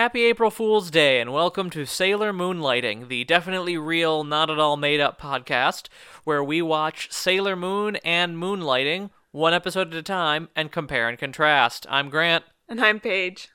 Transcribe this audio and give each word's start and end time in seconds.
Happy 0.00 0.24
April 0.24 0.50
Fool's 0.50 0.90
Day, 0.90 1.20
and 1.20 1.30
welcome 1.30 1.68
to 1.68 1.84
Sailor 1.84 2.32
Moonlighting, 2.32 3.08
the 3.08 3.22
definitely 3.24 3.76
real, 3.76 4.24
not 4.24 4.48
at 4.48 4.58
all 4.58 4.78
made 4.78 4.98
up 4.98 5.20
podcast 5.20 5.88
where 6.24 6.42
we 6.42 6.62
watch 6.62 7.12
Sailor 7.12 7.54
Moon 7.54 7.96
and 7.96 8.34
Moonlighting 8.38 9.10
one 9.30 9.52
episode 9.52 9.88
at 9.88 9.94
a 9.94 10.02
time 10.02 10.48
and 10.56 10.72
compare 10.72 11.06
and 11.06 11.18
contrast. 11.18 11.86
I'm 11.90 12.08
Grant, 12.08 12.46
And 12.66 12.80
I'm 12.80 12.98
Paige. 12.98 13.50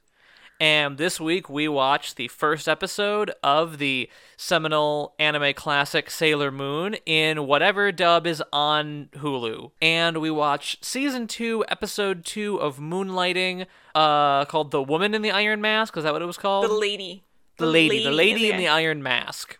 And 0.59 0.97
this 0.97 1.19
week 1.19 1.49
we 1.49 1.67
watched 1.67 2.15
the 2.15 2.27
first 2.29 2.67
episode 2.67 3.31
of 3.43 3.77
the 3.77 4.09
seminal 4.37 5.13
anime 5.19 5.53
classic 5.53 6.09
Sailor 6.09 6.51
Moon 6.51 6.95
in 7.05 7.45
whatever 7.45 7.91
dub 7.91 8.25
is 8.25 8.41
on 8.53 9.09
Hulu. 9.13 9.71
And 9.81 10.19
we 10.19 10.31
watched 10.31 10.85
season 10.85 11.27
2, 11.27 11.65
episode 11.67 12.23
2 12.23 12.57
of 12.57 12.77
Moonlighting, 12.77 13.65
uh, 13.93 14.45
called 14.45 14.71
The 14.71 14.81
Woman 14.81 15.13
in 15.13 15.21
the 15.21 15.31
Iron 15.31 15.59
Mask. 15.59 15.97
Is 15.97 16.03
that 16.05 16.13
what 16.13 16.21
it 16.21 16.25
was 16.25 16.37
called? 16.37 16.69
The 16.69 16.73
lady. 16.73 17.23
the 17.57 17.65
lady, 17.65 18.03
the 18.03 18.11
lady 18.11 18.49
in 18.49 18.57
the 18.57 18.67
iron 18.67 19.03
mask. 19.03 19.57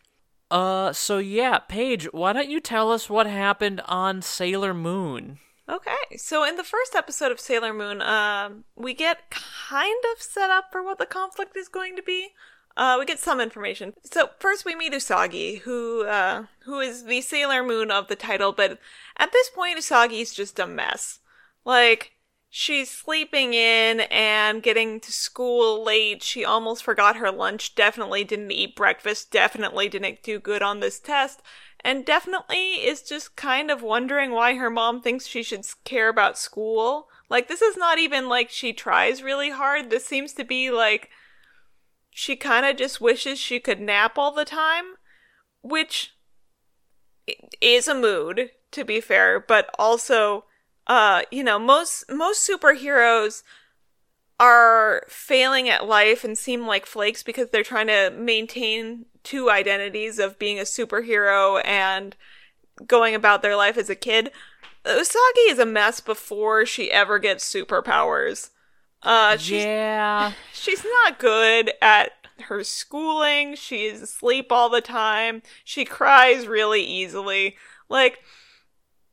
Uh, 0.52 0.94
so 0.94 1.18
yeah, 1.18 1.60
Paige, 1.60 2.06
why 2.14 2.32
don't 2.32 2.50
you 2.50 2.60
tell 2.60 2.92
us 2.92 3.10
what 3.10 3.28
happened 3.28 3.82
on 3.86 4.22
Sailor 4.22 4.74
Moon? 4.74 5.40
Okay, 5.68 6.18
so 6.18 6.44
in 6.44 6.58
the 6.58 6.64
first 6.64 6.94
episode 6.96 7.32
of 7.32 7.40
Sailor 7.40 7.74
Moon, 7.74 8.02
um, 8.02 8.66
we 8.76 8.94
get 8.94 9.32
kind 9.32 10.04
of 10.14 10.22
set 10.22 10.52
up 10.52 10.66
for 10.72 10.84
what 10.84 11.00
the 11.00 11.08
conflict 11.08 11.58
is 11.58 11.68
going 11.68 11.96
to 11.96 12.04
be. 12.04 12.30
Uh, 12.78 12.98
we 13.00 13.06
get 13.06 13.20
some 13.20 13.40
information. 13.40 13.94
So 14.04 14.30
first 14.38 14.64
we 14.64 14.76
meet 14.76 14.94
Usagi, 14.94 15.62
who 15.62 16.06
uh, 16.06 16.46
who 16.66 16.80
is 16.82 17.06
the 17.06 17.22
Sailor 17.22 17.64
Moon 17.64 17.90
of 17.90 18.10
the 18.10 18.16
title, 18.16 18.52
but 18.52 18.78
at 19.18 19.32
this 19.32 19.50
point 19.50 19.80
Usagi's 19.80 20.34
just 20.34 20.60
a 20.60 20.68
mess. 20.68 21.20
Like 21.64 22.12
she's 22.50 22.92
sleeping 22.92 23.54
in 23.54 24.02
and 24.12 24.62
getting 24.62 25.00
to 25.00 25.12
school 25.12 25.84
late. 25.84 26.22
She 26.22 26.46
almost 26.46 26.84
forgot 26.84 27.16
her 27.16 27.32
lunch. 27.32 27.76
Definitely 27.76 28.24
didn't 28.24 28.52
eat 28.52 28.76
breakfast. 28.76 29.32
Definitely 29.32 29.90
didn't 29.90 30.22
do 30.22 30.40
good 30.40 30.62
on 30.62 30.80
this 30.80 31.00
test. 31.00 31.42
And 31.86 32.04
definitely 32.04 32.84
is 32.84 33.04
just 33.04 33.36
kind 33.36 33.70
of 33.70 33.84
wondering 33.84 34.32
why 34.32 34.56
her 34.56 34.72
mom 34.72 35.02
thinks 35.02 35.28
she 35.28 35.44
should 35.44 35.68
care 35.84 36.10
about 36.10 36.36
school. 36.36 37.10
Like, 37.30 37.48
this 37.48 37.62
is 37.62 37.78
not 37.78 38.00
even 38.00 38.28
like 38.28 38.50
she 38.50 38.74
tries 38.74 39.22
really 39.22 39.52
hard. 39.52 39.92
This 39.92 40.04
seems 40.04 40.34
to 40.34 40.44
be 40.44 40.72
like 40.72 41.12
she 42.10 42.36
kind 42.36 42.66
of 42.66 42.76
just 42.76 43.00
wishes 43.00 43.38
she 43.38 43.60
could 43.60 43.80
nap 43.80 44.18
all 44.18 44.32
the 44.32 44.46
time, 44.46 44.96
which 45.62 46.16
is 47.62 47.88
a 47.88 47.94
mood, 47.94 48.50
to 48.72 48.84
be 48.84 49.00
fair, 49.00 49.40
but 49.40 49.70
also, 49.78 50.46
uh, 50.88 51.22
you 51.30 51.44
know, 51.44 51.60
most, 51.60 52.06
most 52.10 52.50
superheroes 52.50 53.44
are 54.40 55.04
failing 55.08 55.70
at 55.70 55.86
life 55.86 56.24
and 56.24 56.36
seem 56.36 56.66
like 56.66 56.88
flakes 56.88 57.22
because 57.22 57.52
they're 57.52 57.62
trying 57.62 57.88
to 57.88 58.10
maintain 58.10 59.06
two 59.26 59.50
identities 59.50 60.20
of 60.20 60.40
being 60.40 60.60
a 60.60 60.64
superhero 60.64 61.62
and 61.66 62.16
going 62.88 63.16
about 63.16 63.42
their 63.42 63.56
life 63.56 63.78
as 63.78 63.90
a 63.90 63.96
kid. 63.96 64.32
Usagi 64.86 65.50
is 65.50 65.60
a 65.60 65.66
mess 65.66 66.00
before 66.00 66.66
she 66.66 66.92
ever 66.92 67.20
gets 67.20 67.52
superpowers. 67.52 68.52
Uh, 69.02 69.38
she's, 69.38 69.64
yeah, 69.64 70.32
she's 70.54 70.84
not 70.84 71.20
good 71.20 71.72
at 71.82 72.12
her 72.44 72.64
schooling. 72.64 73.56
She's 73.56 74.02
asleep 74.02 74.52
all 74.52 74.70
the 74.70 74.82
time. 74.82 75.42
She 75.64 75.86
cries 75.86 76.48
really 76.48 76.82
easily. 76.82 77.56
Like, 77.90 78.20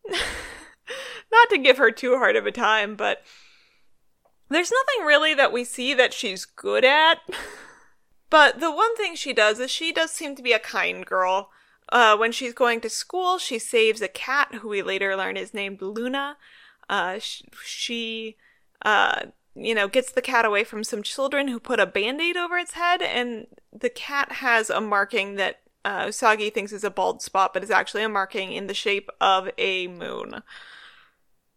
not 0.10 1.50
to 1.50 1.58
give 1.58 1.78
her 1.78 1.90
too 1.90 2.16
hard 2.16 2.36
of 2.36 2.46
a 2.46 2.52
time, 2.52 2.96
but 2.96 3.22
there's 4.48 4.72
nothing 4.72 5.06
really 5.06 5.34
that 5.34 5.52
we 5.52 5.64
see 5.64 5.94
that 5.94 6.12
she's 6.12 6.44
good 6.44 6.84
at. 6.84 7.18
But 8.32 8.60
the 8.60 8.72
one 8.72 8.96
thing 8.96 9.14
she 9.14 9.34
does 9.34 9.60
is 9.60 9.70
she 9.70 9.92
does 9.92 10.10
seem 10.10 10.34
to 10.36 10.42
be 10.42 10.54
a 10.54 10.58
kind 10.58 11.04
girl. 11.04 11.50
Uh, 11.90 12.16
when 12.16 12.32
she's 12.32 12.54
going 12.54 12.80
to 12.80 12.88
school, 12.88 13.36
she 13.36 13.58
saves 13.58 14.00
a 14.00 14.08
cat 14.08 14.54
who 14.54 14.70
we 14.70 14.80
later 14.80 15.14
learn 15.14 15.36
is 15.36 15.52
named 15.52 15.82
Luna. 15.82 16.38
Uh, 16.88 17.18
sh- 17.18 17.42
she, 17.62 18.38
uh, 18.86 19.26
you 19.54 19.74
know, 19.74 19.86
gets 19.86 20.10
the 20.10 20.22
cat 20.22 20.46
away 20.46 20.64
from 20.64 20.82
some 20.82 21.02
children 21.02 21.48
who 21.48 21.60
put 21.60 21.78
a 21.78 21.84
band 21.84 22.22
aid 22.22 22.38
over 22.38 22.56
its 22.56 22.72
head, 22.72 23.02
and 23.02 23.48
the 23.70 23.90
cat 23.90 24.32
has 24.32 24.70
a 24.70 24.80
marking 24.80 25.34
that 25.34 25.60
uh, 25.84 26.06
Usagi 26.06 26.54
thinks 26.54 26.72
is 26.72 26.84
a 26.84 26.90
bald 26.90 27.20
spot, 27.20 27.52
but 27.52 27.62
is 27.62 27.70
actually 27.70 28.02
a 28.02 28.08
marking 28.08 28.54
in 28.54 28.66
the 28.66 28.72
shape 28.72 29.10
of 29.20 29.50
a 29.58 29.88
moon. 29.88 30.42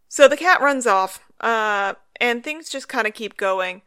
So 0.09 0.27
the 0.27 0.35
cat 0.35 0.59
runs 0.59 0.85
off, 0.85 1.21
uh, 1.39 1.93
and 2.19 2.43
things 2.43 2.67
just 2.67 2.89
kind 2.89 3.07
of 3.07 3.13
keep 3.13 3.37
going. 3.37 3.81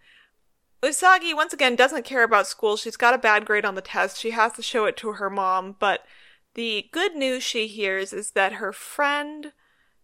Usagi, 0.82 1.34
once 1.34 1.52
again, 1.52 1.74
doesn't 1.74 2.04
care 2.04 2.22
about 2.22 2.46
school. 2.46 2.76
She's 2.76 2.96
got 2.96 3.14
a 3.14 3.18
bad 3.18 3.44
grade 3.44 3.64
on 3.64 3.74
the 3.74 3.80
test. 3.80 4.18
She 4.18 4.30
has 4.30 4.52
to 4.54 4.62
show 4.62 4.84
it 4.84 4.96
to 4.98 5.12
her 5.12 5.28
mom. 5.28 5.76
But 5.78 6.04
the 6.54 6.88
good 6.92 7.16
news 7.16 7.42
she 7.42 7.66
hears 7.66 8.12
is 8.12 8.32
that 8.32 8.54
her 8.54 8.72
friend 8.72 9.52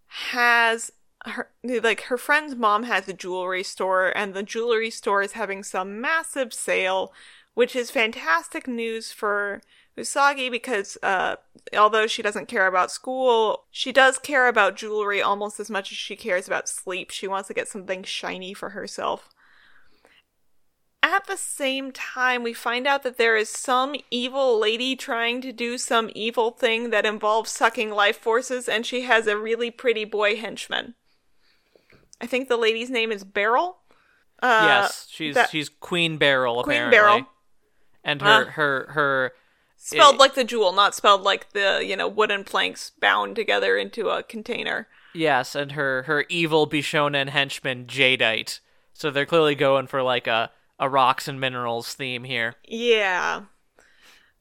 has 0.06 0.90
her 1.26 1.50
like 1.64 2.02
her 2.02 2.18
friend's 2.18 2.54
mom 2.54 2.82
has 2.82 3.08
a 3.08 3.12
jewelry 3.14 3.62
store 3.62 4.12
and 4.14 4.34
the 4.34 4.42
jewelry 4.42 4.90
store 4.90 5.22
is 5.22 5.32
having 5.32 5.62
some 5.62 5.98
massive 5.98 6.52
sale 6.52 7.14
which 7.54 7.74
is 7.74 7.90
fantastic 7.90 8.68
news 8.68 9.10
for 9.10 9.62
Usagi 9.96 10.50
because 10.50 10.98
uh, 11.02 11.36
although 11.76 12.06
she 12.06 12.20
doesn't 12.20 12.48
care 12.48 12.66
about 12.66 12.90
school, 12.90 13.64
she 13.70 13.92
does 13.92 14.18
care 14.18 14.48
about 14.48 14.76
jewelry 14.76 15.22
almost 15.22 15.60
as 15.60 15.70
much 15.70 15.92
as 15.92 15.96
she 15.96 16.16
cares 16.16 16.46
about 16.48 16.68
sleep. 16.68 17.10
She 17.10 17.28
wants 17.28 17.46
to 17.48 17.54
get 17.54 17.68
something 17.68 18.02
shiny 18.02 18.54
for 18.54 18.70
herself. 18.70 19.28
At 21.06 21.26
the 21.26 21.37
same 21.37 21.92
time, 21.92 22.42
we 22.42 22.54
find 22.54 22.87
out 22.87 23.03
that 23.03 23.19
there 23.19 23.37
is 23.37 23.50
some 23.50 23.94
evil 24.10 24.59
lady 24.59 24.97
trying 24.97 25.42
to 25.42 25.53
do 25.53 25.76
some 25.76 26.10
evil 26.15 26.50
thing 26.50 26.88
that 26.91 27.04
involves 27.04 27.50
sucking 27.50 27.91
life 27.91 28.16
forces, 28.16 28.70
and 28.70 28.87
she 28.87 29.03
has 29.03 29.26
a 29.26 29.37
really 29.37 29.70
pretty 29.70 30.06
boy 30.06 30.37
henchman. 30.37 30.94
I 32.22 32.26
think 32.26 32.48
the 32.48 32.56
lady's 32.56 32.88
name 32.88 33.12
is 33.12 33.22
Beryl. 33.22 33.81
Uh, 34.43 34.64
yes, 34.66 35.06
she's 35.10 35.34
that- 35.34 35.50
she's 35.50 35.69
Queen 35.69 36.16
Beryl 36.16 36.64
Queen 36.64 36.88
Beryl. 36.91 37.26
and 38.03 38.22
her 38.22 38.47
Uh. 38.47 38.50
her 38.53 38.87
her 38.93 39.32
spelled 39.76 40.14
it- 40.14 40.20
like 40.20 40.34
the 40.34 40.43
jewel, 40.44 40.72
not 40.72 40.94
spelled 40.94 41.20
like 41.20 41.50
the 41.53 41.84
you 41.84 41.97
know 41.97 42.09
wooden 42.09 42.44
planks 42.44 42.93
bound 42.98 43.37
together 43.37 43.76
into 43.76 44.09
a 44.09 44.22
container. 44.22 44.88
yes, 45.12 45.54
and 45.54 45.72
her 45.72 46.04
her 46.04 46.25
evil 46.31 46.66
Bishonen 46.66 47.28
henchman 47.28 47.84
Jadeite. 47.87 48.60
So 48.94 49.10
they're 49.10 49.26
clearly 49.26 49.54
going 49.54 49.87
for 49.87 50.03
like 50.03 50.26
a 50.26 50.50
a 50.84 50.88
rocks 50.88 51.26
and 51.26 51.40
minerals 51.40 51.94
theme 51.94 52.24
here. 52.24 52.56
Yeah. 52.68 53.44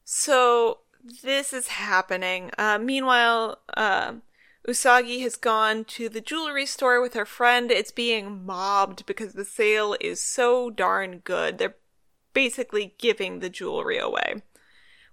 So 0.04 0.80
this 1.24 1.54
is 1.54 1.70
happening. 1.70 2.52
Uh, 2.58 2.78
meanwhile, 2.78 3.60
uh, 3.78 4.16
Usagi 4.68 5.22
has 5.22 5.38
gone 5.38 5.86
to 5.86 6.10
the 6.10 6.20
jewelry 6.20 6.66
store 6.66 7.02
with 7.02 7.14
her 7.14 7.26
friend. 7.26 7.72
It's 7.72 7.92
being 7.92 8.46
mobbed 8.46 9.06
because 9.06 9.34
the 9.34 9.46
sale 9.46 9.96
is 10.02 10.20
so 10.20 10.70
darn 10.70 11.20
good. 11.20 11.58
They're 11.58 11.78
basically 12.34 12.94
giving 12.98 13.40
the 13.40 13.50
jewelry 13.50 13.98
away. 13.98 14.42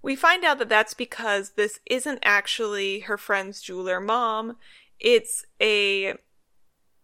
We 0.02 0.16
find 0.16 0.44
out 0.44 0.58
that 0.58 0.68
that's 0.68 0.94
because 0.94 1.50
this 1.50 1.78
isn't 1.86 2.20
actually 2.24 3.00
her 3.00 3.16
friend's 3.16 3.62
jeweler 3.62 4.00
mom. 4.00 4.56
It's 4.98 5.46
a 5.60 6.14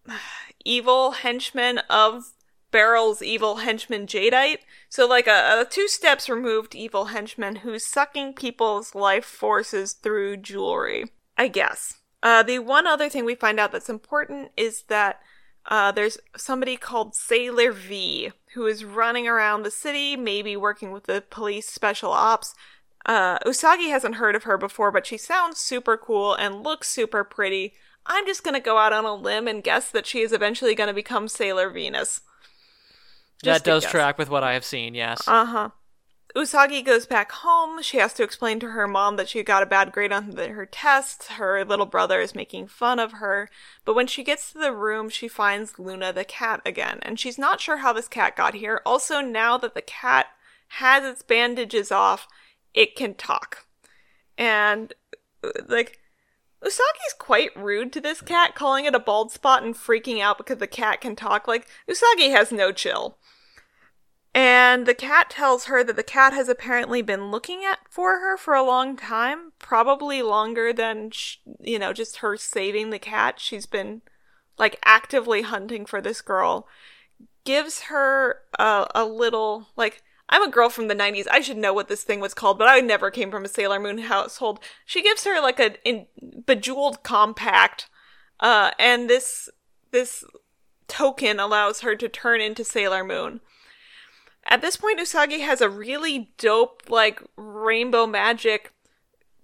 evil 0.64 1.12
henchman 1.12 1.78
of 1.90 2.32
Beryl's 2.76 3.22
evil 3.22 3.56
henchman 3.56 4.06
Jadeite. 4.06 4.58
So, 4.90 5.08
like 5.08 5.26
a, 5.26 5.62
a 5.62 5.64
two 5.64 5.88
steps 5.88 6.28
removed 6.28 6.74
evil 6.74 7.06
henchman 7.06 7.56
who's 7.56 7.86
sucking 7.86 8.34
people's 8.34 8.94
life 8.94 9.24
forces 9.24 9.94
through 9.94 10.36
jewelry. 10.38 11.06
I 11.38 11.48
guess. 11.48 11.94
Uh, 12.22 12.42
the 12.42 12.58
one 12.58 12.86
other 12.86 13.08
thing 13.08 13.24
we 13.24 13.34
find 13.34 13.58
out 13.58 13.72
that's 13.72 13.88
important 13.88 14.50
is 14.58 14.82
that 14.88 15.20
uh, 15.64 15.90
there's 15.90 16.18
somebody 16.36 16.76
called 16.76 17.14
Sailor 17.14 17.72
V 17.72 18.32
who 18.52 18.66
is 18.66 18.84
running 18.84 19.26
around 19.26 19.62
the 19.62 19.70
city, 19.70 20.14
maybe 20.14 20.54
working 20.54 20.92
with 20.92 21.04
the 21.04 21.24
police 21.30 21.68
special 21.68 22.10
ops. 22.10 22.54
Uh, 23.06 23.38
Usagi 23.38 23.88
hasn't 23.88 24.16
heard 24.16 24.36
of 24.36 24.42
her 24.42 24.58
before, 24.58 24.92
but 24.92 25.06
she 25.06 25.16
sounds 25.16 25.58
super 25.58 25.96
cool 25.96 26.34
and 26.34 26.62
looks 26.62 26.90
super 26.90 27.24
pretty. 27.24 27.72
I'm 28.04 28.26
just 28.26 28.44
gonna 28.44 28.60
go 28.60 28.76
out 28.76 28.92
on 28.92 29.06
a 29.06 29.14
limb 29.14 29.48
and 29.48 29.64
guess 29.64 29.90
that 29.92 30.06
she 30.06 30.20
is 30.20 30.34
eventually 30.34 30.74
gonna 30.74 30.92
become 30.92 31.26
Sailor 31.26 31.70
Venus. 31.70 32.20
That 33.42 33.64
does 33.64 33.84
guess. 33.84 33.90
track 33.90 34.18
with 34.18 34.28
what 34.28 34.42
I 34.42 34.54
have 34.54 34.64
seen. 34.64 34.94
Yes. 34.94 35.26
Uh 35.26 35.44
huh. 35.44 35.70
Usagi 36.36 36.84
goes 36.84 37.06
back 37.06 37.32
home. 37.32 37.80
She 37.80 37.96
has 37.96 38.12
to 38.14 38.22
explain 38.22 38.60
to 38.60 38.72
her 38.72 38.86
mom 38.86 39.16
that 39.16 39.28
she 39.28 39.42
got 39.42 39.62
a 39.62 39.66
bad 39.66 39.90
grade 39.90 40.12
on 40.12 40.32
the, 40.32 40.48
her 40.48 40.66
test. 40.66 41.24
Her 41.24 41.64
little 41.64 41.86
brother 41.86 42.20
is 42.20 42.34
making 42.34 42.66
fun 42.66 42.98
of 42.98 43.12
her. 43.12 43.48
But 43.86 43.94
when 43.94 44.06
she 44.06 44.22
gets 44.22 44.52
to 44.52 44.58
the 44.58 44.72
room, 44.74 45.08
she 45.08 45.28
finds 45.28 45.78
Luna 45.78 46.12
the 46.12 46.24
cat 46.24 46.60
again. 46.66 46.98
And 47.00 47.18
she's 47.18 47.38
not 47.38 47.62
sure 47.62 47.78
how 47.78 47.94
this 47.94 48.06
cat 48.06 48.36
got 48.36 48.52
here. 48.52 48.82
Also, 48.84 49.22
now 49.22 49.56
that 49.56 49.74
the 49.74 49.80
cat 49.80 50.26
has 50.68 51.04
its 51.04 51.22
bandages 51.22 51.90
off, 51.90 52.28
it 52.74 52.96
can 52.96 53.14
talk. 53.14 53.64
And, 54.36 54.92
uh, 55.42 55.52
like, 55.66 55.98
Usagi's 56.62 57.14
quite 57.18 57.56
rude 57.56 57.94
to 57.94 58.00
this 58.00 58.20
cat, 58.20 58.54
calling 58.54 58.84
it 58.84 58.94
a 58.94 58.98
bald 58.98 59.32
spot 59.32 59.62
and 59.62 59.74
freaking 59.74 60.20
out 60.20 60.36
because 60.36 60.58
the 60.58 60.66
cat 60.66 61.00
can 61.00 61.16
talk. 61.16 61.48
Like, 61.48 61.66
Usagi 61.88 62.30
has 62.30 62.52
no 62.52 62.72
chill. 62.72 63.16
And 64.36 64.84
the 64.84 64.92
cat 64.92 65.30
tells 65.30 65.64
her 65.64 65.82
that 65.82 65.96
the 65.96 66.02
cat 66.02 66.34
has 66.34 66.50
apparently 66.50 67.00
been 67.00 67.30
looking 67.30 67.64
at 67.64 67.78
for 67.88 68.18
her 68.18 68.36
for 68.36 68.52
a 68.52 68.62
long 68.62 68.94
time, 68.94 69.52
probably 69.58 70.20
longer 70.20 70.74
than 70.74 71.10
sh- 71.10 71.38
you 71.58 71.78
know, 71.78 71.94
just 71.94 72.18
her 72.18 72.36
saving 72.36 72.90
the 72.90 72.98
cat. 72.98 73.40
She's 73.40 73.64
been 73.64 74.02
like 74.58 74.78
actively 74.84 75.40
hunting 75.40 75.86
for 75.86 76.02
this 76.02 76.20
girl. 76.20 76.68
Gives 77.44 77.84
her 77.84 78.42
a, 78.58 78.86
a 78.94 79.06
little 79.06 79.68
like 79.74 80.02
I'm 80.28 80.42
a 80.42 80.50
girl 80.50 80.68
from 80.68 80.88
the 80.88 80.94
90s. 80.94 81.24
I 81.30 81.40
should 81.40 81.56
know 81.56 81.72
what 81.72 81.88
this 81.88 82.02
thing 82.02 82.20
was 82.20 82.34
called, 82.34 82.58
but 82.58 82.68
I 82.68 82.80
never 82.80 83.10
came 83.10 83.30
from 83.30 83.46
a 83.46 83.48
Sailor 83.48 83.80
Moon 83.80 83.96
household. 83.96 84.60
She 84.84 85.02
gives 85.02 85.24
her 85.24 85.40
like 85.40 85.58
a 85.58 85.82
in, 85.82 86.08
bejeweled 86.44 87.02
compact, 87.02 87.88
uh, 88.40 88.72
and 88.78 89.08
this 89.08 89.48
this 89.92 90.24
token 90.88 91.40
allows 91.40 91.80
her 91.80 91.96
to 91.96 92.06
turn 92.10 92.42
into 92.42 92.64
Sailor 92.64 93.02
Moon. 93.02 93.40
At 94.48 94.62
this 94.62 94.76
point, 94.76 95.00
Usagi 95.00 95.40
has 95.40 95.60
a 95.60 95.68
really 95.68 96.30
dope, 96.38 96.84
like, 96.88 97.20
rainbow 97.36 98.06
magic 98.06 98.72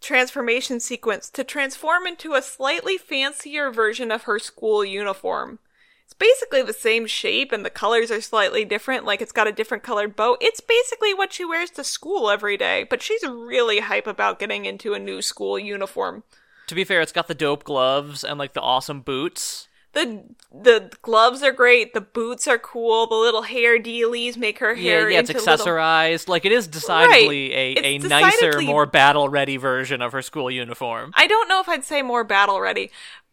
transformation 0.01 0.81
sequence 0.81 1.31
to 1.31 1.45
transform 1.45 2.07
into 2.07 2.35
a 2.35 2.43
slightly 2.43 2.99
fancier 2.99 3.71
version 3.71 4.11
of 4.11 4.25
her 4.25 4.39
school 4.39 4.85
uniform. 4.85 5.59
It's 6.05 6.15
basically 6.15 6.63
the 6.63 6.73
same 6.73 7.07
shape 7.07 7.53
and 7.53 7.65
the 7.65 7.71
colors 7.71 8.11
are 8.11 8.21
slightly 8.21 8.65
different, 8.65 9.05
like 9.05 9.23
it's 9.23 9.33
got 9.33 9.47
a 9.47 9.53
different 9.53 9.83
colored 9.83 10.15
bow. 10.15 10.37
It's 10.41 10.61
basically 10.61 11.15
what 11.15 11.33
she 11.33 11.45
wears 11.45 11.71
to 11.71 11.85
school 11.85 12.29
every 12.29 12.57
day, 12.57 12.85
but 12.85 13.01
she's 13.01 13.23
really 13.23 13.81
hype 13.81 14.07
about 14.07 14.39
getting 14.39 14.65
into 14.65 14.93
a 14.93 14.99
new 14.99 15.23
school 15.23 15.59
uniform. 15.59 16.25
To 16.67 16.75
be 16.75 16.85
fair, 16.85 17.01
it's 17.01 17.13
got 17.13 17.29
the 17.29 17.35
dope 17.35 17.65
gloves 17.65 18.25
and 18.25 18.39
like 18.39 18.53
the 18.53 18.61
awesome 18.61 19.01
boots. 19.01 19.69
The 19.93 20.25
the 20.51 20.91
gloves 21.03 21.43
are 21.43 21.53
great, 21.53 21.93
the 21.95 22.01
boots 22.01 22.47
are 22.49 22.59
cool, 22.59 23.07
the 23.07 23.15
little 23.15 23.43
hair 23.43 23.79
dealies 23.79 24.37
make 24.37 24.59
her 24.59 24.75
hair 24.75 25.09
yeah, 25.09 25.15
yeah, 25.15 25.21
it's 25.21 25.31
into 25.31 25.41
little- 25.43 25.67
accessorized. 25.67 26.29
Like 26.29 26.45
it 26.45 26.53
is 26.53 26.67
decidedly 26.67 27.51
Right. 27.51 27.79
a, 27.79 27.87
a 27.87 27.95
It's 27.97 28.05
nicer, 28.07 28.61
more 28.63 28.87
battle 28.87 29.29
ready 29.29 29.57
version 29.59 30.01
of 30.03 30.13
her 30.13 30.23
school 30.23 30.51
uniform. 30.51 31.13
I 31.15 31.27
don't 31.27 31.49
know 31.49 31.61
if 31.61 31.69
I'd 31.69 31.85
say 31.85 32.01
more 32.03 32.25
battle 32.25 32.61
ready, 32.61 32.91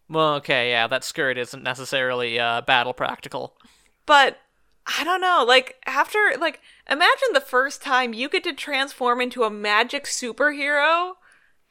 Well, 0.09 0.35
okay, 0.35 0.71
yeah, 0.71 0.87
that 0.87 1.03
skirt 1.03 1.37
isn't 1.37 1.63
necessarily 1.63 2.39
uh, 2.39 2.61
battle 2.61 2.93
practical. 2.93 3.55
but 4.05 4.37
I 4.97 5.03
don't 5.03 5.21
know. 5.21 5.45
Like 5.47 5.75
after 5.85 6.17
like 6.39 6.59
imagine 6.89 7.29
the 7.33 7.41
first 7.41 7.81
time 7.81 8.13
you 8.13 8.27
get 8.27 8.43
to 8.45 8.53
transform 8.53 9.21
into 9.21 9.43
a 9.43 9.49
magic 9.49 10.05
superhero 10.05 11.13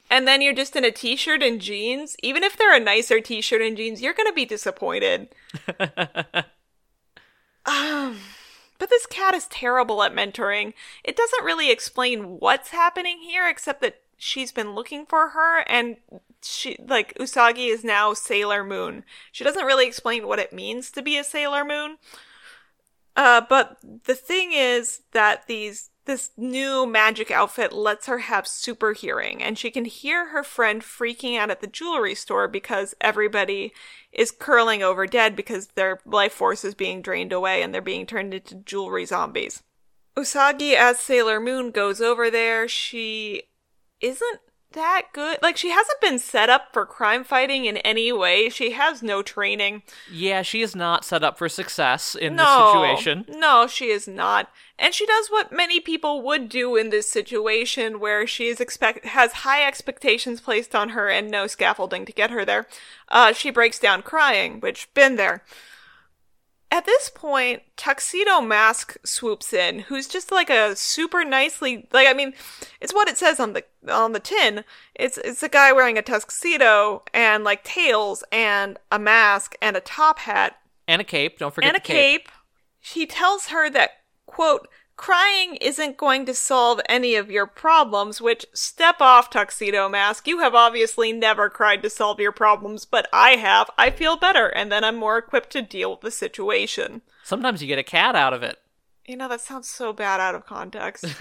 and 0.09 0.27
then 0.27 0.41
you're 0.41 0.53
just 0.53 0.75
in 0.75 0.83
a 0.83 0.91
t-shirt 0.91 1.43
and 1.43 1.61
jeans. 1.61 2.15
Even 2.23 2.43
if 2.43 2.57
they're 2.57 2.75
a 2.75 2.79
nicer 2.79 3.19
t-shirt 3.19 3.61
and 3.61 3.77
jeans, 3.77 4.01
you're 4.01 4.13
going 4.13 4.27
to 4.27 4.33
be 4.33 4.45
disappointed. 4.45 5.29
um 7.65 8.17
but 8.79 8.89
this 8.89 9.05
cat 9.05 9.35
is 9.35 9.45
terrible 9.47 10.01
at 10.01 10.15
mentoring. 10.15 10.73
It 11.03 11.17
doesn't 11.17 11.43
really 11.43 11.69
explain 11.69 12.39
what's 12.39 12.69
happening 12.69 13.19
here 13.19 13.47
except 13.47 13.81
that 13.81 14.01
she's 14.17 14.51
been 14.51 14.73
looking 14.73 15.05
for 15.05 15.29
her 15.29 15.59
and 15.67 15.97
she 16.41 16.77
like 16.87 17.13
Usagi 17.15 17.71
is 17.71 17.83
now 17.83 18.13
Sailor 18.13 18.63
Moon. 18.63 19.03
She 19.31 19.43
doesn't 19.43 19.65
really 19.65 19.85
explain 19.85 20.27
what 20.27 20.39
it 20.39 20.53
means 20.53 20.89
to 20.91 21.01
be 21.01 21.17
a 21.17 21.23
Sailor 21.23 21.65
Moon. 21.65 21.97
Uh, 23.15 23.41
but 23.49 23.77
the 24.05 24.15
thing 24.15 24.53
is 24.53 25.01
that 25.11 25.45
these 25.47 25.89
this 26.09 26.31
new 26.37 26.87
magic 26.87 27.29
outfit 27.29 27.71
lets 27.71 28.07
her 28.07 28.17
have 28.17 28.47
super 28.47 28.93
hearing, 28.93 29.43
and 29.43 29.59
she 29.59 29.69
can 29.69 29.85
hear 29.85 30.29
her 30.29 30.41
friend 30.41 30.81
freaking 30.81 31.37
out 31.37 31.51
at 31.51 31.61
the 31.61 31.67
jewelry 31.67 32.15
store 32.15 32.47
because 32.47 32.95
everybody 32.99 33.71
is 34.11 34.31
curling 34.31 34.81
over 34.81 35.05
dead 35.05 35.35
because 35.35 35.67
their 35.67 35.99
life 36.07 36.33
force 36.33 36.65
is 36.65 36.73
being 36.73 37.03
drained 37.03 37.31
away 37.31 37.61
and 37.61 37.71
they're 37.75 37.81
being 37.81 38.07
turned 38.07 38.33
into 38.33 38.55
jewelry 38.55 39.05
zombies. 39.05 39.61
Usagi 40.17 40.73
as 40.73 40.99
Sailor 40.99 41.39
Moon 41.39 41.69
goes 41.69 42.01
over 42.01 42.31
there. 42.31 42.67
She 42.67 43.43
isn't 44.01 44.39
that 44.73 45.07
good. 45.13 45.39
Like 45.41 45.57
she 45.57 45.71
hasn't 45.71 46.01
been 46.01 46.19
set 46.19 46.49
up 46.49 46.73
for 46.73 46.85
crime 46.85 47.23
fighting 47.23 47.65
in 47.65 47.77
any 47.77 48.11
way. 48.11 48.49
She 48.49 48.71
has 48.71 49.01
no 49.01 49.21
training. 49.21 49.83
Yeah, 50.11 50.41
she 50.41 50.61
is 50.61 50.75
not 50.75 51.03
set 51.03 51.23
up 51.23 51.37
for 51.37 51.49
success 51.49 52.15
in 52.15 52.35
no, 52.35 52.43
this 52.43 52.71
situation. 52.71 53.25
No, 53.39 53.67
she 53.67 53.85
is 53.85 54.07
not. 54.07 54.51
And 54.77 54.93
she 54.93 55.05
does 55.05 55.27
what 55.27 55.51
many 55.51 55.79
people 55.79 56.21
would 56.21 56.47
do 56.47 56.75
in 56.75 56.89
this 56.89 57.09
situation 57.09 57.99
where 57.99 58.25
she 58.25 58.47
is 58.47 58.61
expect 58.61 59.05
has 59.05 59.31
high 59.33 59.65
expectations 59.65 60.39
placed 60.39 60.75
on 60.75 60.89
her 60.89 61.09
and 61.09 61.29
no 61.29 61.47
scaffolding 61.47 62.05
to 62.05 62.13
get 62.13 62.31
her 62.31 62.45
there. 62.45 62.67
Uh, 63.09 63.33
she 63.33 63.49
breaks 63.49 63.79
down 63.79 64.01
crying, 64.01 64.59
which 64.59 64.93
been 64.93 65.15
there. 65.15 65.43
At 66.71 66.85
this 66.85 67.09
point, 67.09 67.63
Tuxedo 67.77 68.41
Mask 68.41 68.95
swoops 69.03 69.53
in, 69.53 69.79
who's 69.79 70.07
just 70.07 70.31
like 70.31 70.51
a 70.51 70.75
super 70.75 71.23
nicely 71.25 71.87
like 71.91 72.07
I 72.07 72.13
mean, 72.13 72.33
it's 72.79 72.93
what 72.93 73.07
it 73.07 73.17
says 73.17 73.39
on 73.39 73.53
the 73.53 73.63
on 73.91 74.11
the 74.11 74.19
tin. 74.19 74.63
It's 74.93 75.17
it's 75.17 75.41
a 75.41 75.49
guy 75.49 75.71
wearing 75.73 75.97
a 75.97 76.03
tuxedo 76.03 77.03
and 77.13 77.43
like 77.43 77.63
tails 77.63 78.23
and 78.31 78.77
a 78.91 78.99
mask 78.99 79.55
and 79.61 79.75
a 79.75 79.81
top 79.81 80.19
hat 80.19 80.57
And 80.87 81.01
a 81.01 81.05
cape, 81.05 81.39
don't 81.39 81.53
forget 81.53 81.69
and 81.69 81.77
a 81.77 81.79
cape. 81.79 82.25
cape. 82.25 82.29
He 82.79 83.05
tells 83.05 83.47
her 83.47 83.69
that, 83.71 83.89
quote, 84.25 84.67
crying 84.99 85.55
isn't 85.55 85.97
going 85.97 86.25
to 86.27 86.33
solve 86.33 86.79
any 86.87 87.15
of 87.15 87.31
your 87.31 87.47
problems, 87.47 88.21
which, 88.21 88.45
step 88.53 88.97
off, 88.99 89.29
Tuxedo 89.29 89.89
Mask. 89.89 90.27
You 90.27 90.39
have 90.39 90.53
obviously 90.53 91.11
never 91.11 91.49
cried 91.49 91.81
to 91.83 91.89
solve 91.89 92.19
your 92.19 92.31
problems, 92.31 92.85
but 92.85 93.07
I 93.11 93.31
have. 93.31 93.69
I 93.77 93.89
feel 93.89 94.17
better, 94.17 94.47
and 94.47 94.71
then 94.71 94.83
I'm 94.83 94.97
more 94.97 95.17
equipped 95.17 95.51
to 95.51 95.61
deal 95.61 95.91
with 95.91 96.01
the 96.01 96.11
situation. 96.11 97.01
Sometimes 97.23 97.61
you 97.61 97.67
get 97.67 97.79
a 97.79 97.83
cat 97.83 98.15
out 98.15 98.33
of 98.33 98.43
it. 98.43 98.59
You 99.07 99.15
know, 99.15 99.29
that 99.29 99.41
sounds 99.41 99.67
so 99.67 99.93
bad 99.93 100.19
out 100.19 100.35
of 100.35 100.45
context. 100.45 101.05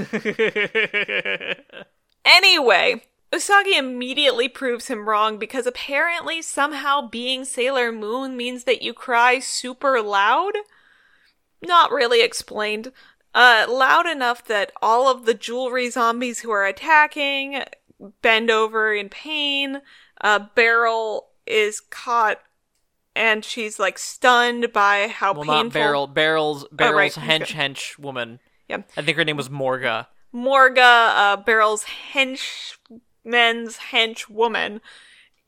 Anyway, 2.28 3.02
Usagi 3.32 3.78
immediately 3.78 4.48
proves 4.48 4.88
him 4.88 5.08
wrong 5.08 5.38
because 5.38 5.66
apparently 5.66 6.42
somehow 6.42 7.08
being 7.08 7.46
Sailor 7.46 7.90
Moon 7.90 8.36
means 8.36 8.64
that 8.64 8.82
you 8.82 8.92
cry 8.92 9.38
super 9.38 10.02
loud. 10.02 10.52
Not 11.62 11.90
really 11.90 12.20
explained. 12.20 12.92
Uh, 13.38 13.66
loud 13.68 14.04
enough 14.04 14.44
that 14.46 14.72
all 14.82 15.08
of 15.08 15.24
the 15.24 15.32
jewelry 15.32 15.88
zombies 15.90 16.40
who 16.40 16.50
are 16.50 16.66
attacking 16.66 17.62
bend 18.20 18.50
over 18.50 18.92
in 18.92 19.08
pain. 19.08 19.80
Uh, 20.20 20.40
Beryl 20.56 21.28
is 21.46 21.78
caught 21.78 22.40
and 23.14 23.44
she's 23.44 23.78
like 23.78 23.96
stunned 23.96 24.72
by 24.72 25.06
how 25.06 25.32
well, 25.32 25.42
painful. 25.44 25.64
not 25.64 25.72
Beryl. 25.72 26.06
Beryl's 26.08 26.66
Beryl's 26.72 27.16
Oh, 27.16 27.20
right. 27.20 27.40
hench 27.42 27.54
hench 27.54 27.96
woman. 27.96 28.40
Yeah. 28.68 28.82
I 28.96 29.02
think 29.02 29.16
her 29.16 29.24
name 29.24 29.36
was 29.36 29.48
Morga. 29.48 30.08
Morga, 30.32 30.82
uh, 30.82 31.36
Beryl's 31.36 31.84
henchman's 31.84 33.76
henchwoman, 33.92 34.80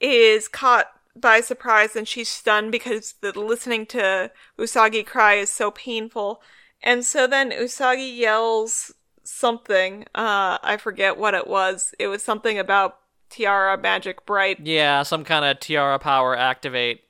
is 0.00 0.46
caught 0.46 0.86
by 1.16 1.40
surprise 1.40 1.96
and 1.96 2.06
she's 2.06 2.28
stunned 2.28 2.70
because 2.72 3.14
the 3.20 3.38
listening 3.38 3.84
to 3.86 4.30
Usagi 4.58 5.04
cry 5.04 5.34
is 5.34 5.50
so 5.50 5.70
painful. 5.72 6.40
And 6.82 7.04
so 7.04 7.26
then 7.26 7.50
Usagi 7.50 8.16
yells 8.16 8.92
something. 9.22 10.04
Uh, 10.14 10.58
I 10.62 10.76
forget 10.78 11.18
what 11.18 11.34
it 11.34 11.46
was. 11.46 11.94
It 11.98 12.08
was 12.08 12.22
something 12.22 12.58
about 12.58 12.98
Tiara 13.28 13.78
Magic 13.78 14.26
Bright. 14.26 14.60
Yeah, 14.60 15.02
some 15.02 15.24
kind 15.24 15.44
of 15.44 15.60
tiara 15.60 15.98
power 15.98 16.36
activate. 16.36 17.02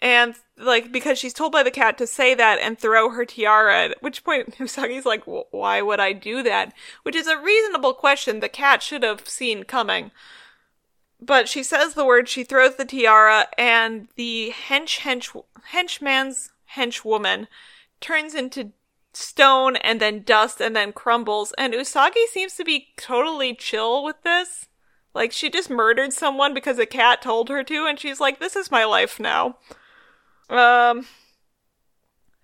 And 0.00 0.34
like 0.58 0.92
because 0.92 1.18
she's 1.18 1.32
told 1.32 1.52
by 1.52 1.62
the 1.62 1.70
cat 1.70 1.98
to 1.98 2.06
say 2.06 2.34
that 2.34 2.58
and 2.60 2.78
throw 2.78 3.10
her 3.10 3.24
tiara, 3.24 3.84
at 3.84 4.02
which 4.02 4.24
point 4.24 4.54
Usagi's 4.58 5.06
like, 5.06 5.22
"Why 5.24 5.82
would 5.82 6.00
I 6.00 6.12
do 6.12 6.42
that?" 6.42 6.72
Which 7.02 7.16
is 7.16 7.26
a 7.26 7.38
reasonable 7.38 7.94
question 7.94 8.40
the 8.40 8.48
cat 8.48 8.82
should 8.82 9.02
have 9.02 9.28
seen 9.28 9.64
coming. 9.64 10.10
But 11.20 11.48
she 11.48 11.62
says 11.62 11.94
the 11.94 12.04
word, 12.04 12.28
she 12.28 12.44
throws 12.44 12.76
the 12.76 12.84
tiara, 12.84 13.46
and 13.56 14.08
the 14.16 14.52
hench 14.68 15.00
hench 15.00 15.42
henchman's 15.68 16.50
henchwoman 16.76 17.46
turns 18.04 18.34
into 18.34 18.72
stone 19.14 19.76
and 19.76 20.00
then 20.00 20.22
dust 20.22 20.60
and 20.60 20.76
then 20.76 20.92
crumbles. 20.92 21.52
And 21.56 21.72
Usagi 21.72 22.26
seems 22.28 22.54
to 22.56 22.64
be 22.64 22.88
totally 22.96 23.54
chill 23.54 24.04
with 24.04 24.22
this. 24.22 24.68
Like 25.14 25.32
she 25.32 25.48
just 25.48 25.70
murdered 25.70 26.12
someone 26.12 26.54
because 26.54 26.78
a 26.78 26.86
cat 26.86 27.22
told 27.22 27.48
her 27.48 27.62
to, 27.64 27.86
and 27.86 27.98
she's 27.98 28.20
like, 28.20 28.40
"This 28.40 28.56
is 28.56 28.70
my 28.70 28.84
life 28.84 29.18
now." 29.20 29.58
Um. 30.50 31.06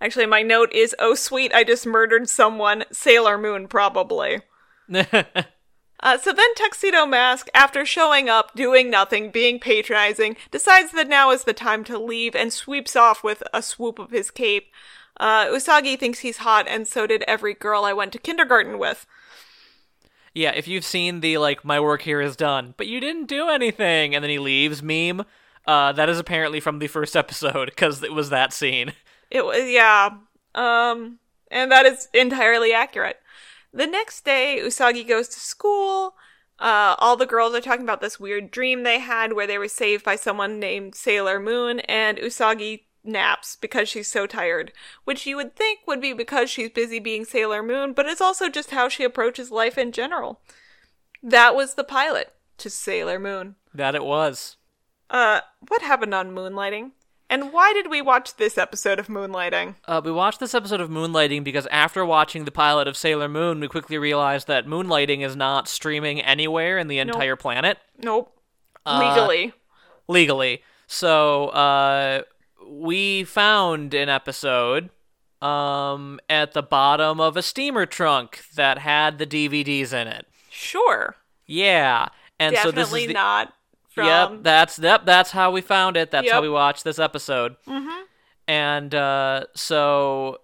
Actually, 0.01 0.27
my 0.27 0.43
note 0.43 0.73
is, 0.73 0.95
"Oh 0.99 1.15
sweet, 1.15 1.53
I 1.53 1.65
just 1.65 1.85
murdered 1.85 2.29
someone." 2.29 2.85
Sailor 2.93 3.37
Moon, 3.37 3.67
probably. 3.67 4.43
Uh, 6.03 6.17
so 6.17 6.33
then 6.33 6.55
Tuxedo 6.55 7.05
Mask, 7.05 7.49
after 7.55 7.85
showing 7.85 8.29
up, 8.29 8.55
doing 8.55 8.91
nothing, 8.91 9.31
being 9.31 9.61
patronizing, 9.61 10.37
decides 10.51 10.93
that 10.93 11.09
now 11.09 11.31
is 11.31 11.45
the 11.45 11.53
time 11.53 11.85
to 11.85 11.99
leave 11.99 12.35
and 12.35 12.53
sweeps 12.53 12.97
off 12.97 13.23
with 13.23 13.43
a 13.53 13.63
swoop 13.63 13.99
of 13.99 14.11
his 14.11 14.31
cape. 14.31 14.73
Uh, 15.21 15.45
Usagi 15.47 15.99
thinks 15.99 16.21
he's 16.21 16.39
hot, 16.39 16.67
and 16.67 16.89
so 16.89 17.07
did 17.07 17.23
every 17.29 17.55
girl 17.55 17.85
I 17.85 17.93
went 17.93 18.13
to 18.15 18.19
kindergarten 18.19 18.79
with. 18.79 19.07
yeah, 20.35 20.53
if 20.53 20.67
you've 20.69 20.85
seen 20.85 21.21
the 21.21 21.39
like 21.39 21.65
my 21.65 21.79
work 21.81 22.03
here 22.03 22.21
is 22.21 22.37
done, 22.37 22.75
but 22.77 22.87
you 22.87 23.01
didn't 23.01 23.27
do 23.27 23.49
anything, 23.49 24.15
and 24.15 24.23
then 24.25 24.31
he 24.31 24.39
leaves 24.39 24.83
meme, 24.83 25.25
uh, 25.67 25.93
that 25.93 26.09
is 26.09 26.19
apparently 26.19 26.61
from 26.61 26.79
the 26.79 26.87
first 26.87 27.15
episode 27.17 27.67
because 27.67 28.03
it 28.03 28.13
was 28.13 28.31
that 28.31 28.53
scene. 28.53 28.93
It 29.31 29.45
was, 29.45 29.69
yeah. 29.69 30.11
Um, 30.55 31.19
And 31.51 31.71
that 31.71 31.87
is 31.87 32.09
entirely 32.15 32.73
accurate. 32.73 33.21
The 33.73 33.87
next 33.87 34.25
day, 34.25 34.59
Usagi 34.63 35.07
goes 35.07 35.29
to 35.29 35.41
school. 35.41 36.15
Uh, 36.59 36.95
all 36.99 37.17
the 37.17 37.27
girls 37.27 37.55
are 37.55 37.61
talking 37.61 37.85
about 37.85 38.01
this 38.01 38.21
weird 38.21 38.51
dream 38.51 38.83
they 38.83 38.99
had 39.01 39.33
where 39.33 39.47
they 39.47 39.59
were 39.59 39.69
saved 39.69 40.05
by 40.05 40.17
someone 40.17 40.59
named 40.61 40.95
Sailor 40.95 41.41
Moon, 41.41 41.81
and 41.81 42.19
Usagi 42.19 42.83
naps 43.05 43.57
because 43.57 43.89
she's 43.89 44.11
so 44.11 44.27
tired, 44.27 44.73
which 45.05 45.27
you 45.27 45.37
would 45.37 45.57
think 45.57 45.81
would 45.87 46.01
be 46.01 46.13
because 46.13 46.51
she's 46.51 46.71
busy 46.71 46.99
being 46.99 47.25
Sailor 47.25 47.63
Moon, 47.63 47.93
but 47.93 48.07
it's 48.07 48.21
also 48.21 48.49
just 48.49 48.71
how 48.71 48.89
she 48.89 49.05
approaches 49.05 49.51
life 49.51 49.79
in 49.79 49.93
general. 49.93 50.41
That 51.23 51.55
was 51.55 51.75
the 51.75 51.85
pilot 51.85 52.33
to 52.59 52.71
Sailor 52.71 53.19
Moon. 53.19 53.57
That 53.75 53.95
it 53.95 54.05
was. 54.05 54.57
Uh, 55.09 55.41
what 55.69 55.83
happened 55.83 56.15
on 56.15 56.33
Moonlighting? 56.33 56.93
And 57.29 57.53
why 57.53 57.73
did 57.73 57.89
we 57.89 58.03
watch 58.03 58.37
this 58.37 58.59
episode 58.59 58.99
of 58.99 59.07
Moonlighting? 59.07 59.77
Uh, 59.87 60.01
we 60.05 60.11
watched 60.11 60.41
this 60.41 60.55
episode 60.55 60.81
of 60.81 60.91
Moonlighting 60.91 61.45
because 61.45 61.69
after 61.71 62.05
watching 62.05 62.45
the 62.45 62.51
pilot 62.51 62.89
of 62.89 62.97
Sailor 62.97 63.29
Moon, 63.29 63.61
we 63.61 63.69
quickly 63.69 63.99
realized 63.99 64.49
that 64.49 64.67
Moonlighting 64.67 65.25
is 65.25 65.37
not 65.37 65.69
streaming 65.69 66.21
anywhere 66.21 66.77
in 66.77 66.89
the 66.89 66.99
entire 66.99 67.37
planet 67.37 67.79
Nope. 68.03 68.37
Uh, 68.85 68.99
Legally. 69.09 69.53
legally. 70.09 70.63
So 70.89 71.49
uh, 71.49 72.23
we 72.67 73.25
found 73.25 73.95
an 73.95 74.09
episode 74.09 74.91
um, 75.43 76.21
at 76.29 76.53
the 76.53 76.63
bottom 76.63 77.21
of 77.21 77.37
a 77.37 77.43
steamer 77.43 77.87
trunk 77.87 78.43
that 78.55 78.79
had 78.79 79.19
the 79.19 79.27
DVDs 79.27 79.93
in 79.93 80.07
it. 80.09 80.27
Sure. 80.51 81.17
Yeah, 81.47 82.09
and 82.39 82.57
so 82.57 82.71
this 82.71 82.87
Definitely 82.87 83.03
is 83.03 83.07
the, 83.09 83.13
not 83.15 83.53
from. 83.89 84.07
Yep, 84.07 84.43
that's 84.43 84.79
yep, 84.79 85.05
that's 85.05 85.31
how 85.33 85.51
we 85.51 85.61
found 85.61 85.97
it. 85.97 86.11
That's 86.11 86.31
how 86.31 86.43
we 86.43 86.49
watched 86.49 86.85
this 86.85 86.99
episode. 86.99 87.57
Mhm. 87.67 88.03
And 88.47 88.95
uh, 88.95 89.45
so, 89.55 90.39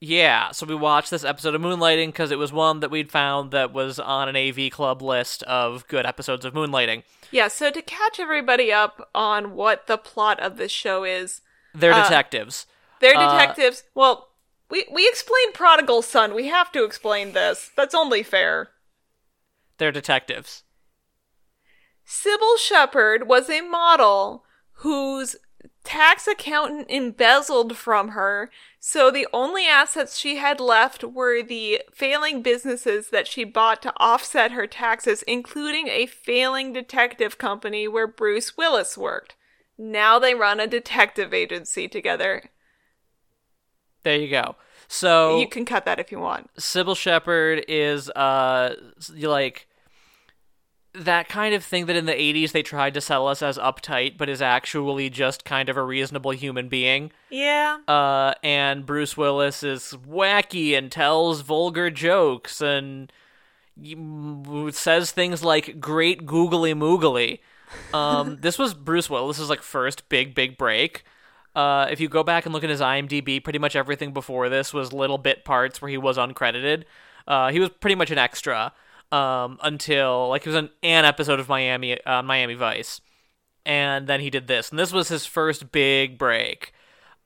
yeah, 0.00 0.50
so 0.52 0.66
we 0.66 0.74
watched 0.74 1.10
this 1.10 1.24
episode 1.24 1.54
of 1.54 1.60
Moonlighting 1.62 2.08
because 2.08 2.30
it 2.30 2.38
was 2.38 2.52
one 2.52 2.80
that 2.80 2.90
we'd 2.90 3.10
found 3.10 3.50
that 3.52 3.72
was 3.72 3.98
on 3.98 4.28
an 4.28 4.36
AV 4.36 4.70
Club 4.70 5.00
list 5.02 5.42
of 5.44 5.86
good 5.88 6.04
episodes 6.06 6.44
of 6.44 6.52
Moonlighting. 6.54 7.02
Yeah, 7.30 7.48
so 7.48 7.70
to 7.70 7.82
catch 7.82 8.20
everybody 8.20 8.72
up 8.72 9.08
on 9.14 9.54
what 9.54 9.86
the 9.86 9.98
plot 9.98 10.38
of 10.40 10.56
this 10.56 10.70
show 10.72 11.04
is, 11.04 11.40
They're 11.74 11.92
Uh, 11.92 12.02
detectives. 12.04 12.66
they're 13.00 13.16
Uh, 13.16 13.32
detectives. 13.32 13.84
well, 13.94 14.28
we, 14.70 14.84
we 14.90 15.06
explained 15.08 15.54
Prodigal 15.54 16.02
Son. 16.02 16.34
We 16.34 16.48
have 16.48 16.72
to 16.72 16.84
explain 16.84 17.32
this. 17.32 17.70
That's 17.76 17.94
only 17.94 18.22
fair. 18.22 18.70
They're 19.78 19.92
detectives. 19.92 20.62
Cybill 22.06 22.58
Shepherd 22.58 23.28
was 23.28 23.50
a 23.50 23.60
model 23.62 24.44
whose 24.80 25.36
tax 25.84 26.26
accountant 26.26 26.86
embezzled 26.90 27.76
from 27.76 28.08
her, 28.10 28.50
so 28.88 29.10
the 29.10 29.26
only 29.32 29.66
assets 29.66 30.16
she 30.16 30.36
had 30.36 30.60
left 30.60 31.02
were 31.02 31.42
the 31.42 31.82
failing 31.92 32.40
businesses 32.40 33.10
that 33.10 33.26
she 33.26 33.42
bought 33.42 33.82
to 33.82 33.92
offset 33.96 34.52
her 34.52 34.68
taxes, 34.68 35.24
including 35.24 35.88
a 35.88 36.06
failing 36.06 36.72
detective 36.72 37.36
company 37.36 37.88
where 37.88 38.06
Bruce 38.06 38.56
Willis 38.56 38.96
worked. 38.96 39.34
Now 39.76 40.20
they 40.20 40.36
run 40.36 40.60
a 40.60 40.68
detective 40.68 41.34
agency 41.34 41.88
together. 41.88 42.50
There 44.04 44.20
you 44.20 44.30
go. 44.30 44.54
So 44.86 45.40
You 45.40 45.48
can 45.48 45.64
cut 45.64 45.84
that 45.86 45.98
if 45.98 46.12
you 46.12 46.20
want. 46.20 46.54
Cybill 46.54 46.96
Shepherd 46.96 47.64
is 47.66 48.08
uh 48.10 48.76
like 49.20 49.66
that 50.96 51.28
kind 51.28 51.54
of 51.54 51.64
thing 51.64 51.86
that 51.86 51.96
in 51.96 52.06
the 52.06 52.12
80s 52.12 52.52
they 52.52 52.62
tried 52.62 52.94
to 52.94 53.00
sell 53.00 53.28
us 53.28 53.42
as 53.42 53.58
uptight 53.58 54.16
but 54.16 54.28
is 54.28 54.42
actually 54.42 55.10
just 55.10 55.44
kind 55.44 55.68
of 55.68 55.76
a 55.76 55.82
reasonable 55.82 56.30
human 56.32 56.68
being. 56.68 57.12
Yeah. 57.30 57.78
Uh 57.86 58.34
and 58.42 58.86
Bruce 58.86 59.16
Willis 59.16 59.62
is 59.62 59.94
wacky 60.08 60.76
and 60.76 60.90
tells 60.90 61.42
vulgar 61.42 61.90
jokes 61.90 62.60
and 62.60 63.12
says 64.72 65.10
things 65.12 65.44
like 65.44 65.80
great 65.80 66.26
googly 66.26 66.74
moogly. 66.74 67.40
Um 67.92 68.36
this 68.40 68.58
was 68.58 68.74
Bruce 68.74 69.10
Willis's 69.10 69.50
like 69.50 69.62
first 69.62 70.08
big 70.08 70.34
big 70.34 70.56
break. 70.56 71.04
Uh, 71.54 71.86
if 71.90 72.00
you 72.00 72.08
go 72.08 72.22
back 72.22 72.44
and 72.44 72.52
look 72.52 72.62
at 72.64 72.68
his 72.68 72.82
IMDb, 72.82 73.42
pretty 73.42 73.58
much 73.58 73.74
everything 73.74 74.12
before 74.12 74.50
this 74.50 74.74
was 74.74 74.92
little 74.92 75.16
bit 75.16 75.42
parts 75.42 75.80
where 75.80 75.88
he 75.90 75.96
was 75.96 76.18
uncredited. 76.18 76.84
Uh, 77.26 77.50
he 77.50 77.58
was 77.58 77.70
pretty 77.70 77.94
much 77.94 78.10
an 78.10 78.18
extra 78.18 78.74
um, 79.12 79.58
until 79.62 80.28
like 80.28 80.42
it 80.42 80.48
was 80.48 80.56
an, 80.56 80.70
an 80.82 81.04
episode 81.04 81.40
of 81.40 81.48
Miami 81.48 82.02
uh, 82.04 82.22
Miami 82.22 82.54
Vice, 82.54 83.00
and 83.64 84.06
then 84.06 84.20
he 84.20 84.30
did 84.30 84.46
this, 84.46 84.70
and 84.70 84.78
this 84.78 84.92
was 84.92 85.08
his 85.08 85.26
first 85.26 85.72
big 85.72 86.18
break 86.18 86.72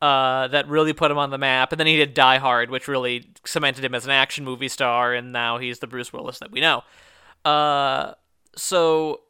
uh, 0.02 0.48
that 0.48 0.68
really 0.68 0.92
put 0.92 1.10
him 1.10 1.18
on 1.18 1.30
the 1.30 1.38
map. 1.38 1.72
And 1.72 1.78
then 1.78 1.86
he 1.86 1.96
did 1.96 2.14
Die 2.14 2.38
Hard, 2.38 2.70
which 2.70 2.88
really 2.88 3.30
cemented 3.44 3.84
him 3.84 3.94
as 3.94 4.04
an 4.04 4.10
action 4.10 4.44
movie 4.44 4.68
star, 4.68 5.12
and 5.14 5.32
now 5.32 5.58
he's 5.58 5.80
the 5.80 5.86
Bruce 5.86 6.12
Willis 6.12 6.38
that 6.38 6.50
we 6.50 6.60
know. 6.60 6.82
Uh, 7.44 8.14
so 8.56 9.20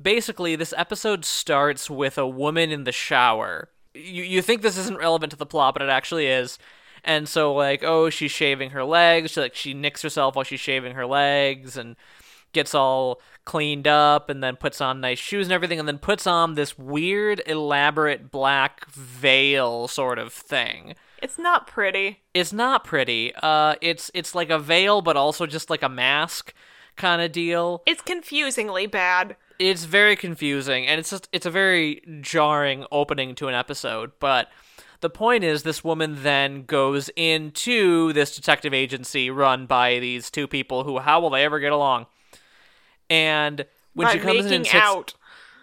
basically 0.00 0.56
this 0.56 0.74
episode 0.76 1.24
starts 1.24 1.88
with 1.88 2.18
a 2.18 2.26
woman 2.26 2.70
in 2.70 2.84
the 2.84 2.92
shower. 2.92 3.68
You, 3.94 4.22
you 4.22 4.42
think 4.42 4.62
this 4.62 4.76
isn't 4.76 4.98
relevant 4.98 5.30
to 5.32 5.38
the 5.38 5.46
plot 5.46 5.74
but 5.74 5.82
it 5.82 5.88
actually 5.88 6.26
is 6.26 6.58
and 7.06 7.26
so 7.28 7.54
like 7.54 7.82
oh 7.82 8.10
she's 8.10 8.30
shaving 8.32 8.70
her 8.70 8.84
legs 8.84 9.30
she 9.30 9.40
like 9.40 9.54
she 9.54 9.72
nicks 9.72 10.02
herself 10.02 10.34
while 10.36 10.44
she's 10.44 10.60
shaving 10.60 10.94
her 10.94 11.06
legs 11.06 11.76
and 11.78 11.96
gets 12.52 12.74
all 12.74 13.20
cleaned 13.44 13.86
up 13.86 14.28
and 14.28 14.42
then 14.42 14.56
puts 14.56 14.80
on 14.80 15.00
nice 15.00 15.18
shoes 15.18 15.46
and 15.46 15.52
everything 15.52 15.78
and 15.78 15.86
then 15.86 15.98
puts 15.98 16.26
on 16.26 16.54
this 16.54 16.76
weird 16.78 17.40
elaborate 17.46 18.30
black 18.30 18.90
veil 18.90 19.86
sort 19.88 20.18
of 20.18 20.32
thing 20.32 20.94
It's 21.22 21.38
not 21.38 21.66
pretty. 21.66 22.20
it's 22.34 22.52
not 22.52 22.84
pretty 22.84 23.32
uh 23.42 23.76
it's 23.80 24.10
it's 24.14 24.34
like 24.34 24.50
a 24.50 24.58
veil 24.58 25.00
but 25.02 25.16
also 25.16 25.46
just 25.46 25.70
like 25.70 25.82
a 25.82 25.88
mask 25.88 26.52
kind 26.96 27.20
of 27.22 27.30
deal 27.30 27.82
It's 27.86 28.00
confusingly 28.02 28.86
bad. 28.86 29.36
it's 29.58 29.84
very 29.84 30.16
confusing 30.16 30.86
and 30.86 30.98
it's 30.98 31.10
just 31.10 31.28
it's 31.32 31.46
a 31.46 31.50
very 31.50 32.00
jarring 32.22 32.86
opening 32.90 33.34
to 33.36 33.48
an 33.48 33.54
episode 33.54 34.12
but 34.18 34.48
the 35.00 35.10
point 35.10 35.44
is 35.44 35.62
this 35.62 35.84
woman 35.84 36.22
then 36.22 36.64
goes 36.64 37.10
into 37.16 38.12
this 38.12 38.34
detective 38.34 38.74
agency 38.74 39.30
run 39.30 39.66
by 39.66 39.98
these 39.98 40.30
two 40.30 40.46
people 40.46 40.84
who 40.84 40.98
how 40.98 41.20
will 41.20 41.30
they 41.30 41.44
ever 41.44 41.58
get 41.60 41.72
along 41.72 42.06
and 43.08 43.66
when 43.94 44.06
by 44.06 44.12
she 44.12 44.18
comes 44.18 44.46
in 44.46 44.52
and 44.52 44.66
sits, 44.66 44.76
out. 44.76 45.14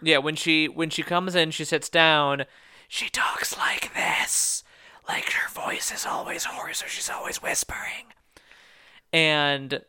yeah 0.01 0.17
when 0.17 0.35
she 0.35 0.67
when 0.67 0.89
she 0.89 1.03
comes 1.03 1.35
in 1.35 1.51
she 1.51 1.65
sits 1.65 1.89
down 1.89 2.45
she 2.87 3.09
talks 3.09 3.57
like 3.57 3.93
this 3.93 4.63
like 5.07 5.31
her 5.31 5.49
voice 5.49 5.91
is 5.91 6.05
always 6.05 6.45
hoarse 6.45 6.83
or 6.83 6.87
she's 6.87 7.09
always 7.09 7.41
whispering 7.41 8.05
and 9.13 9.81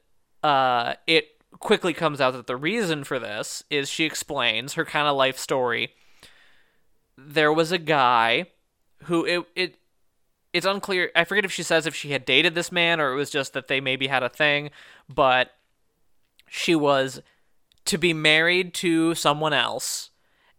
uh, 0.43 0.95
it 1.07 1.29
quickly 1.59 1.95
comes 1.95 2.21
out 2.21 2.33
that 2.33 2.47
the 2.47 2.57
reason 2.57 3.03
for 3.03 3.19
this 3.19 3.65
is 3.71 3.89
she 3.89 4.05
explains 4.05 4.75
her 4.75 4.85
kind 4.85 5.09
of 5.09 5.17
life 5.17 5.39
story. 5.39 5.95
There 7.17 7.53
was 7.53 7.73
a 7.73 7.79
guy 7.79 8.49
who 9.05 9.25
it 9.25 9.47
it 9.55 9.77
it's 10.53 10.67
unclear. 10.67 11.11
I 11.17 11.25
forget 11.25 11.45
if 11.45 11.53
she 11.53 11.63
says 11.63 11.87
if 11.87 11.95
she 11.95 12.13
had 12.13 12.25
dated 12.25 12.55
this 12.55 12.71
man 12.71 13.01
or 13.01 13.13
it 13.13 13.17
was 13.17 13.31
just 13.31 13.53
that 13.55 13.69
they 13.69 13.81
maybe 13.81 14.07
had 14.07 14.23
a 14.23 14.29
thing, 14.29 14.71
but 15.09 15.51
she 16.49 16.75
was 16.75 17.21
to 17.87 17.99
be 17.99 18.13
married 18.13 18.73
to 18.75 19.15
someone 19.15 19.53
else, 19.53 20.11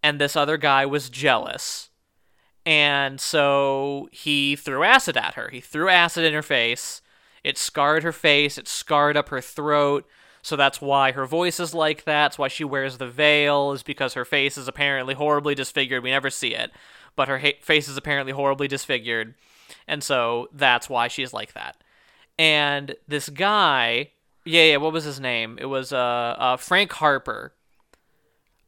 and 0.03 0.19
this 0.19 0.35
other 0.35 0.57
guy 0.57 0.85
was 0.85 1.09
jealous. 1.09 1.89
And 2.65 3.21
so 3.21 4.09
he 4.11 4.55
threw 4.55 4.83
acid 4.83 5.15
at 5.17 5.35
her. 5.35 5.49
He 5.49 5.61
threw 5.61 5.87
acid 5.87 6.25
in 6.25 6.33
her 6.33 6.41
face. 6.41 7.01
It 7.43 7.57
scarred 7.59 8.03
her 8.03 8.11
face, 8.11 8.57
it 8.57 8.67
scarred 8.67 9.15
up 9.15 9.29
her 9.29 9.39
throat. 9.39 10.07
So 10.41 10.55
that's 10.55 10.81
why 10.81 11.11
her 11.11 11.25
voice 11.25 11.59
is 11.59 11.73
like 11.73 12.03
that. 12.03 12.23
That's 12.23 12.39
why 12.39 12.47
she 12.49 12.63
wears 12.63 12.97
the 12.97 13.07
veil, 13.07 13.71
is 13.71 13.81
because 13.83 14.13
her 14.13 14.25
face 14.25 14.57
is 14.57 14.67
apparently 14.67 15.13
horribly 15.13 15.55
disfigured. 15.55 16.03
We 16.03 16.11
never 16.11 16.29
see 16.29 16.53
it, 16.53 16.71
but 17.15 17.27
her 17.27 17.39
ha- 17.39 17.59
face 17.61 17.87
is 17.87 17.97
apparently 17.97 18.33
horribly 18.33 18.67
disfigured. 18.67 19.35
And 19.87 20.03
so 20.03 20.49
that's 20.53 20.89
why 20.89 21.07
she's 21.07 21.33
like 21.33 21.53
that. 21.53 21.77
And 22.37 22.95
this 23.07 23.29
guy, 23.29 24.11
yeah, 24.43 24.63
yeah, 24.63 24.77
what 24.77 24.93
was 24.93 25.03
his 25.03 25.19
name? 25.19 25.57
It 25.59 25.65
was 25.65 25.93
uh, 25.93 25.97
uh 26.37 26.57
Frank 26.57 26.91
Harper. 26.93 27.53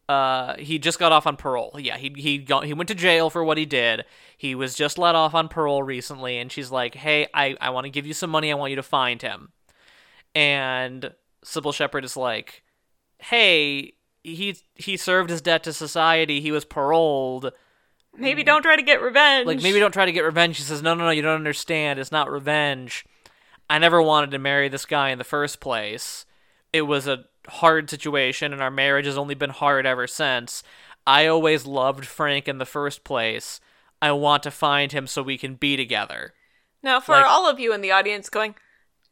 Uh, 0.09 0.55
he 0.57 0.79
just 0.79 0.99
got 0.99 1.11
off 1.11 1.27
on 1.27 1.35
parole. 1.35 1.75
Yeah, 1.77 1.97
he 1.97 2.13
he 2.15 2.37
got, 2.37 2.65
he 2.65 2.73
went 2.73 2.87
to 2.87 2.95
jail 2.95 3.29
for 3.29 3.43
what 3.43 3.57
he 3.57 3.65
did. 3.65 4.05
He 4.37 4.55
was 4.55 4.73
just 4.73 4.97
let 4.97 5.15
off 5.15 5.33
on 5.33 5.49
parole 5.49 5.83
recently, 5.83 6.37
and 6.37 6.49
she's 6.49 6.71
like, 6.71 6.95
"Hey, 6.95 7.27
I 7.33 7.57
I 7.59 7.71
want 7.71 7.85
to 7.85 7.89
give 7.89 8.07
you 8.07 8.13
some 8.13 8.29
money. 8.29 8.49
I 8.49 8.55
want 8.55 8.69
you 8.69 8.77
to 8.77 8.83
find 8.83 9.21
him." 9.21 9.49
And 10.33 11.13
Cybill 11.43 11.73
Shepherd 11.73 12.05
is 12.05 12.15
like, 12.15 12.63
"Hey, 13.19 13.95
he 14.23 14.57
he 14.75 14.95
served 14.95 15.29
his 15.29 15.41
debt 15.41 15.63
to 15.63 15.73
society. 15.73 16.39
He 16.39 16.51
was 16.51 16.63
paroled. 16.63 17.51
Maybe 18.17 18.43
don't 18.43 18.63
try 18.63 18.75
to 18.75 18.81
get 18.81 19.01
revenge. 19.01 19.45
Like 19.45 19.61
maybe 19.61 19.79
don't 19.79 19.91
try 19.93 20.05
to 20.05 20.11
get 20.11 20.23
revenge." 20.23 20.55
She 20.55 20.63
says, 20.63 20.81
"No, 20.81 20.93
no, 20.95 21.05
no. 21.05 21.11
You 21.11 21.21
don't 21.21 21.35
understand. 21.35 21.99
It's 21.99 22.11
not 22.11 22.31
revenge. 22.31 23.05
I 23.69 23.77
never 23.79 24.01
wanted 24.01 24.31
to 24.31 24.39
marry 24.39 24.69
this 24.69 24.85
guy 24.85 25.09
in 25.09 25.17
the 25.17 25.23
first 25.23 25.59
place. 25.59 26.25
It 26.73 26.83
was 26.83 27.07
a 27.07 27.25
hard 27.47 27.89
situation, 27.89 28.53
and 28.53 28.61
our 28.61 28.71
marriage 28.71 29.05
has 29.05 29.17
only 29.17 29.35
been 29.35 29.51
hard 29.51 29.85
ever 29.85 30.07
since. 30.07 30.63
I 31.05 31.27
always 31.27 31.65
loved 31.65 32.05
Frank 32.05 32.47
in 32.47 32.57
the 32.57 32.65
first 32.65 33.03
place. 33.03 33.59
I 34.01 34.11
want 34.11 34.43
to 34.43 34.51
find 34.51 34.91
him 34.91 35.07
so 35.07 35.21
we 35.21 35.37
can 35.37 35.55
be 35.55 35.77
together." 35.77 36.33
Now, 36.83 36.99
for 36.99 37.13
Like- 37.13 37.25
all 37.25 37.49
of 37.49 37.59
you 37.59 37.73
in 37.73 37.81
the 37.81 37.91
audience 37.91 38.29
going, 38.29 38.55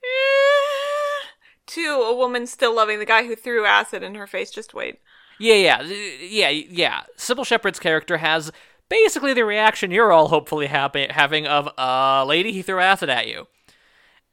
"Eh," 0.04 1.26
to 1.68 2.02
a 2.02 2.16
woman 2.16 2.48
still 2.48 2.74
loving 2.74 3.00
the 3.00 3.06
guy 3.06 3.26
who 3.26 3.36
threw 3.36 3.66
acid 3.66 4.04
in 4.04 4.16
her 4.16 4.28
face, 4.28 4.52
just 4.52 4.74
wait. 4.74 5.00
Yeah, 5.38 5.56
yeah, 5.56 5.82
yeah, 5.82 6.50
yeah. 6.50 7.02
Cybill 7.18 7.46
Shepherd's 7.46 7.80
character 7.80 8.18
has 8.18 8.52
basically 8.90 9.34
the 9.34 9.46
reaction 9.46 9.92
you're 9.92 10.12
all 10.12 10.28
hopefully 10.28 10.68
happy, 10.68 11.08
having 11.10 11.48
of 11.48 11.70
a 11.78 12.24
lady 12.26 12.52
he 12.52 12.62
threw 12.62 12.80
acid 12.80 13.10
at 13.10 13.28
you. 13.28 13.48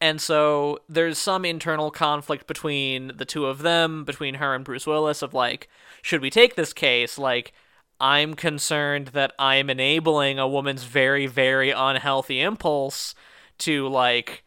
And 0.01 0.21
so 0.21 0.81
there's 0.89 1.17
some 1.17 1.45
internal 1.45 1.93
conflict 1.93 2.49
between 2.49 3.13
the 3.17 3.25
two 3.25 3.47
of 3.47 3.61
them, 3.61 4.05
between 4.05 4.35
her 4.35 4.55
and 4.55 4.65
Bruce 4.65 4.87
Willis, 4.87 5.23
of 5.23 5.33
like, 5.33 5.69
should 6.03 6.21
we 6.21 6.29
take 6.29 6.57
this 6.57 6.73
case? 6.73 7.19
Like, 7.19 7.53
I'm 8.01 8.35
concerned 8.35 9.09
that 9.09 9.33
I'm 9.39 9.71
enabling 9.71 10.41
a 10.41 10.49
woman's 10.49 10.83
very, 10.83 11.29
very 11.29 11.71
unhealthy 11.71 12.41
impulse 12.41 13.15
to, 13.59 13.87
like, 13.87 14.43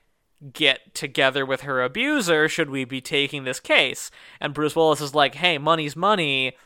get 0.52 0.94
together 0.94 1.46
with 1.46 1.62
her 1.62 1.82
abuser. 1.82 2.50
Should 2.50 2.70
we 2.70 2.84
be 2.84 3.00
taking 3.00 3.46
this 3.46 3.62
case? 3.62 4.12
And 4.42 4.54
Bruce 4.54 4.76
Willis 4.76 5.00
is 5.00 5.16
like, 5.16 5.36
hey, 5.36 5.58
money's 5.58 5.96
money. 5.96 6.58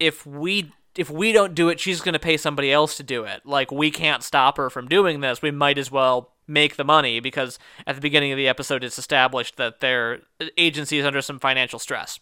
If 0.00 0.24
we. 0.24 0.72
If 0.96 1.10
we 1.10 1.32
don't 1.32 1.54
do 1.54 1.68
it, 1.68 1.80
she's 1.80 2.00
going 2.00 2.12
to 2.12 2.18
pay 2.20 2.36
somebody 2.36 2.70
else 2.70 2.96
to 2.98 3.02
do 3.02 3.24
it. 3.24 3.44
Like, 3.44 3.72
we 3.72 3.90
can't 3.90 4.22
stop 4.22 4.56
her 4.56 4.70
from 4.70 4.86
doing 4.86 5.20
this. 5.20 5.42
We 5.42 5.50
might 5.50 5.78
as 5.78 5.90
well 5.90 6.32
make 6.46 6.76
the 6.76 6.84
money 6.84 7.20
because 7.20 7.58
at 7.86 7.96
the 7.96 8.00
beginning 8.00 8.30
of 8.30 8.36
the 8.36 8.48
episode, 8.48 8.84
it's 8.84 8.98
established 8.98 9.56
that 9.56 9.80
their 9.80 10.20
agency 10.56 10.98
is 10.98 11.06
under 11.06 11.22
some 11.22 11.38
financial 11.38 11.78
stress. 11.78 12.20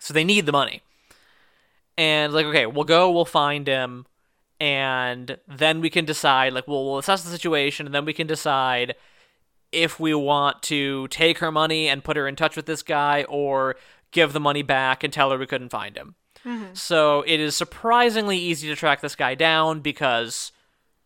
So 0.00 0.12
they 0.12 0.24
need 0.24 0.46
the 0.46 0.52
money 0.52 0.82
and 2.00 2.32
like 2.32 2.46
okay 2.46 2.64
we'll 2.64 2.84
go 2.84 3.10
we'll 3.10 3.26
find 3.26 3.66
him 3.66 4.06
and 4.58 5.38
then 5.46 5.82
we 5.82 5.90
can 5.90 6.06
decide 6.06 6.54
like 6.54 6.66
we'll, 6.66 6.98
assess 6.98 7.22
the 7.22 7.30
situation 7.30 7.84
and 7.84 7.94
then 7.94 8.06
we 8.06 8.14
can 8.14 8.26
decide 8.26 8.94
if 9.70 10.00
we 10.00 10.14
want 10.14 10.62
to 10.62 11.06
take 11.08 11.38
her 11.38 11.52
money 11.52 11.88
and 11.88 12.02
put 12.02 12.16
her 12.16 12.26
in 12.26 12.36
touch 12.36 12.56
with 12.56 12.64
this 12.64 12.82
guy 12.82 13.24
or 13.24 13.76
give 14.12 14.32
the 14.32 14.40
money 14.40 14.62
back 14.62 15.04
and 15.04 15.12
tell 15.12 15.30
her 15.30 15.36
we 15.36 15.46
couldn't 15.46 15.68
find 15.68 15.96
him 15.96 16.14
Mm-hmm. 16.44 16.74
so 16.74 17.22
it 17.26 17.38
is 17.38 17.54
surprisingly 17.54 18.38
easy 18.38 18.68
to 18.68 18.76
track 18.76 19.02
this 19.02 19.14
guy 19.14 19.34
down 19.34 19.80
because 19.80 20.52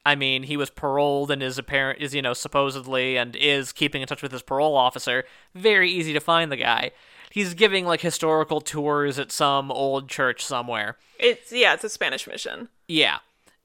I 0.06 0.16
mean, 0.16 0.42
he 0.42 0.56
was 0.56 0.70
paroled 0.70 1.30
and 1.30 1.42
is 1.42 1.58
apparent 1.58 2.00
is 2.00 2.14
you 2.14 2.22
know 2.22 2.34
supposedly 2.34 3.16
and 3.16 3.34
is 3.34 3.72
keeping 3.72 4.02
in 4.02 4.08
touch 4.08 4.22
with 4.22 4.32
his 4.32 4.42
parole 4.42 4.76
officer. 4.76 5.24
Very 5.54 5.90
easy 5.90 6.12
to 6.12 6.20
find 6.20 6.52
the 6.52 6.56
guy. 6.56 6.90
He's 7.30 7.54
giving 7.54 7.86
like 7.86 8.00
historical 8.00 8.60
tours 8.60 9.18
at 9.18 9.32
some 9.32 9.72
old 9.72 10.08
church 10.08 10.44
somewhere. 10.44 10.98
It's 11.18 11.50
yeah, 11.52 11.74
it's 11.74 11.84
a 11.84 11.88
Spanish 11.88 12.26
mission. 12.26 12.68
Yeah. 12.86 13.18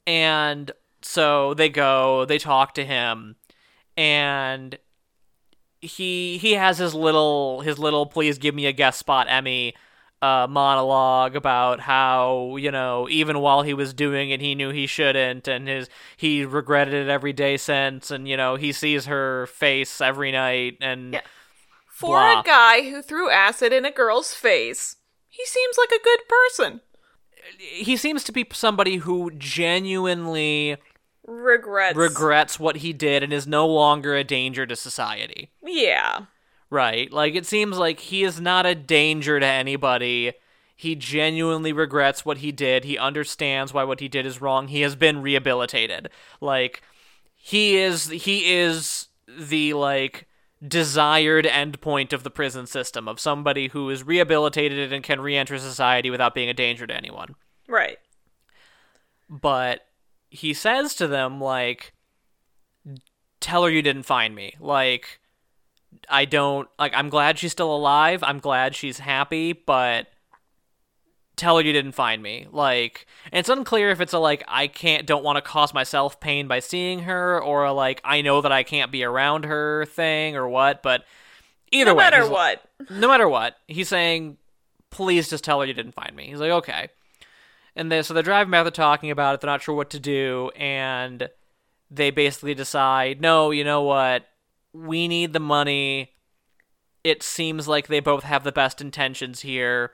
And 0.07 0.71
so 1.01 1.53
they 1.53 1.69
go, 1.69 2.25
they 2.25 2.37
talk 2.37 2.73
to 2.75 2.85
him, 2.85 3.35
and 3.97 4.77
he 5.81 6.37
he 6.37 6.53
has 6.53 6.77
his 6.77 6.95
little 6.95 7.61
his 7.61 7.77
little 7.77 8.05
please 8.05 8.37
give 8.37 8.55
me 8.55 8.65
a 8.65 8.71
guest 8.71 8.99
spot 8.99 9.27
Emmy 9.29 9.73
uh, 10.21 10.47
monologue 10.49 11.35
about 11.35 11.79
how 11.79 12.55
you 12.57 12.69
know 12.71 13.07
even 13.09 13.39
while 13.39 13.61
he 13.61 13.73
was 13.73 13.93
doing 13.93 14.29
it 14.31 14.41
he 14.41 14.53
knew 14.53 14.69
he 14.69 14.85
shouldn't 14.85 15.47
and 15.47 15.67
his 15.67 15.87
he 16.17 16.43
regretted 16.43 16.93
it 16.93 17.07
every 17.09 17.31
day 17.31 17.55
since 17.55 18.11
and 18.11 18.27
you 18.27 18.35
know 18.35 18.55
he 18.55 18.71
sees 18.73 19.05
her 19.05 19.47
face 19.47 20.01
every 20.01 20.31
night 20.31 20.77
and 20.81 21.13
Yeah. 21.13 21.21
For 21.87 22.17
Blah. 22.17 22.39
a 22.41 22.43
guy 22.43 22.89
who 22.89 23.01
threw 23.01 23.29
acid 23.29 23.73
in 23.73 23.83
a 23.83 23.91
girl's 23.91 24.33
face, 24.33 24.95
he 25.27 25.45
seems 25.45 25.77
like 25.77 25.91
a 25.91 26.01
good 26.03 26.19
person. 26.29 26.79
he 27.57 27.97
seems 27.97 28.23
to 28.25 28.31
be 28.31 28.45
somebody 28.53 28.97
who 28.97 29.31
genuinely 29.31 30.77
Regrets. 31.25 31.95
regrets 31.97 32.59
what 32.59 32.77
he 32.77 32.93
did 32.93 33.21
and 33.21 33.31
is 33.33 33.45
no 33.45 33.67
longer 33.67 34.15
a 34.15 34.23
danger 34.23 34.65
to 34.65 34.75
society. 34.75 35.51
Yeah. 35.63 36.21
Right? 36.69 37.11
Like 37.11 37.35
it 37.35 37.45
seems 37.45 37.77
like 37.77 37.99
he 37.99 38.23
is 38.23 38.39
not 38.39 38.65
a 38.65 38.75
danger 38.75 39.39
to 39.39 39.45
anybody. 39.45 40.33
He 40.75 40.95
genuinely 40.95 41.73
regrets 41.73 42.23
what 42.23 42.37
he 42.37 42.51
did. 42.51 42.83
He 42.85 42.97
understands 42.97 43.73
why 43.73 43.83
what 43.83 43.99
he 43.99 44.07
did 44.07 44.25
is 44.25 44.39
wrong. 44.39 44.67
He 44.69 44.81
has 44.81 44.95
been 44.95 45.21
rehabilitated. 45.21 46.09
Like 46.39 46.81
he 47.35 47.77
is 47.77 48.07
he 48.09 48.53
is 48.53 49.07
the 49.27 49.73
like 49.73 50.27
desired 50.65 51.45
endpoint 51.45 52.11
of 52.13 52.23
the 52.23 52.29
prison 52.29 52.67
system 52.67 53.07
of 53.07 53.19
somebody 53.19 53.69
who 53.69 53.89
is 53.89 54.03
rehabilitated 54.03 54.91
and 54.91 55.03
can 55.03 55.21
re-enter 55.21 55.57
society 55.57 56.09
without 56.09 56.35
being 56.35 56.49
a 56.49 56.53
danger 56.53 56.85
to 56.85 56.93
anyone 56.93 57.35
Right. 57.65 57.97
but 59.29 59.85
he 60.29 60.53
says 60.53 60.95
to 60.95 61.07
them 61.07 61.39
like 61.39 61.93
tell 63.39 63.63
her 63.63 63.69
you 63.69 63.81
didn't 63.81 64.03
find 64.03 64.35
me 64.35 64.53
like 64.59 65.18
i 66.09 66.25
don't 66.25 66.67
like 66.77 66.93
i'm 66.95 67.09
glad 67.09 67.37
she's 67.39 67.51
still 67.51 67.75
alive 67.75 68.23
i'm 68.23 68.39
glad 68.39 68.75
she's 68.75 68.99
happy 68.99 69.53
but 69.53 70.07
tell 71.35 71.57
her 71.57 71.63
you 71.63 71.71
didn't 71.71 71.93
find 71.93 72.21
me 72.21 72.47
like 72.51 73.05
and 73.31 73.39
it's 73.39 73.49
unclear 73.49 73.89
if 73.89 74.01
it's 74.01 74.13
a 74.13 74.19
like 74.19 74.43
i 74.47 74.67
can't 74.67 75.05
don't 75.07 75.23
want 75.23 75.37
to 75.37 75.41
cause 75.41 75.73
myself 75.73 76.19
pain 76.19 76.47
by 76.47 76.59
seeing 76.59 76.99
her 76.99 77.41
or 77.41 77.63
a 77.63 77.71
like 77.71 78.01
i 78.03 78.21
know 78.21 78.41
that 78.41 78.51
i 78.51 78.61
can't 78.63 78.91
be 78.91 79.03
around 79.03 79.45
her 79.45 79.85
thing 79.85 80.35
or 80.35 80.47
what 80.49 80.83
but 80.83 81.03
either 81.71 81.91
No 81.91 81.95
way 81.95 82.03
matter 82.03 82.29
what. 82.29 82.63
no 82.89 83.07
matter 83.07 83.29
what, 83.29 83.55
he's 83.67 83.87
saying, 83.87 84.37
please 84.89 85.29
just 85.29 85.43
tell 85.43 85.59
her 85.59 85.67
you 85.67 85.73
didn't 85.75 85.91
find 85.91 86.15
me. 86.15 86.25
He's 86.25 86.39
like, 86.39 86.49
okay. 86.49 86.89
And 87.75 87.91
they, 87.91 88.01
so 88.01 88.15
they're 88.15 88.23
driving 88.23 88.49
back, 88.49 88.63
they're 88.63 88.71
talking 88.71 89.11
about 89.11 89.35
it, 89.35 89.41
they're 89.41 89.51
not 89.51 89.61
sure 89.61 89.75
what 89.75 89.91
to 89.91 89.99
do, 89.99 90.49
and 90.55 91.29
they 91.91 92.09
basically 92.09 92.55
decide, 92.55 93.21
no, 93.21 93.51
you 93.51 93.63
know 93.63 93.83
what? 93.83 94.25
We 94.73 95.07
need 95.07 95.33
the 95.33 95.39
money. 95.39 96.11
It 97.03 97.23
seems 97.23 97.67
like 97.67 97.87
they 97.87 97.99
both 97.99 98.23
have 98.23 98.43
the 98.43 98.51
best 98.51 98.81
intentions 98.81 99.41
here. 99.41 99.93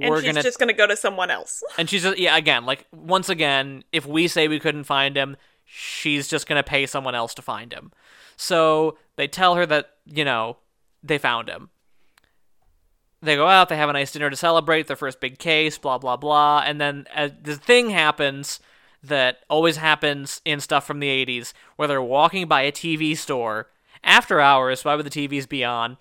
And 0.00 0.10
We're 0.10 0.20
she's 0.20 0.26
gonna 0.26 0.42
just 0.42 0.58
gonna 0.58 0.72
go 0.72 0.86
to 0.86 0.96
someone 0.96 1.30
else. 1.30 1.62
and 1.78 1.88
she's 1.88 2.02
just, 2.02 2.18
yeah, 2.18 2.36
again, 2.36 2.64
like 2.64 2.86
once 2.92 3.28
again, 3.28 3.84
if 3.92 4.06
we 4.06 4.28
say 4.28 4.48
we 4.48 4.60
couldn't 4.60 4.84
find 4.84 5.16
him, 5.16 5.36
she's 5.64 6.28
just 6.28 6.46
gonna 6.46 6.62
pay 6.62 6.86
someone 6.86 7.14
else 7.14 7.34
to 7.34 7.42
find 7.42 7.72
him. 7.72 7.92
So 8.36 8.96
they 9.16 9.28
tell 9.28 9.56
her 9.56 9.66
that 9.66 9.90
you 10.06 10.24
know 10.24 10.58
they 11.02 11.18
found 11.18 11.48
him. 11.48 11.70
They 13.22 13.36
go 13.36 13.46
out, 13.46 13.68
they 13.68 13.76
have 13.76 13.90
a 13.90 13.92
nice 13.92 14.12
dinner 14.12 14.30
to 14.30 14.36
celebrate 14.36 14.86
their 14.86 14.96
first 14.96 15.20
big 15.20 15.38
case, 15.38 15.76
blah 15.76 15.98
blah 15.98 16.16
blah, 16.16 16.62
and 16.64 16.80
then 16.80 17.06
uh, 17.14 17.28
the 17.42 17.56
thing 17.56 17.90
happens 17.90 18.60
that 19.02 19.38
always 19.48 19.76
happens 19.76 20.40
in 20.44 20.60
stuff 20.60 20.86
from 20.86 21.00
the 21.00 21.08
'80s, 21.08 21.52
where 21.76 21.88
they're 21.88 22.00
walking 22.00 22.46
by 22.46 22.62
a 22.62 22.72
TV 22.72 23.16
store 23.16 23.68
after 24.02 24.40
hours. 24.40 24.84
Why 24.84 24.94
would 24.94 25.06
the 25.06 25.10
TVs 25.10 25.48
be 25.48 25.64
on? 25.64 25.96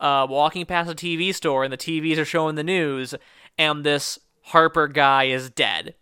Uh, 0.00 0.26
walking 0.28 0.66
past 0.66 0.90
a 0.90 0.94
TV 0.94 1.34
store, 1.34 1.64
and 1.64 1.72
the 1.72 1.78
TVs 1.78 2.18
are 2.18 2.24
showing 2.24 2.56
the 2.56 2.64
news, 2.64 3.14
and 3.56 3.84
this 3.84 4.18
Harper 4.48 4.88
guy 4.88 5.24
is 5.24 5.48
dead 5.48 5.94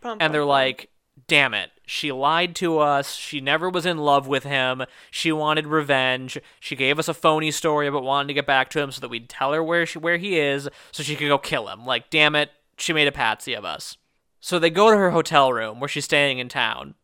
Bum, 0.00 0.18
and 0.20 0.32
they're 0.32 0.42
bum, 0.42 0.48
like, 0.48 0.90
damn 1.26 1.54
it. 1.54 1.70
She 1.86 2.12
lied 2.12 2.54
to 2.56 2.78
us. 2.78 3.14
She 3.14 3.40
never 3.40 3.68
was 3.68 3.84
in 3.84 3.98
love 3.98 4.26
with 4.26 4.44
him. 4.44 4.84
She 5.10 5.32
wanted 5.32 5.66
revenge. 5.66 6.38
She 6.60 6.76
gave 6.76 6.98
us 6.98 7.08
a 7.08 7.14
phony 7.14 7.50
story 7.50 7.86
about 7.86 8.04
wanting 8.04 8.28
to 8.28 8.34
get 8.34 8.46
back 8.46 8.70
to 8.70 8.80
him 8.80 8.90
so 8.90 9.00
that 9.00 9.08
we'd 9.08 9.28
tell 9.28 9.52
her 9.52 9.62
where 9.62 9.84
she 9.84 9.98
where 9.98 10.16
he 10.16 10.38
is 10.38 10.68
so 10.92 11.02
she 11.02 11.16
could 11.16 11.28
go 11.28 11.38
kill 11.38 11.68
him. 11.68 11.84
Like, 11.84 12.08
damn 12.08 12.34
it, 12.34 12.50
she 12.78 12.92
made 12.92 13.08
a 13.08 13.12
patsy 13.12 13.54
of 13.54 13.64
us. 13.64 13.96
So 14.40 14.58
they 14.58 14.70
go 14.70 14.90
to 14.90 14.96
her 14.96 15.10
hotel 15.10 15.52
room 15.52 15.80
where 15.80 15.88
she's 15.88 16.04
staying 16.04 16.38
in 16.38 16.48
town. 16.48 16.94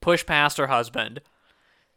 Push 0.00 0.26
past 0.26 0.58
her 0.58 0.68
husband. 0.68 1.20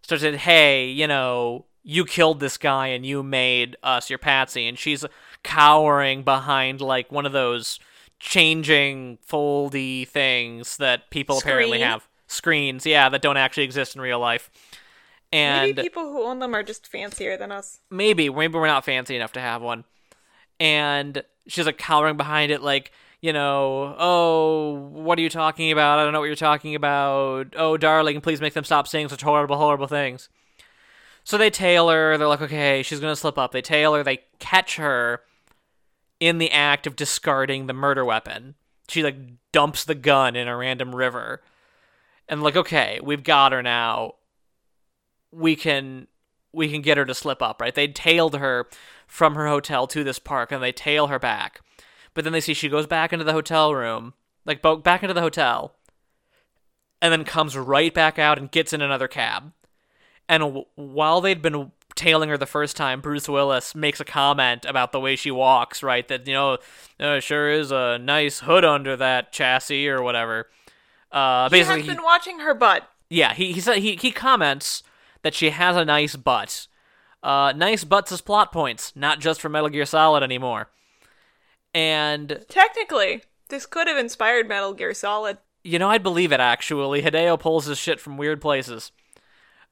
Starts 0.10 0.24
saying, 0.24 0.40
"Hey, 0.40 0.86
you 0.88 1.06
know, 1.06 1.66
you 1.84 2.04
killed 2.04 2.40
this 2.40 2.58
guy 2.58 2.88
and 2.88 3.06
you 3.06 3.22
made 3.22 3.78
us 3.84 4.10
your 4.10 4.18
patsy." 4.18 4.68
And 4.68 4.78
she's 4.78 5.06
cowering 5.44 6.24
behind 6.24 6.82
like 6.82 7.12
one 7.12 7.28
of 7.28 7.32
those 7.32 7.80
changing 8.20 9.20
foldy 9.28 10.08
things 10.08 10.78
that 10.78 11.10
people 11.12 11.38
apparently 11.38 11.80
have 11.80 12.08
screens 12.28 12.86
yeah 12.86 13.08
that 13.08 13.22
don't 13.22 13.38
actually 13.38 13.64
exist 13.64 13.96
in 13.96 14.02
real 14.02 14.20
life 14.20 14.52
and 15.32 15.70
Maybe 15.70 15.84
people 15.84 16.12
who 16.12 16.24
own 16.24 16.40
them 16.40 16.54
are 16.54 16.64
just 16.64 16.86
fancier 16.88 17.38
than 17.38 17.52
us. 17.52 17.80
maybe 17.90 18.30
maybe 18.30 18.58
we're 18.58 18.68
not 18.68 18.84
fancy 18.84 19.16
enough 19.16 19.32
to 19.34 19.40
have 19.40 19.62
one 19.62 19.86
and 20.60 21.24
she's 21.48 21.66
like 21.66 21.78
cowering 21.78 22.18
behind 22.18 22.52
it 22.52 22.62
like 22.62 22.92
you 23.22 23.34
know 23.34 23.96
oh 23.98 24.74
what 24.92 25.20
are 25.20 25.22
you 25.22 25.30
talking 25.30 25.72
about? 25.72 26.00
I 26.00 26.04
don't 26.04 26.14
know 26.14 26.20
what 26.20 26.28
you're 26.28 26.36
talking 26.36 26.76
about. 26.76 27.54
Oh 27.56 27.78
darling 27.78 28.22
please 28.22 28.42
make 28.42 28.54
them 28.54 28.64
stop 28.64 28.88
saying 28.88 29.10
such 29.10 29.22
horrible 29.22 29.58
horrible 29.58 29.88
things. 29.88 30.30
So 31.24 31.38
they 31.38 31.50
tail 31.50 31.90
her. 31.90 32.18
They're 32.18 32.28
like 32.28 32.42
okay 32.42 32.84
she's 32.84 33.00
gonna 33.00 33.16
slip 33.16 33.38
up. 33.38 33.52
They 33.52 33.62
tail 33.62 33.94
her. 33.94 34.04
They 34.04 34.22
catch 34.40 34.78
her 34.78 35.22
in 36.20 36.38
the 36.38 36.52
act 36.52 36.88
of 36.88 36.96
discarding 36.96 37.68
the 37.68 37.74
murder 37.74 38.06
weapon. 38.06 38.56
She 38.88 39.04
like 39.04 39.18
dumps 39.52 39.84
the 39.84 39.96
gun 39.96 40.36
in 40.36 40.48
a 40.48 40.56
random 40.56 40.96
river. 40.96 41.42
And 42.28 42.42
like 42.42 42.56
okay 42.56 43.00
we've 43.04 43.24
got 43.24 43.52
her 43.52 43.62
now. 43.62 44.16
We 45.32 45.56
can 45.56 46.08
we 46.52 46.70
can 46.70 46.82
get 46.82 46.98
her 46.98 47.06
to 47.06 47.14
slip 47.14 47.42
up, 47.42 47.62
right? 47.62 47.76
They 47.76 47.88
tailed 47.88 48.36
her 48.36 48.68
from 49.06 49.36
her 49.36 49.48
hotel 49.48 49.88
to 49.88 50.04
this 50.04 50.20
park 50.20 50.52
and 50.52 50.64
they 50.64 50.72
tail 50.72 51.08
her 51.08 51.20
back. 51.20 51.62
But 52.14 52.24
then 52.24 52.34
they 52.34 52.42
see 52.42 52.54
she 52.54 52.70
goes 52.70 52.88
back 52.88 53.14
into 53.14 53.26
the 53.26 53.34
hotel 53.34 53.74
room, 53.74 54.14
like 54.46 54.62
back 54.84 55.04
into 55.04 55.14
the 55.14 55.22
hotel. 55.22 55.76
and 57.02 57.14
then 57.14 57.24
comes 57.24 57.58
right 57.58 57.94
back 57.94 58.20
out 58.20 58.38
and 58.38 58.52
gets 58.52 58.74
in 58.74 58.82
another 58.82 59.08
cab. 59.08 59.54
And 60.28 60.42
w- 60.44 60.66
while 60.76 61.22
they'd 61.22 61.42
been 61.42 61.72
tailing 61.96 62.28
her 62.30 62.38
the 62.38 62.46
first 62.46 62.76
time, 62.76 63.00
Bruce 63.00 63.30
Willis 63.30 63.74
makes 63.74 64.02
a 64.02 64.06
comment 64.06 64.66
about 64.66 64.92
the 64.92 65.00
way 65.00 65.16
she 65.16 65.32
walks, 65.32 65.82
right? 65.82 66.06
That, 66.10 66.28
you 66.28 66.34
know, 66.34 66.58
uh, 67.00 67.20
sure 67.22 67.50
is 67.50 67.72
a 67.72 67.98
nice 68.00 68.40
hood 68.42 68.66
under 68.66 68.98
that 68.98 69.32
chassis 69.32 69.88
or 69.88 70.02
whatever. 70.04 70.50
Uh, 71.12 71.48
He 71.50 71.52
basically, 71.60 71.82
has 71.84 71.96
been 71.96 72.04
watching 72.04 72.40
her 72.40 72.54
butt. 72.54 72.90
yeah, 73.10 73.34
he 73.34 73.54
he 73.54 73.60
said 73.62 73.78
he 73.78 73.96
he 73.96 74.12
comments 74.12 74.84
that 75.24 75.34
she 75.34 75.50
has 75.52 75.76
a 75.78 75.86
nice 75.86 76.16
butt. 76.18 76.68
Uh, 77.24 77.54
nice 77.56 77.84
butts 77.86 78.12
as 78.12 78.20
plot 78.22 78.52
points, 78.52 78.94
not 78.96 79.20
just 79.22 79.40
for 79.42 79.48
Metal 79.50 79.70
Gear 79.70 79.86
Solid 79.86 80.22
anymore. 80.22 80.70
And 81.74 82.46
Technically, 82.50 83.24
this 83.50 83.66
could 83.66 83.88
have 83.88 83.98
inspired 83.98 84.48
Metal 84.48 84.74
Gear 84.74 84.94
Solid. 84.94 85.38
you 85.64 85.78
know, 85.80 85.90
I'd 85.90 86.04
believe 86.04 86.32
it 86.32 86.40
actually. 86.40 87.02
Hideo 87.02 87.40
pulls 87.40 87.66
his 87.66 87.78
shit 87.78 88.00
from 88.00 88.18
weird 88.18 88.42
places. 88.42 88.92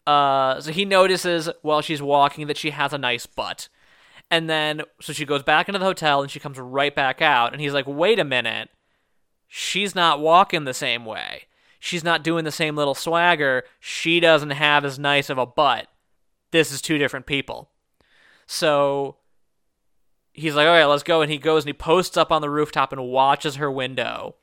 Uh, 0.06 0.62
so 0.62 0.72
he 0.72 0.86
notices 0.86 1.50
while 1.62 1.82
she's 1.82 2.02
walking 2.02 2.48
that 2.48 2.58
she 2.58 2.70
has 2.70 2.94
a 2.94 2.98
nice 2.98 3.26
butt. 3.26 3.68
And 4.30 4.50
then, 4.50 4.82
so 5.02 5.14
she 5.14 5.26
goes 5.26 5.44
back 5.44 5.68
into 5.68 5.80
the 5.80 5.86
hotel 5.86 6.22
and 6.22 6.30
she 6.30 6.40
comes 6.40 6.60
right 6.60 6.94
back 6.96 7.22
out. 7.22 7.52
And 7.54 7.62
he's 7.62 7.74
like, 7.74 7.86
wait 7.88 8.20
a 8.20 8.24
minute. 8.24 8.70
She's 9.48 9.96
not 9.96 10.20
walking 10.20 10.66
the 10.66 10.74
same 10.74 11.06
way. 11.06 11.44
She's 11.80 12.04
not 12.04 12.24
doing 12.24 12.44
the 12.44 12.52
same 12.52 12.76
little 12.76 12.96
swagger. 12.96 13.64
She 13.80 14.20
doesn't 14.20 14.50
have 14.50 14.84
as 14.84 14.98
nice 15.00 15.30
of 15.30 15.38
a 15.38 15.46
butt. 15.46 15.88
This 16.52 16.72
is 16.72 16.82
two 16.82 16.98
different 16.98 17.26
people. 17.26 17.70
So 18.46 19.18
he's 20.38 20.56
like, 20.56 20.66
all 20.68 20.74
right, 20.74 20.86
let's 20.86 21.04
go. 21.04 21.22
And 21.22 21.30
he 21.32 21.38
goes 21.38 21.64
and 21.64 21.70
he 21.70 21.74
posts 21.74 22.16
up 22.16 22.32
on 22.32 22.42
the 22.42 22.50
rooftop 22.50 22.94
and 22.94 23.04
watches 23.08 23.56
her 23.56 23.70
window. 23.70 24.36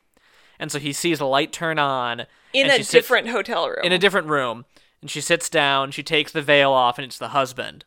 And 0.59 0.71
so 0.71 0.79
he 0.79 0.93
sees 0.93 1.21
a 1.21 1.25
light 1.25 1.53
turn 1.53 1.79
on 1.79 2.27
In 2.53 2.67
a 2.67 2.73
she 2.73 2.83
sits- 2.83 2.91
different 2.91 3.29
hotel 3.29 3.69
room. 3.69 3.79
in 3.83 3.93
a 3.93 3.99
different 3.99 4.29
room 4.29 4.67
and 5.01 5.11
she 5.11 5.21
sits 5.21 5.49
down 5.49 5.91
she 5.91 6.03
takes 6.03 6.33
the 6.33 6.41
veil 6.43 6.71
off 6.73 6.97
and 6.99 7.05
it's 7.05 7.19
the 7.19 7.29
husband 7.29 7.85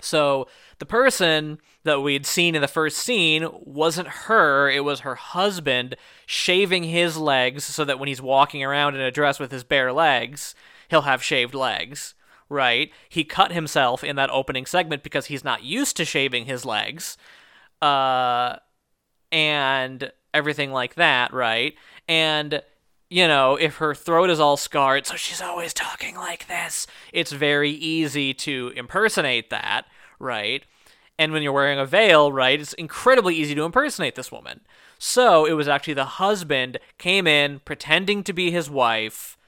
so 0.00 0.46
the 0.78 0.86
person 0.86 1.58
that 1.84 2.00
we 2.00 2.12
had 2.14 2.24
seen 2.26 2.54
in 2.54 2.60
the 2.62 2.68
first 2.68 2.98
scene 2.98 3.46
wasn't 3.52 4.06
her 4.08 4.70
it 4.70 4.84
was 4.84 5.00
her 5.00 5.14
husband 5.16 5.96
shaving 6.26 6.84
his 6.84 7.16
legs 7.16 7.64
so 7.64 7.84
that 7.84 7.98
when 7.98 8.06
he's 8.08 8.22
walking 8.22 8.62
around 8.62 8.94
in 8.94 9.00
a 9.00 9.10
dress 9.10 9.38
with 9.40 9.50
his 9.50 9.64
bare 9.64 9.92
legs 9.92 10.54
he'll 10.88 11.02
have 11.02 11.22
shaved 11.22 11.54
legs 11.54 12.14
right 12.48 12.92
he 13.08 13.24
cut 13.24 13.52
himself 13.52 14.04
in 14.04 14.16
that 14.16 14.30
opening 14.30 14.66
segment 14.66 15.02
because 15.02 15.26
he's 15.26 15.42
not 15.42 15.64
used 15.64 15.96
to 15.96 16.04
shaving 16.04 16.44
his 16.44 16.64
legs 16.64 17.16
uh 17.82 18.56
and 19.32 20.12
everything 20.36 20.70
like 20.70 20.94
that, 20.94 21.32
right? 21.32 21.74
And 22.08 22.62
you 23.08 23.28
know, 23.28 23.54
if 23.54 23.76
her 23.76 23.94
throat 23.94 24.30
is 24.30 24.40
all 24.40 24.56
scarred, 24.56 25.06
so 25.06 25.14
she's 25.14 25.40
always 25.40 25.72
talking 25.72 26.16
like 26.16 26.48
this, 26.48 26.88
it's 27.12 27.30
very 27.30 27.70
easy 27.70 28.34
to 28.34 28.72
impersonate 28.74 29.48
that, 29.50 29.86
right? 30.18 30.64
And 31.16 31.32
when 31.32 31.42
you're 31.42 31.52
wearing 31.52 31.78
a 31.78 31.86
veil, 31.86 32.32
right, 32.32 32.60
it's 32.60 32.72
incredibly 32.72 33.36
easy 33.36 33.54
to 33.54 33.62
impersonate 33.62 34.16
this 34.16 34.32
woman. 34.32 34.62
So 34.98 35.44
it 35.44 35.52
was 35.52 35.68
actually 35.68 35.94
the 35.94 36.04
husband 36.04 36.78
came 36.98 37.28
in 37.28 37.60
pretending 37.60 38.24
to 38.24 38.32
be 38.32 38.50
his 38.50 38.68
wife, 38.68 39.38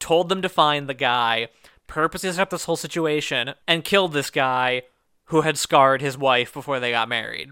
told 0.00 0.28
them 0.28 0.42
to 0.42 0.48
find 0.48 0.88
the 0.88 0.94
guy, 0.94 1.48
purposely 1.88 2.30
set 2.30 2.40
up 2.40 2.50
this 2.50 2.64
whole 2.64 2.76
situation, 2.76 3.54
and 3.66 3.84
killed 3.84 4.12
this 4.12 4.30
guy 4.30 4.82
who 5.26 5.40
had 5.40 5.58
scarred 5.58 6.00
his 6.00 6.16
wife 6.16 6.54
before 6.54 6.78
they 6.78 6.92
got 6.92 7.08
married 7.08 7.50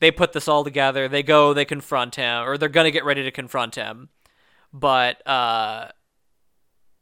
they 0.00 0.10
put 0.10 0.32
this 0.32 0.48
all 0.48 0.64
together. 0.64 1.08
They 1.08 1.22
go, 1.22 1.54
they 1.54 1.64
confront 1.64 2.16
him, 2.16 2.46
or 2.46 2.58
they're 2.58 2.68
gonna 2.68 2.90
get 2.90 3.04
ready 3.04 3.22
to 3.22 3.30
confront 3.30 3.74
him. 3.74 4.10
But 4.72 5.26
uh, 5.26 5.88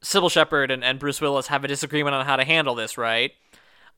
Cybill 0.03 0.31
Shepherd 0.31 0.71
and, 0.71 0.85
and 0.85 0.99
Bruce 0.99 1.21
Willis 1.21 1.49
have 1.49 1.65
a 1.65 1.69
disagreement 1.69 2.15
on 2.15 2.25
how 2.27 2.37
to 2.37 2.45
handle 2.45 2.75
this, 2.75 2.97
right? 2.97 3.33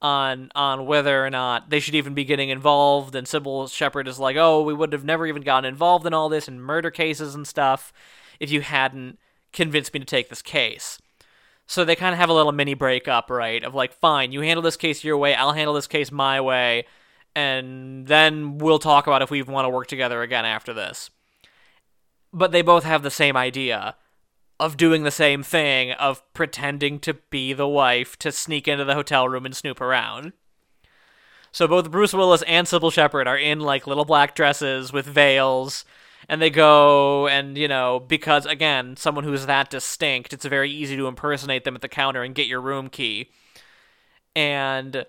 On 0.03 0.51
on 0.55 0.87
whether 0.87 1.25
or 1.25 1.31
not 1.31 1.71
they 1.71 1.81
should 1.81 1.95
even 1.95 2.15
be 2.15 2.25
getting 2.25 2.49
involved. 2.49 3.15
And 3.15 3.27
Cybill 3.27 3.71
Shepherd 3.71 4.09
is 4.09 4.19
like, 4.19 4.37
"Oh, 4.37 4.63
we 4.63 4.75
would 4.75 4.93
have 4.93 5.05
never 5.05 5.27
even 5.27 5.43
gotten 5.43 5.69
involved 5.69 6.07
in 6.07 6.15
all 6.15 6.29
this 6.29 6.49
and 6.49 6.63
murder 6.63 6.91
cases 6.91 7.35
and 7.35 7.47
stuff 7.47 7.93
if 8.41 8.51
you 8.51 8.61
hadn't 8.61 9.19
convinced 9.53 9.93
me 9.95 10.01
to 10.01 10.07
take 10.07 10.29
this 10.29 10.43
case." 10.43 11.01
So 11.67 11.85
they 11.85 11.97
kind 11.97 12.13
of 12.13 12.19
have 12.19 12.29
a 12.29 12.35
little 12.35 12.53
mini 12.53 12.75
breakup, 12.75 13.29
right? 13.29 13.63
Of 13.65 13.75
like, 13.75 13.93
fine, 13.93 14.33
you 14.33 14.41
handle 14.41 14.63
this 14.63 14.77
case 14.77 15.03
your 15.03 15.17
way, 15.17 15.35
I'll 15.35 15.53
handle 15.53 15.75
this 15.75 15.89
case 15.89 16.13
my 16.13 16.41
way, 16.41 16.87
and 17.35 18.07
then 18.07 18.59
we'll 18.59 18.79
talk 18.79 19.07
about 19.07 19.23
if 19.23 19.31
we 19.31 19.43
want 19.43 19.65
to 19.65 19.71
work 19.71 19.89
together 19.89 20.23
again 20.23 20.45
after 20.45 20.73
this. 20.73 21.11
But 22.33 22.53
they 22.53 22.63
both 22.63 22.85
have 22.85 23.03
the 23.03 23.11
same 23.11 23.37
idea 23.37 23.97
of 24.59 24.77
doing 24.77 25.03
the 25.03 25.11
same 25.11 25.43
thing 25.43 25.93
of 25.93 26.23
pretending 26.33 26.99
to 27.01 27.15
be 27.15 27.53
the 27.53 27.69
wife 27.69 28.17
to 28.19 28.33
sneak 28.33 28.67
into 28.67 28.85
the 28.85 28.95
hotel 28.95 29.29
room 29.29 29.45
and 29.45 29.55
snoop 29.55 29.81
around. 29.81 30.33
So 31.53 31.67
both 31.67 31.91
Bruce 31.91 32.15
Willis 32.15 32.43
and 32.43 32.67
Cybill 32.67 32.93
Shepherd 32.93 33.27
are 33.27 33.37
in 33.37 33.61
like 33.61 33.87
little 33.87 34.05
black 34.05 34.35
dresses 34.35 34.93
with 34.93 35.07
veils 35.07 35.85
and 36.29 36.43
they 36.43 36.51
go 36.51 37.29
and 37.29 37.57
you 37.57 37.69
know 37.69 38.01
because 38.01 38.47
again 38.47 38.97
someone 38.97 39.25
who's 39.25 39.47
that 39.47 39.71
distinct 39.71 40.33
it's 40.33 40.45
very 40.45 40.71
easy 40.71 40.97
to 40.97 41.07
impersonate 41.07 41.65
them 41.65 41.75
at 41.75 41.83
the 41.83 41.89
counter 41.89 42.23
and 42.23 42.35
get 42.35 42.47
your 42.47 42.61
room 42.61 42.89
key. 42.89 43.31
And 44.35 45.07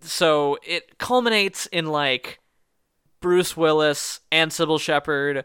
so 0.00 0.58
it 0.66 0.98
culminates 0.98 1.66
in 1.66 1.86
like 1.86 2.40
Bruce 3.20 3.56
Willis 3.56 4.20
and 4.32 4.50
Cybill 4.50 4.80
Shepherd 4.80 5.44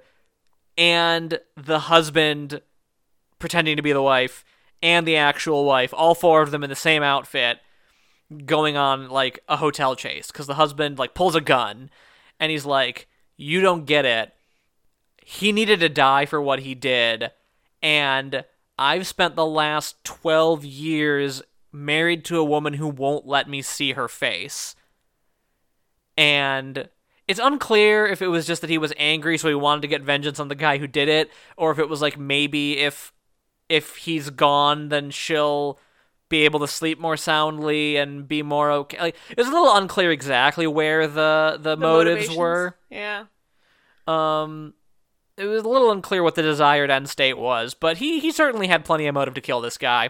and 0.77 1.39
the 1.55 1.79
husband 1.79 2.61
pretending 3.39 3.75
to 3.75 3.81
be 3.81 3.91
the 3.91 4.01
wife 4.01 4.45
and 4.81 5.07
the 5.07 5.17
actual 5.17 5.65
wife, 5.65 5.93
all 5.93 6.15
four 6.15 6.41
of 6.41 6.51
them 6.51 6.63
in 6.63 6.69
the 6.69 6.75
same 6.75 7.03
outfit, 7.03 7.59
going 8.45 8.77
on 8.77 9.09
like 9.09 9.39
a 9.47 9.57
hotel 9.57 9.95
chase. 9.95 10.27
Because 10.27 10.47
the 10.47 10.55
husband 10.55 10.97
like 10.97 11.13
pulls 11.13 11.35
a 11.35 11.41
gun 11.41 11.89
and 12.39 12.51
he's 12.51 12.65
like, 12.65 13.07
"You 13.37 13.61
don't 13.61 13.85
get 13.85 14.05
it. 14.05 14.33
He 15.23 15.51
needed 15.51 15.79
to 15.79 15.89
die 15.89 16.25
for 16.25 16.41
what 16.41 16.59
he 16.59 16.75
did, 16.75 17.31
and 17.81 18.45
I've 18.77 19.07
spent 19.07 19.35
the 19.35 19.45
last 19.45 20.03
twelve 20.03 20.63
years 20.63 21.41
married 21.71 22.23
to 22.25 22.39
a 22.39 22.43
woman 22.43 22.73
who 22.73 22.87
won't 22.87 23.27
let 23.27 23.49
me 23.49 23.61
see 23.61 23.93
her 23.93 24.07
face." 24.07 24.75
And 26.17 26.89
it's 27.27 27.39
unclear 27.39 28.05
if 28.05 28.21
it 28.21 28.27
was 28.27 28.45
just 28.45 28.61
that 28.61 28.69
he 28.69 28.77
was 28.77 28.93
angry 28.97 29.37
so 29.37 29.47
he 29.47 29.55
wanted 29.55 29.81
to 29.81 29.87
get 29.87 30.01
vengeance 30.01 30.39
on 30.39 30.47
the 30.47 30.55
guy 30.55 30.77
who 30.77 30.87
did 30.87 31.09
it 31.09 31.31
or 31.57 31.71
if 31.71 31.79
it 31.79 31.89
was 31.89 32.01
like 32.01 32.17
maybe 32.17 32.77
if 32.79 33.11
if 33.67 33.95
he's 33.97 34.29
gone 34.29 34.89
then 34.89 35.09
she'll 35.09 35.79
be 36.35 36.45
able 36.45 36.59
to 36.59 36.67
sleep 36.67 36.99
more 36.99 37.17
soundly 37.17 37.95
and 37.97 38.27
be 38.27 38.41
more 38.43 38.69
okay 38.71 38.97
like 38.99 39.15
it 39.29 39.37
was 39.37 39.47
a 39.47 39.51
little 39.51 39.75
unclear 39.75 40.11
exactly 40.11 40.67
where 40.67 41.07
the 41.07 41.57
the, 41.61 41.75
The 41.75 41.77
motives 41.77 42.29
were 42.35 42.75
Yeah. 42.89 43.25
um 44.07 44.73
it 45.37 45.45
was 45.45 45.63
a 45.63 45.69
little 45.69 45.91
unclear 45.91 46.23
what 46.23 46.35
the 46.35 46.41
desired 46.41 46.89
end 46.91 47.09
state 47.09 47.37
was 47.37 47.73
but 47.73 47.97
he 47.97 48.19
he 48.19 48.31
certainly 48.31 48.67
had 48.67 48.85
plenty 48.85 49.07
of 49.07 49.13
motive 49.13 49.33
to 49.35 49.41
kill 49.41 49.61
this 49.61 49.77
guy 49.77 50.09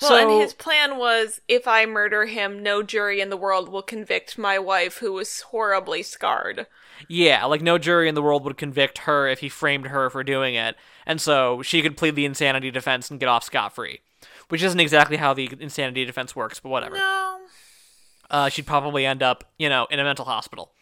Well, 0.00 0.10
so 0.10 0.16
and 0.16 0.42
his 0.42 0.54
plan 0.54 0.98
was 0.98 1.40
if 1.48 1.68
I 1.68 1.86
murder 1.86 2.26
him, 2.26 2.62
no 2.62 2.82
jury 2.82 3.20
in 3.20 3.30
the 3.30 3.36
world 3.36 3.68
will 3.68 3.82
convict 3.82 4.36
my 4.36 4.58
wife 4.58 4.98
who 4.98 5.12
was 5.12 5.40
horribly 5.52 6.02
scarred. 6.02 6.66
Yeah, 7.08 7.44
like 7.44 7.62
no 7.62 7.78
jury 7.78 8.08
in 8.08 8.14
the 8.16 8.22
world 8.22 8.44
would 8.44 8.56
convict 8.56 8.98
her 9.06 9.28
if 9.28 9.38
he 9.40 9.48
framed 9.48 9.86
her 9.86 10.10
for 10.10 10.24
doing 10.24 10.54
it, 10.56 10.74
and 11.06 11.20
so 11.20 11.62
she 11.62 11.80
could 11.82 11.96
plead 11.96 12.16
the 12.16 12.24
insanity 12.24 12.70
defense 12.72 13.10
and 13.10 13.20
get 13.20 13.28
off 13.28 13.44
scot 13.44 13.74
free. 13.74 14.00
Which 14.48 14.62
isn't 14.62 14.80
exactly 14.80 15.16
how 15.16 15.34
the 15.34 15.48
insanity 15.60 16.04
defense 16.04 16.36
works, 16.36 16.60
but 16.60 16.68
whatever. 16.68 16.96
No. 16.96 17.40
Uh, 18.30 18.48
she'd 18.48 18.66
probably 18.66 19.06
end 19.06 19.22
up, 19.22 19.44
you 19.58 19.68
know, 19.68 19.86
in 19.90 20.00
a 20.00 20.04
mental 20.04 20.24
hospital. 20.24 20.72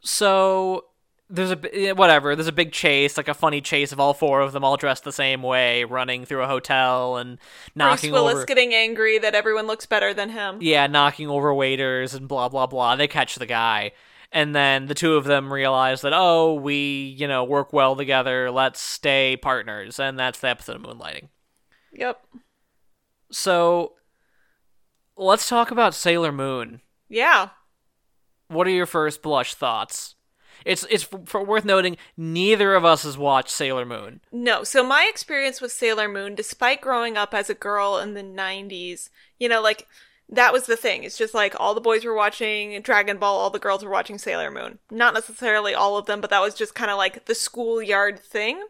So 0.00 0.86
there's 1.30 1.52
a 1.52 1.92
whatever. 1.92 2.36
There's 2.36 2.48
a 2.48 2.52
big 2.52 2.72
chase, 2.72 3.16
like 3.16 3.28
a 3.28 3.34
funny 3.34 3.60
chase 3.60 3.92
of 3.92 4.00
all 4.00 4.14
four 4.14 4.40
of 4.40 4.52
them, 4.52 4.62
all 4.64 4.76
dressed 4.76 5.04
the 5.04 5.12
same 5.12 5.42
way, 5.42 5.84
running 5.84 6.24
through 6.24 6.42
a 6.42 6.46
hotel 6.46 7.16
and 7.16 7.38
Bruce 7.38 7.72
knocking 7.74 8.12
Willis 8.12 8.36
over. 8.36 8.44
getting 8.46 8.74
angry 8.74 9.18
that 9.18 9.34
everyone 9.34 9.66
looks 9.66 9.86
better 9.86 10.12
than 10.12 10.30
him. 10.30 10.58
yeah, 10.60 10.86
knocking 10.86 11.28
over 11.28 11.52
waiters 11.54 12.14
and 12.14 12.28
blah 12.28 12.48
blah 12.48 12.66
blah. 12.66 12.96
They 12.96 13.08
catch 13.08 13.36
the 13.36 13.46
guy. 13.46 13.92
And 14.30 14.52
then 14.52 14.86
the 14.86 14.94
two 14.94 15.14
of 15.14 15.24
them 15.24 15.52
realize 15.52 16.00
that, 16.00 16.12
oh, 16.12 16.54
we, 16.54 17.14
you 17.16 17.28
know, 17.28 17.44
work 17.44 17.72
well 17.72 17.94
together. 17.94 18.50
Let's 18.50 18.80
stay 18.80 19.36
partners. 19.36 20.00
And 20.00 20.18
that's 20.18 20.40
the 20.40 20.48
episode 20.48 20.74
of 20.74 20.82
Moonlighting. 20.82 21.28
Yep. 21.92 22.20
So 23.34 23.94
let's 25.16 25.48
talk 25.48 25.72
about 25.72 25.92
Sailor 25.92 26.30
Moon. 26.30 26.80
Yeah. 27.08 27.48
What 28.48 28.68
are 28.68 28.70
your 28.70 28.86
first 28.86 29.22
blush 29.22 29.54
thoughts? 29.54 30.14
It's 30.64 30.86
it's 30.88 31.06
f- 31.12 31.26
for 31.26 31.42
worth 31.42 31.64
noting 31.64 31.96
neither 32.16 32.74
of 32.74 32.84
us 32.84 33.02
has 33.02 33.18
watched 33.18 33.50
Sailor 33.50 33.84
Moon. 33.84 34.20
No, 34.30 34.62
so 34.62 34.84
my 34.84 35.08
experience 35.10 35.60
with 35.60 35.72
Sailor 35.72 36.08
Moon, 36.08 36.36
despite 36.36 36.80
growing 36.80 37.16
up 37.16 37.34
as 37.34 37.50
a 37.50 37.54
girl 37.54 37.98
in 37.98 38.14
the 38.14 38.22
90s, 38.22 39.10
you 39.38 39.48
know, 39.48 39.60
like, 39.60 39.88
that 40.28 40.52
was 40.52 40.66
the 40.66 40.76
thing. 40.76 41.02
It's 41.02 41.18
just 41.18 41.34
like 41.34 41.54
all 41.58 41.74
the 41.74 41.80
boys 41.80 42.04
were 42.04 42.14
watching 42.14 42.80
Dragon 42.82 43.18
Ball, 43.18 43.36
all 43.36 43.50
the 43.50 43.58
girls 43.58 43.84
were 43.84 43.90
watching 43.90 44.16
Sailor 44.16 44.50
Moon. 44.50 44.78
Not 44.90 45.12
necessarily 45.12 45.74
all 45.74 45.98
of 45.98 46.06
them, 46.06 46.20
but 46.20 46.30
that 46.30 46.40
was 46.40 46.54
just 46.54 46.74
kind 46.74 46.90
of 46.90 46.96
like 46.96 47.26
the 47.26 47.34
schoolyard 47.34 48.20
thing. 48.20 48.60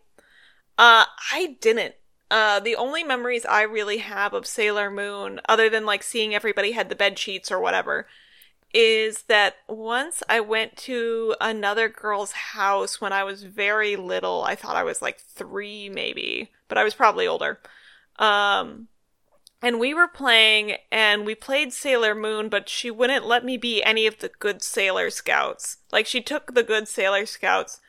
Uh, 0.79 1.05
I 1.33 1.57
didn't. 1.61 1.94
Uh, 2.30 2.58
the 2.58 2.76
only 2.76 3.04
memories 3.04 3.44
I 3.44 3.62
really 3.62 3.98
have 3.98 4.32
of 4.32 4.46
Sailor 4.46 4.90
Moon, 4.90 5.40
other 5.48 5.68
than 5.68 5.87
like 5.87 6.02
seeing 6.02 6.34
everybody 6.34 6.72
had 6.72 6.88
the 6.88 6.96
bed 6.96 7.18
sheets 7.18 7.50
or 7.52 7.60
whatever, 7.60 8.06
is 8.74 9.22
that 9.28 9.54
once 9.68 10.22
I 10.28 10.40
went 10.40 10.76
to 10.78 11.37
another 11.40 11.88
girl's 11.88 12.32
house 12.32 13.00
when 13.00 13.12
I 13.12 13.22
was 13.22 13.44
very 13.44 13.94
little. 13.94 14.42
I 14.42 14.56
thought 14.56 14.74
I 14.74 14.82
was 14.82 15.00
like 15.00 15.20
three, 15.20 15.88
maybe, 15.88 16.50
but 16.68 16.76
I 16.76 16.82
was 16.82 16.94
probably 16.94 17.26
older. 17.26 17.60
Um, 18.18 18.88
and 19.62 19.78
we 19.78 19.94
were 19.94 20.08
playing, 20.08 20.76
and 20.90 21.24
we 21.24 21.37
played 21.37 21.72
Sailor 21.72 22.14
Moon, 22.16 22.48
but 22.48 22.68
she 22.68 22.90
wouldn't 22.90 23.24
let 23.24 23.44
me 23.44 23.56
be 23.56 23.82
any 23.82 24.06
of 24.06 24.18
the 24.18 24.30
good 24.40 24.60
Sailor 24.62 25.08
Scouts. 25.08 25.78
Like 25.92 26.06
she 26.06 26.20
took 26.20 26.54
the 26.54 26.64
good 26.64 26.88
Sailor 26.88 27.26
Scouts. 27.26 27.80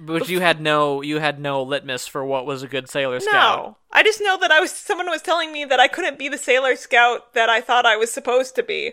But 0.00 0.28
you 0.28 0.40
had 0.40 0.60
no 0.60 1.02
you 1.02 1.18
had 1.18 1.38
no 1.38 1.62
litmus 1.62 2.06
for 2.06 2.24
what 2.24 2.46
was 2.46 2.62
a 2.62 2.68
good 2.68 2.88
Sailor 2.88 3.20
Scout. 3.20 3.62
No, 3.62 3.76
I 3.92 4.02
just 4.02 4.20
know 4.20 4.36
that 4.38 4.50
I 4.50 4.60
was. 4.60 4.70
Someone 4.70 5.10
was 5.10 5.22
telling 5.22 5.52
me 5.52 5.64
that 5.64 5.80
I 5.80 5.88
couldn't 5.88 6.18
be 6.18 6.28
the 6.28 6.38
Sailor 6.38 6.76
Scout 6.76 7.34
that 7.34 7.48
I 7.48 7.60
thought 7.60 7.86
I 7.86 7.96
was 7.96 8.12
supposed 8.12 8.54
to 8.56 8.62
be. 8.62 8.92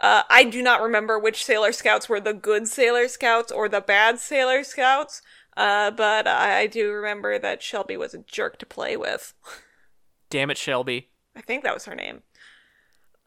Uh, 0.00 0.22
I 0.28 0.44
do 0.44 0.62
not 0.62 0.82
remember 0.82 1.18
which 1.18 1.44
Sailor 1.44 1.72
Scouts 1.72 2.08
were 2.08 2.20
the 2.20 2.34
good 2.34 2.68
Sailor 2.68 3.08
Scouts 3.08 3.50
or 3.50 3.68
the 3.68 3.80
bad 3.80 4.18
Sailor 4.18 4.62
Scouts. 4.62 5.22
Uh, 5.56 5.90
but 5.90 6.26
I, 6.26 6.60
I 6.60 6.66
do 6.66 6.92
remember 6.92 7.38
that 7.38 7.62
Shelby 7.62 7.96
was 7.96 8.12
a 8.12 8.18
jerk 8.18 8.58
to 8.58 8.66
play 8.66 8.96
with. 8.96 9.32
Damn 10.30 10.50
it, 10.50 10.58
Shelby. 10.58 11.08
I 11.34 11.40
think 11.40 11.62
that 11.64 11.74
was 11.74 11.86
her 11.86 11.94
name. 11.94 12.22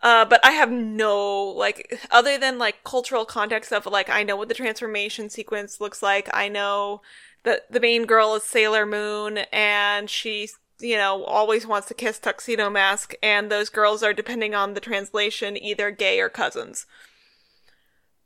Uh, 0.01 0.23
but 0.23 0.39
I 0.45 0.51
have 0.51 0.71
no, 0.71 1.43
like, 1.43 1.99
other 2.09 2.37
than, 2.37 2.57
like, 2.57 2.83
cultural 2.85 3.25
context 3.25 3.73
of, 3.73 3.85
like, 3.85 4.09
I 4.09 4.23
know 4.23 4.37
what 4.37 4.47
the 4.47 4.53
transformation 4.53 5.29
sequence 5.29 5.81
looks 5.81 6.01
like. 6.01 6.29
I 6.33 6.47
know 6.47 7.01
that 7.43 7.69
the 7.71 7.81
main 7.81 8.05
girl 8.05 8.33
is 8.35 8.43
Sailor 8.43 8.85
Moon, 8.85 9.39
and 9.51 10.09
she, 10.09 10.49
you 10.79 10.95
know, 10.95 11.25
always 11.25 11.67
wants 11.67 11.89
to 11.89 11.93
kiss 11.93 12.17
Tuxedo 12.17 12.69
Mask, 12.69 13.13
and 13.21 13.51
those 13.51 13.67
girls 13.67 14.01
are, 14.01 14.13
depending 14.13 14.55
on 14.55 14.73
the 14.73 14.79
translation, 14.79 15.61
either 15.61 15.91
gay 15.91 16.21
or 16.21 16.29
cousins. 16.29 16.85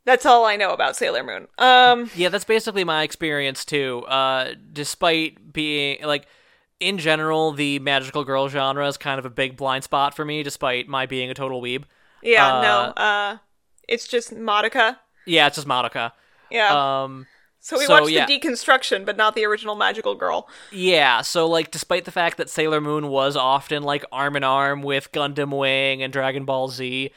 That's 0.04 0.26
all 0.26 0.44
I 0.44 0.56
know 0.56 0.70
about 0.70 0.96
Sailor 0.96 1.24
Moon. 1.24 1.48
Um, 1.58 2.10
Yeah, 2.14 2.28
that's 2.28 2.44
basically 2.44 2.84
my 2.84 3.02
experience 3.02 3.64
too. 3.64 4.04
Uh, 4.06 4.54
despite 4.72 5.52
being 5.52 6.04
like, 6.04 6.26
in 6.84 6.98
general, 6.98 7.52
the 7.52 7.78
magical 7.78 8.24
girl 8.24 8.48
genre 8.48 8.86
is 8.86 8.96
kind 8.96 9.18
of 9.18 9.24
a 9.24 9.30
big 9.30 9.56
blind 9.56 9.84
spot 9.84 10.14
for 10.14 10.24
me, 10.24 10.42
despite 10.42 10.86
my 10.86 11.06
being 11.06 11.30
a 11.30 11.34
total 11.34 11.62
weeb. 11.62 11.84
yeah, 12.22 12.58
Uh, 12.58 12.62
no, 12.62 12.78
uh, 13.02 13.36
it's 13.88 14.06
just 14.06 14.34
Madoka. 14.34 14.98
Yeah, 15.26 15.46
it's 15.46 15.56
just 15.56 15.66
Madoka. 15.66 16.12
Yeah. 16.50 17.02
Um, 17.02 17.26
so 17.60 17.78
we 17.78 17.86
so, 17.86 17.94
watched 17.94 18.10
yeah. 18.10 18.26
the 18.26 18.38
deconstruction, 18.38 19.06
but 19.06 19.16
not 19.16 19.34
the 19.34 19.46
original 19.46 19.74
magical 19.74 20.14
girl. 20.14 20.48
yeah, 20.70 21.22
so 21.22 21.48
like, 21.48 21.70
despite 21.70 22.04
the 22.04 22.12
fact 22.12 22.36
that 22.36 22.50
Sailor 22.50 22.82
Moon 22.82 23.08
was 23.08 23.36
often 23.36 23.82
like 23.82 24.04
arm 24.12 24.36
in 24.36 24.44
arm 24.44 24.82
with 24.82 25.10
Gundam 25.12 25.58
Wing 25.58 26.02
and 26.02 26.12
Dragon 26.12 26.44
Ball 26.44 26.68
Z, 26.68 27.10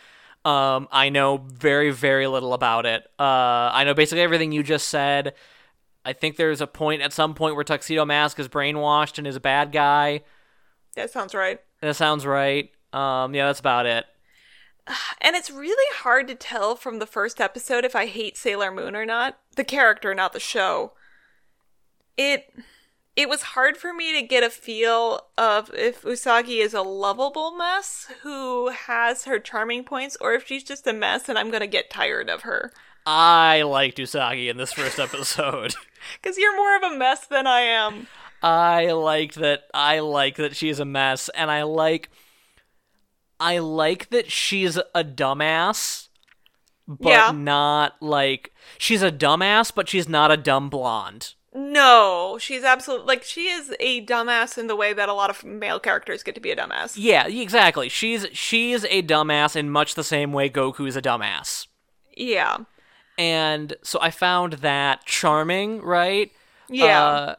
um, 0.46 0.88
I 0.90 1.10
know 1.10 1.38
very, 1.46 1.92
very 1.92 2.28
little 2.28 2.54
about 2.54 2.86
it. 2.86 3.04
Uh, 3.20 3.70
I 3.74 3.84
know 3.84 3.94
basically 3.94 4.22
everything 4.22 4.54
you 4.54 4.64
just 4.64 4.88
said. 4.88 5.34
I 6.08 6.14
think 6.14 6.38
there's 6.38 6.62
a 6.62 6.68
point 6.68 7.02
at 7.02 7.12
some 7.12 7.34
point 7.34 7.56
where 7.56 7.66
Tuxedo 7.66 8.06
Mask 8.06 8.40
is 8.40 8.48
brainwashed 8.48 9.18
and 9.18 9.28
is 9.28 9.36
a 9.36 9.42
bad 9.42 9.74
guy. 9.74 10.22
That 10.96 11.12
sounds 11.12 11.36
right. 11.36 11.60
That 11.82 11.98
sounds 11.98 12.26
right. 12.26 12.72
Um, 12.94 13.36
yeah, 13.36 13.48
that's 13.48 13.60
about 13.60 13.86
it. 13.86 14.06
And 15.20 15.36
it's 15.36 15.52
really 15.52 15.98
hard 15.98 16.30
to 16.30 16.36
tell 16.36 16.78
from 16.78 17.00
the 17.00 17.06
first 17.06 17.42
episode 17.42 17.84
if 17.84 17.94
I 17.94 18.06
hate 18.06 18.38
Sailor 18.38 18.72
Moon 18.72 18.96
or 18.96 19.06
not. 19.06 19.38
The 19.58 19.66
character, 19.66 20.16
not 20.16 20.32
the 20.32 20.40
show. 20.40 20.94
It 22.16 22.54
it 23.18 23.28
was 23.28 23.42
hard 23.42 23.76
for 23.76 23.94
me 23.94 24.14
to 24.14 24.26
get 24.26 24.44
a 24.44 24.50
feel 24.50 25.28
of 25.38 25.74
if 25.74 26.04
Usagi 26.04 26.64
is 26.64 26.74
a 26.74 26.84
lovable 26.84 27.52
mess 27.52 28.08
who 28.22 28.70
has 28.70 29.26
her 29.26 29.40
charming 29.40 29.84
points 29.84 30.16
or 30.22 30.34
if 30.34 30.48
she's 30.48 30.64
just 30.64 30.88
a 30.88 30.94
mess 30.94 31.28
and 31.28 31.38
I'm 31.38 31.50
going 31.50 31.62
to 31.62 31.68
get 31.68 31.90
tired 31.90 32.30
of 32.30 32.44
her. 32.44 32.72
I 33.10 33.62
liked 33.62 33.98
Usagi 34.00 34.50
in 34.50 34.58
this 34.58 34.74
first 34.74 35.00
episode. 35.00 35.76
Cuz 36.22 36.38
you're 36.38 36.56
more 36.58 36.76
of 36.76 36.84
a 36.84 36.98
mess 36.98 37.26
than 37.26 37.48
I 37.48 37.62
am. 37.62 38.08
I 38.44 38.92
liked 38.92 39.36
that. 39.36 39.64
I 39.74 40.00
like 40.00 40.36
that 40.36 40.56
she's 40.58 40.80
a 40.80 40.86
mess, 40.86 41.30
and 41.30 41.50
I 41.50 41.64
like. 41.64 42.10
I 43.40 43.60
like 43.60 44.10
that 44.10 44.30
she's 44.32 44.76
a 44.78 45.04
dumbass, 45.06 46.10
but 46.88 47.10
Yeah. 47.10 47.32
not 47.34 47.96
like 48.02 48.54
she's 48.78 49.02
a 49.04 49.12
dumbass, 49.12 49.72
but 49.74 49.88
she's 49.88 50.10
not 50.10 50.30
a 50.32 50.38
dumb 50.38 50.70
blonde. 50.70 51.34
No, 51.54 52.38
she's 52.42 52.64
absolutely 52.66 53.08
like 53.08 53.24
she 53.24 53.48
is 53.48 53.74
a 53.80 54.06
dumbass 54.06 54.58
in 54.58 54.68
the 54.68 54.76
way 54.76 54.92
that 54.92 55.08
a 55.10 55.14
lot 55.14 55.30
of 55.30 55.44
male 55.46 55.80
characters 55.80 56.24
get 56.24 56.36
to 56.36 56.42
be 56.42 56.52
a 56.52 56.56
dumbass. 56.58 56.96
Yeah, 56.98 57.26
exactly. 57.28 57.88
She's 57.90 58.28
she's 58.34 58.84
a 58.86 59.02
dumbass 59.02 59.56
in 59.56 59.70
much 59.70 59.96
the 59.96 60.04
same 60.04 60.34
way 60.34 60.50
Goku's 60.50 60.96
a 60.98 61.02
dumbass. 61.02 61.68
Yeah. 62.16 62.58
And 63.18 63.76
so 63.84 64.00
I 64.02 64.12
found 64.12 64.54
that 64.54 65.06
charming, 65.06 65.82
right? 65.82 66.32
Yeah. 66.70 67.04
Uh, 67.06 67.36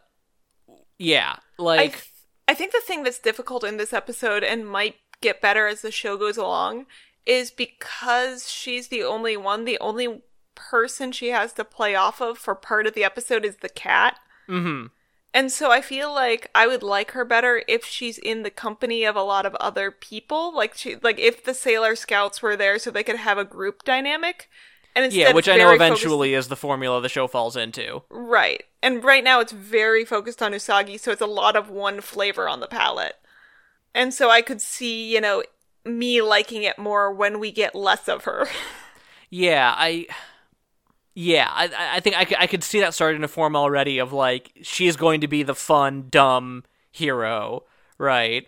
yeah. 0.98 1.36
I, 1.38 1.62
Like 1.62 1.92
th- 1.92 2.04
I 2.48 2.54
think 2.54 2.72
the 2.72 2.82
thing 2.84 3.02
that's 3.02 3.18
difficult 3.18 3.64
in 3.64 3.76
this 3.76 3.92
episode 3.92 4.42
and 4.42 4.66
might 4.68 4.96
get 5.20 5.40
better 5.40 5.66
as 5.66 5.82
the 5.82 5.90
show 5.92 6.16
goes 6.16 6.36
along 6.36 6.86
is 7.26 7.50
because 7.50 8.50
she's 8.50 8.88
the 8.88 9.02
only 9.02 9.36
one, 9.36 9.64
the 9.64 9.78
only 9.80 10.22
person 10.54 11.12
she 11.12 11.28
has 11.28 11.52
to 11.52 11.64
play 11.64 11.94
off 11.94 12.20
of 12.20 12.38
for 12.38 12.54
part 12.54 12.86
of 12.86 12.94
the 12.94 13.04
episode 13.04 13.44
is 13.44 13.56
the 13.56 13.68
cat. 13.68 14.18
mhm. 14.48 14.90
And 15.34 15.52
so 15.52 15.70
I 15.70 15.82
feel 15.82 16.12
like 16.12 16.50
I 16.54 16.66
would 16.66 16.82
like 16.82 17.10
her 17.10 17.24
better 17.24 17.62
if 17.68 17.84
she's 17.84 18.16
in 18.16 18.42
the 18.44 18.50
company 18.50 19.04
of 19.04 19.14
a 19.14 19.22
lot 19.22 19.44
of 19.44 19.54
other 19.56 19.90
people. 19.90 20.54
Like 20.56 20.74
she 20.74 20.96
like 20.96 21.18
if 21.18 21.44
the 21.44 21.52
Sailor 21.54 21.94
Scouts 21.96 22.40
were 22.40 22.56
there 22.56 22.78
so 22.78 22.90
they 22.90 23.04
could 23.04 23.16
have 23.16 23.36
a 23.38 23.44
group 23.44 23.84
dynamic. 23.84 24.48
And 25.04 25.12
Yeah, 25.12 25.32
which 25.32 25.48
I 25.48 25.52
know 25.56 25.66
very 25.66 25.78
focused- 25.78 26.02
eventually 26.02 26.34
is 26.34 26.48
the 26.48 26.56
formula 26.56 27.00
the 27.00 27.08
show 27.08 27.26
falls 27.28 27.56
into. 27.56 28.02
Right. 28.10 28.64
And 28.82 29.02
right 29.04 29.22
now 29.22 29.40
it's 29.40 29.52
very 29.52 30.04
focused 30.04 30.42
on 30.42 30.52
Usagi, 30.52 30.98
so 30.98 31.12
it's 31.12 31.20
a 31.20 31.26
lot 31.26 31.54
of 31.56 31.70
one 31.70 32.00
flavor 32.00 32.48
on 32.48 32.60
the 32.60 32.66
palette. 32.66 33.16
And 33.94 34.12
so 34.12 34.30
I 34.30 34.42
could 34.42 34.60
see, 34.60 35.12
you 35.14 35.20
know, 35.20 35.42
me 35.84 36.20
liking 36.20 36.62
it 36.62 36.78
more 36.78 37.12
when 37.12 37.38
we 37.38 37.50
get 37.52 37.74
less 37.74 38.08
of 38.08 38.24
her. 38.24 38.48
Yeah, 39.30 39.74
I. 39.76 40.06
Yeah, 41.14 41.50
I 41.52 41.68
I 41.96 42.00
think 42.00 42.16
I, 42.16 42.26
I 42.44 42.46
could 42.46 42.64
see 42.64 42.80
that 42.80 42.94
starting 42.94 43.20
to 43.20 43.28
form 43.28 43.56
already. 43.56 43.98
Of 43.98 44.10
like 44.14 44.52
she's 44.62 44.96
going 44.96 45.20
to 45.20 45.28
be 45.28 45.42
the 45.42 45.54
fun, 45.54 46.06
dumb 46.08 46.64
hero, 46.92 47.64
right? 47.98 48.46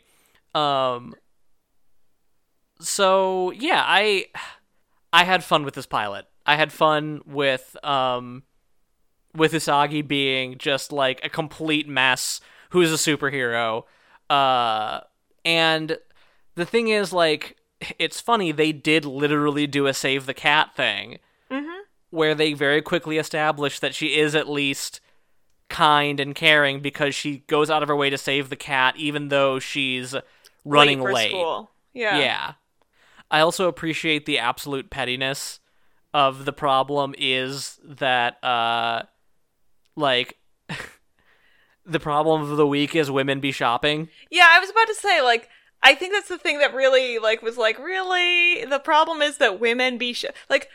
Um. 0.54 1.14
So 2.80 3.50
yeah, 3.50 3.82
I 3.86 4.26
I 5.12 5.24
had 5.24 5.44
fun 5.44 5.64
with 5.64 5.74
this 5.74 5.84
pilot. 5.84 6.26
I 6.46 6.56
had 6.56 6.72
fun 6.72 7.22
with 7.26 7.76
um 7.84 8.42
with 9.34 9.52
Usagi 9.52 10.06
being 10.06 10.58
just 10.58 10.92
like 10.92 11.20
a 11.24 11.28
complete 11.28 11.88
mess 11.88 12.40
who's 12.70 12.92
a 12.92 12.96
superhero. 12.96 13.84
Uh 14.28 15.00
and 15.44 15.98
the 16.54 16.66
thing 16.66 16.88
is 16.88 17.12
like 17.12 17.56
it's 17.98 18.20
funny 18.20 18.52
they 18.52 18.72
did 18.72 19.04
literally 19.04 19.66
do 19.66 19.86
a 19.86 19.94
save 19.94 20.26
the 20.26 20.34
cat 20.34 20.74
thing 20.76 21.18
mm-hmm. 21.50 21.80
where 22.10 22.34
they 22.34 22.52
very 22.52 22.82
quickly 22.82 23.16
establish 23.16 23.80
that 23.80 23.94
she 23.94 24.18
is 24.18 24.34
at 24.34 24.48
least 24.48 25.00
kind 25.70 26.20
and 26.20 26.34
caring 26.34 26.80
because 26.80 27.14
she 27.14 27.38
goes 27.46 27.70
out 27.70 27.82
of 27.82 27.88
her 27.88 27.96
way 27.96 28.10
to 28.10 28.18
save 28.18 28.50
the 28.50 28.56
cat 28.56 28.94
even 28.96 29.28
though 29.28 29.58
she's 29.58 30.14
running 30.64 31.00
late. 31.00 31.30
school. 31.30 31.70
Yeah. 31.94 32.18
Yeah. 32.18 32.52
I 33.30 33.40
also 33.40 33.68
appreciate 33.68 34.26
the 34.26 34.38
absolute 34.38 34.90
pettiness 34.90 35.60
of 36.12 36.44
the 36.44 36.52
problem 36.52 37.14
is 37.18 37.78
that 37.84 38.42
uh 38.42 39.02
like 39.96 40.38
the 41.86 42.00
problem 42.00 42.42
of 42.42 42.56
the 42.56 42.66
week 42.66 42.94
is 42.94 43.10
women 43.10 43.40
be 43.40 43.52
shopping. 43.52 44.08
Yeah, 44.30 44.46
I 44.48 44.58
was 44.58 44.70
about 44.70 44.86
to 44.88 44.94
say 44.94 45.20
like 45.20 45.48
I 45.82 45.94
think 45.94 46.12
that's 46.12 46.28
the 46.28 46.38
thing 46.38 46.58
that 46.58 46.74
really 46.74 47.18
like 47.18 47.42
was 47.42 47.56
like 47.56 47.78
really 47.78 48.64
the 48.64 48.80
problem 48.80 49.22
is 49.22 49.38
that 49.38 49.60
women 49.60 49.98
be 49.98 50.12
sh- 50.12 50.26
like 50.48 50.68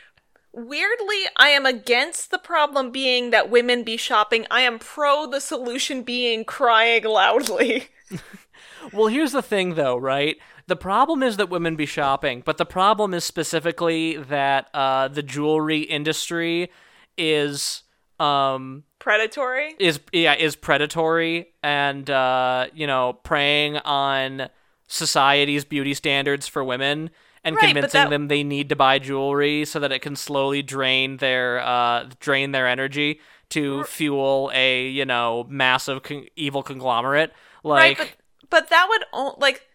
weirdly 0.52 1.24
I 1.36 1.48
am 1.48 1.66
against 1.66 2.30
the 2.30 2.38
problem 2.38 2.90
being 2.90 3.30
that 3.30 3.50
women 3.50 3.82
be 3.82 3.96
shopping. 3.96 4.46
I 4.50 4.62
am 4.62 4.78
pro 4.78 5.26
the 5.26 5.40
solution 5.40 6.02
being 6.02 6.44
crying 6.44 7.04
loudly. 7.04 7.88
Well, 8.92 9.06
here's 9.08 9.32
the 9.32 9.42
thing 9.42 9.74
though, 9.74 9.96
right? 9.96 10.36
The 10.66 10.76
problem 10.76 11.22
is 11.22 11.36
that 11.36 11.48
women 11.48 11.76
be 11.76 11.86
shopping, 11.86 12.42
but 12.44 12.56
the 12.58 12.66
problem 12.66 13.14
is 13.14 13.24
specifically 13.24 14.16
that 14.16 14.68
uh 14.74 15.08
the 15.08 15.22
jewelry 15.22 15.80
industry 15.80 16.70
is 17.16 17.82
um 18.18 18.84
Predatory. 18.98 19.74
is 19.78 20.00
yeah 20.12 20.34
is 20.34 20.56
predatory 20.56 21.48
and 21.62 22.08
uh 22.10 22.66
you 22.74 22.86
know 22.86 23.12
preying 23.22 23.76
on 23.78 24.48
society's 24.88 25.64
beauty 25.64 25.94
standards 25.94 26.46
for 26.48 26.64
women 26.64 27.10
and 27.44 27.54
Right, 27.56 27.64
convincing 27.66 28.00
that- 28.02 28.10
them 28.10 28.28
they 28.28 28.42
need 28.42 28.68
to 28.70 28.76
buy 28.76 28.98
jewelry 28.98 29.64
so 29.64 29.78
that 29.80 29.92
it 29.92 30.00
can 30.00 30.16
slowly 30.16 30.62
drain 30.62 31.18
their 31.18 31.60
uh 31.60 32.08
drain 32.20 32.52
their 32.52 32.66
energy 32.66 33.20
to 33.50 33.84
fuel 33.84 34.50
a 34.54 34.88
you 34.88 35.04
know 35.04 35.46
massive 35.48 36.02
con- 36.02 36.26
evil 36.34 36.62
conglomerate. 36.64 37.32
Like, 37.62 37.98
right, 37.98 38.08
but 38.08 38.16
but 38.50 38.68
that 38.70 38.86
would 38.88 39.04
o- 39.12 39.36
like 39.38 39.66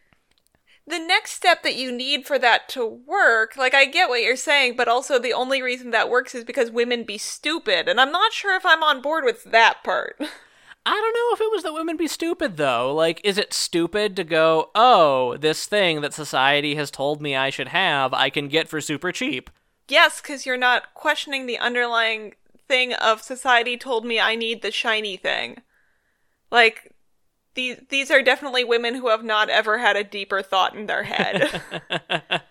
the 0.88 1.00
next 1.00 1.32
step 1.32 1.64
that 1.64 1.76
you 1.76 1.92
need 1.92 2.26
for 2.26 2.40
that 2.40 2.68
to 2.70 2.86
work. 2.86 3.56
Like 3.56 3.74
I 3.74 3.86
get 3.86 4.10
what 4.10 4.22
you're 4.22 4.36
saying, 4.36 4.76
but 4.76 4.88
also 4.88 5.20
the 5.20 5.34
only 5.34 5.62
reason 5.62 5.92
that 5.92 6.10
works 6.10 6.36
is 6.36 6.44
because 6.44 6.72
women 6.72 7.04
be 7.04 7.18
stupid, 7.18 7.88
and 7.88 8.00
I'm 8.00 8.12
not 8.12 8.34
sure 8.34 8.56
if 8.56 8.66
I'm 8.66 8.84
on 8.84 9.02
board 9.02 9.24
with 9.24 9.44
that 9.46 9.84
part. 9.84 10.18
I 10.84 10.94
don't 10.96 11.14
know 11.14 11.36
if 11.36 11.42
it 11.42 11.52
was 11.52 11.62
that 11.62 11.74
women 11.74 11.96
be 11.96 12.08
stupid 12.08 12.58
though. 12.58 12.94
Like, 12.94 13.22
is 13.24 13.38
it 13.38 13.54
stupid 13.54 14.16
to 14.16 14.24
go, 14.24 14.72
oh, 14.74 15.38
this 15.38 15.68
thing 15.68 16.02
that 16.02 16.14
society 16.14 16.74
has 16.74 16.90
told 16.90 17.22
me 17.22 17.36
I 17.36 17.52
should 17.52 17.68
have, 17.68 18.14
I 18.16 18.32
can 18.32 18.48
get 18.48 18.68
for 18.68 18.82
super 18.82 19.12
cheap? 19.12 19.52
yes, 19.92 20.22
because 20.22 20.46
you're 20.46 20.58
not 20.58 20.94
questioning 20.94 21.46
the 21.46 21.60
underlying 21.60 22.34
thing 22.68 22.94
of 22.94 23.22
society 23.22 23.78
told 23.78 24.06
me 24.06 24.20
I 24.20 24.36
need 24.36 24.62
the 24.62 24.72
shiny 24.72 25.18
thing. 25.18 25.62
Like 26.50 26.91
these 27.54 27.78
these 27.90 28.12
are 28.12 28.22
definitely 28.22 28.64
women 28.64 28.96
who 28.96 29.10
have 29.10 29.24
not 29.24 29.50
ever 29.50 29.78
had 29.78 29.96
a 29.96 30.04
deeper 30.04 30.42
thought 30.42 30.76
in 30.76 30.86
their 30.88 31.04
head. 31.04 31.62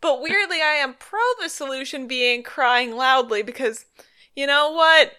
but 0.00 0.22
weirdly 0.22 0.60
I 0.62 0.74
am 0.74 0.94
pro 0.94 1.20
the 1.40 1.48
solution 1.48 2.06
being 2.06 2.42
crying 2.42 2.96
loudly 2.96 3.42
because 3.42 3.86
you 4.34 4.46
know 4.46 4.70
what? 4.70 5.12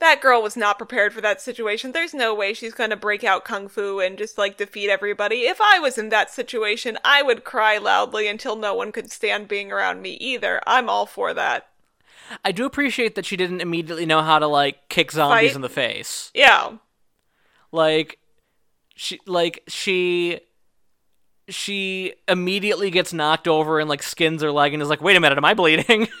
That 0.00 0.20
girl 0.20 0.42
was 0.42 0.56
not 0.56 0.76
prepared 0.76 1.14
for 1.14 1.20
that 1.22 1.40
situation. 1.40 1.92
There's 1.92 2.12
no 2.12 2.34
way 2.34 2.52
she's 2.52 2.74
going 2.74 2.90
to 2.90 2.96
break 2.96 3.24
out 3.24 3.44
kung 3.44 3.68
fu 3.68 4.00
and 4.00 4.18
just 4.18 4.36
like 4.36 4.58
defeat 4.58 4.90
everybody. 4.90 5.42
If 5.42 5.60
I 5.62 5.78
was 5.78 5.96
in 5.96 6.10
that 6.10 6.30
situation, 6.30 6.98
I 7.04 7.22
would 7.22 7.44
cry 7.44 7.78
loudly 7.78 8.28
until 8.28 8.54
no 8.56 8.74
one 8.74 8.92
could 8.92 9.10
stand 9.10 9.48
being 9.48 9.72
around 9.72 10.02
me 10.02 10.14
either. 10.14 10.60
I'm 10.66 10.90
all 10.90 11.06
for 11.06 11.32
that. 11.32 11.68
I 12.44 12.52
do 12.52 12.64
appreciate 12.64 13.14
that 13.14 13.26
she 13.26 13.36
didn't 13.36 13.60
immediately 13.60 14.06
know 14.06 14.22
how 14.22 14.38
to 14.38 14.46
like 14.46 14.88
kick 14.88 15.12
zombies 15.12 15.50
Fight? 15.50 15.56
in 15.56 15.62
the 15.62 15.68
face. 15.68 16.30
Yeah. 16.34 16.74
Like 17.74 18.18
she 18.94 19.18
like 19.26 19.64
she 19.66 20.38
she 21.48 22.14
immediately 22.28 22.88
gets 22.90 23.12
knocked 23.12 23.48
over 23.48 23.80
and 23.80 23.88
like 23.88 24.00
skins 24.00 24.42
her 24.42 24.52
leg 24.52 24.72
and 24.72 24.80
is 24.80 24.88
like, 24.88 25.02
"Wait 25.02 25.16
a 25.16 25.20
minute, 25.20 25.36
am 25.36 25.44
I 25.44 25.54
bleeding?" 25.54 26.08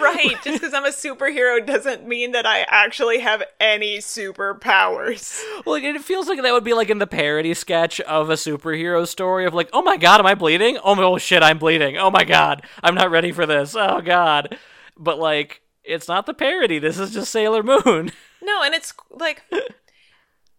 Right, 0.00 0.34
just 0.42 0.60
because 0.60 0.72
I'm 0.72 0.86
a 0.86 0.88
superhero 0.88 1.64
doesn't 1.64 2.08
mean 2.08 2.32
that 2.32 2.46
I 2.46 2.64
actually 2.68 3.20
have 3.20 3.44
any 3.60 3.98
superpowers. 3.98 5.40
like 5.66 5.84
it 5.84 6.02
feels 6.02 6.26
like 6.26 6.40
that 6.42 6.52
would 6.52 6.64
be 6.64 6.72
like 6.72 6.88
in 6.88 6.98
the 6.98 7.06
parody 7.06 7.52
sketch 7.52 8.00
of 8.00 8.30
a 8.30 8.32
superhero 8.32 9.06
story 9.06 9.44
of 9.44 9.52
like, 9.52 9.68
"Oh 9.74 9.82
my 9.82 9.98
god, 9.98 10.20
am 10.20 10.26
I 10.26 10.34
bleeding? 10.34 10.78
Oh, 10.82 10.94
my, 10.94 11.02
oh 11.02 11.18
shit, 11.18 11.42
I'm 11.42 11.58
bleeding. 11.58 11.98
Oh 11.98 12.10
my 12.10 12.24
god, 12.24 12.62
I'm 12.82 12.94
not 12.94 13.10
ready 13.10 13.30
for 13.30 13.44
this. 13.44 13.76
Oh 13.76 14.00
god." 14.00 14.58
But 14.96 15.18
like 15.18 15.60
it's 15.84 16.08
not 16.08 16.24
the 16.24 16.34
parody. 16.34 16.78
This 16.78 16.98
is 16.98 17.12
just 17.12 17.30
Sailor 17.30 17.62
Moon. 17.62 18.10
No, 18.42 18.62
and 18.62 18.74
it's 18.74 18.94
like 19.10 19.42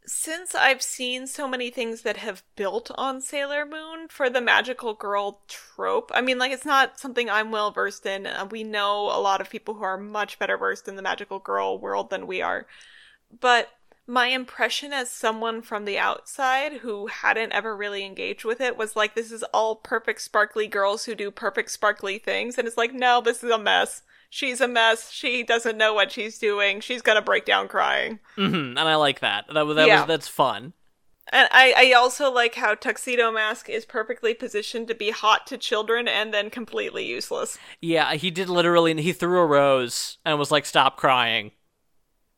since 0.05 0.55
I've 0.55 0.81
seen 0.81 1.27
so 1.27 1.47
many 1.47 1.69
things 1.69 2.01
that 2.01 2.17
have 2.17 2.43
built 2.55 2.91
on 2.95 3.21
Sailor 3.21 3.65
Moon 3.65 4.07
for 4.09 4.29
the 4.29 4.41
magical 4.41 4.93
girl 4.93 5.41
trope, 5.47 6.11
I 6.13 6.21
mean, 6.21 6.37
like, 6.37 6.51
it's 6.51 6.65
not 6.65 6.99
something 6.99 7.29
I'm 7.29 7.51
well 7.51 7.71
versed 7.71 8.05
in. 8.05 8.27
Uh, 8.27 8.47
we 8.49 8.63
know 8.63 9.07
a 9.07 9.19
lot 9.19 9.41
of 9.41 9.49
people 9.49 9.75
who 9.75 9.83
are 9.83 9.97
much 9.97 10.39
better 10.39 10.57
versed 10.57 10.87
in 10.87 10.95
the 10.95 11.01
magical 11.01 11.39
girl 11.39 11.77
world 11.77 12.09
than 12.09 12.27
we 12.27 12.41
are. 12.41 12.67
But 13.39 13.69
my 14.07 14.27
impression 14.27 14.93
as 14.93 15.09
someone 15.09 15.61
from 15.61 15.85
the 15.85 15.97
outside 15.97 16.73
who 16.73 17.07
hadn't 17.07 17.53
ever 17.53 17.75
really 17.75 18.05
engaged 18.05 18.45
with 18.45 18.61
it 18.61 18.77
was 18.77 18.95
like, 18.95 19.15
this 19.15 19.31
is 19.31 19.43
all 19.53 19.75
perfect, 19.75 20.21
sparkly 20.21 20.67
girls 20.67 21.05
who 21.05 21.15
do 21.15 21.31
perfect, 21.31 21.71
sparkly 21.71 22.19
things. 22.19 22.57
And 22.57 22.67
it's 22.67 22.77
like, 22.77 22.93
no, 22.93 23.19
this 23.21 23.43
is 23.43 23.49
a 23.49 23.57
mess. 23.57 24.03
She's 24.29 24.59
a 24.61 24.67
mess. 24.67 25.11
She 25.11 25.43
doesn't 25.43 25.77
know 25.77 25.93
what 25.93 26.11
she's 26.11 26.37
doing. 26.37 26.81
She's 26.81 27.01
gonna 27.01 27.21
break 27.21 27.45
down 27.45 27.67
crying. 27.67 28.19
hmm 28.35 28.53
and 28.53 28.79
I 28.79 28.95
like 28.95 29.19
that. 29.21 29.45
That, 29.53 29.65
was- 29.65 29.75
that 29.77 29.87
Yeah. 29.87 30.01
was 30.01 30.07
that's 30.07 30.27
fun. 30.27 30.73
And 31.33 31.47
I, 31.51 31.73
I 31.75 31.93
also 31.93 32.31
like 32.31 32.53
how 32.53 32.75
Tuxedo 32.75 33.31
Mask 33.31 33.67
is 33.67 33.83
perfectly 33.83 34.35
positioned 34.35 34.87
to 34.89 34.93
be 34.95 35.09
hot 35.09 35.47
to 35.47 35.57
children 35.57 36.07
and 36.07 36.31
then 36.31 36.51
completely 36.51 37.03
useless. 37.05 37.57
Yeah, 37.81 38.13
he 38.13 38.29
did 38.29 38.47
literally. 38.47 39.01
He 39.01 39.11
threw 39.11 39.39
a 39.39 39.45
rose 39.47 40.19
and 40.23 40.37
was 40.37 40.51
like, 40.51 40.67
"Stop 40.67 40.97
crying," 40.97 41.51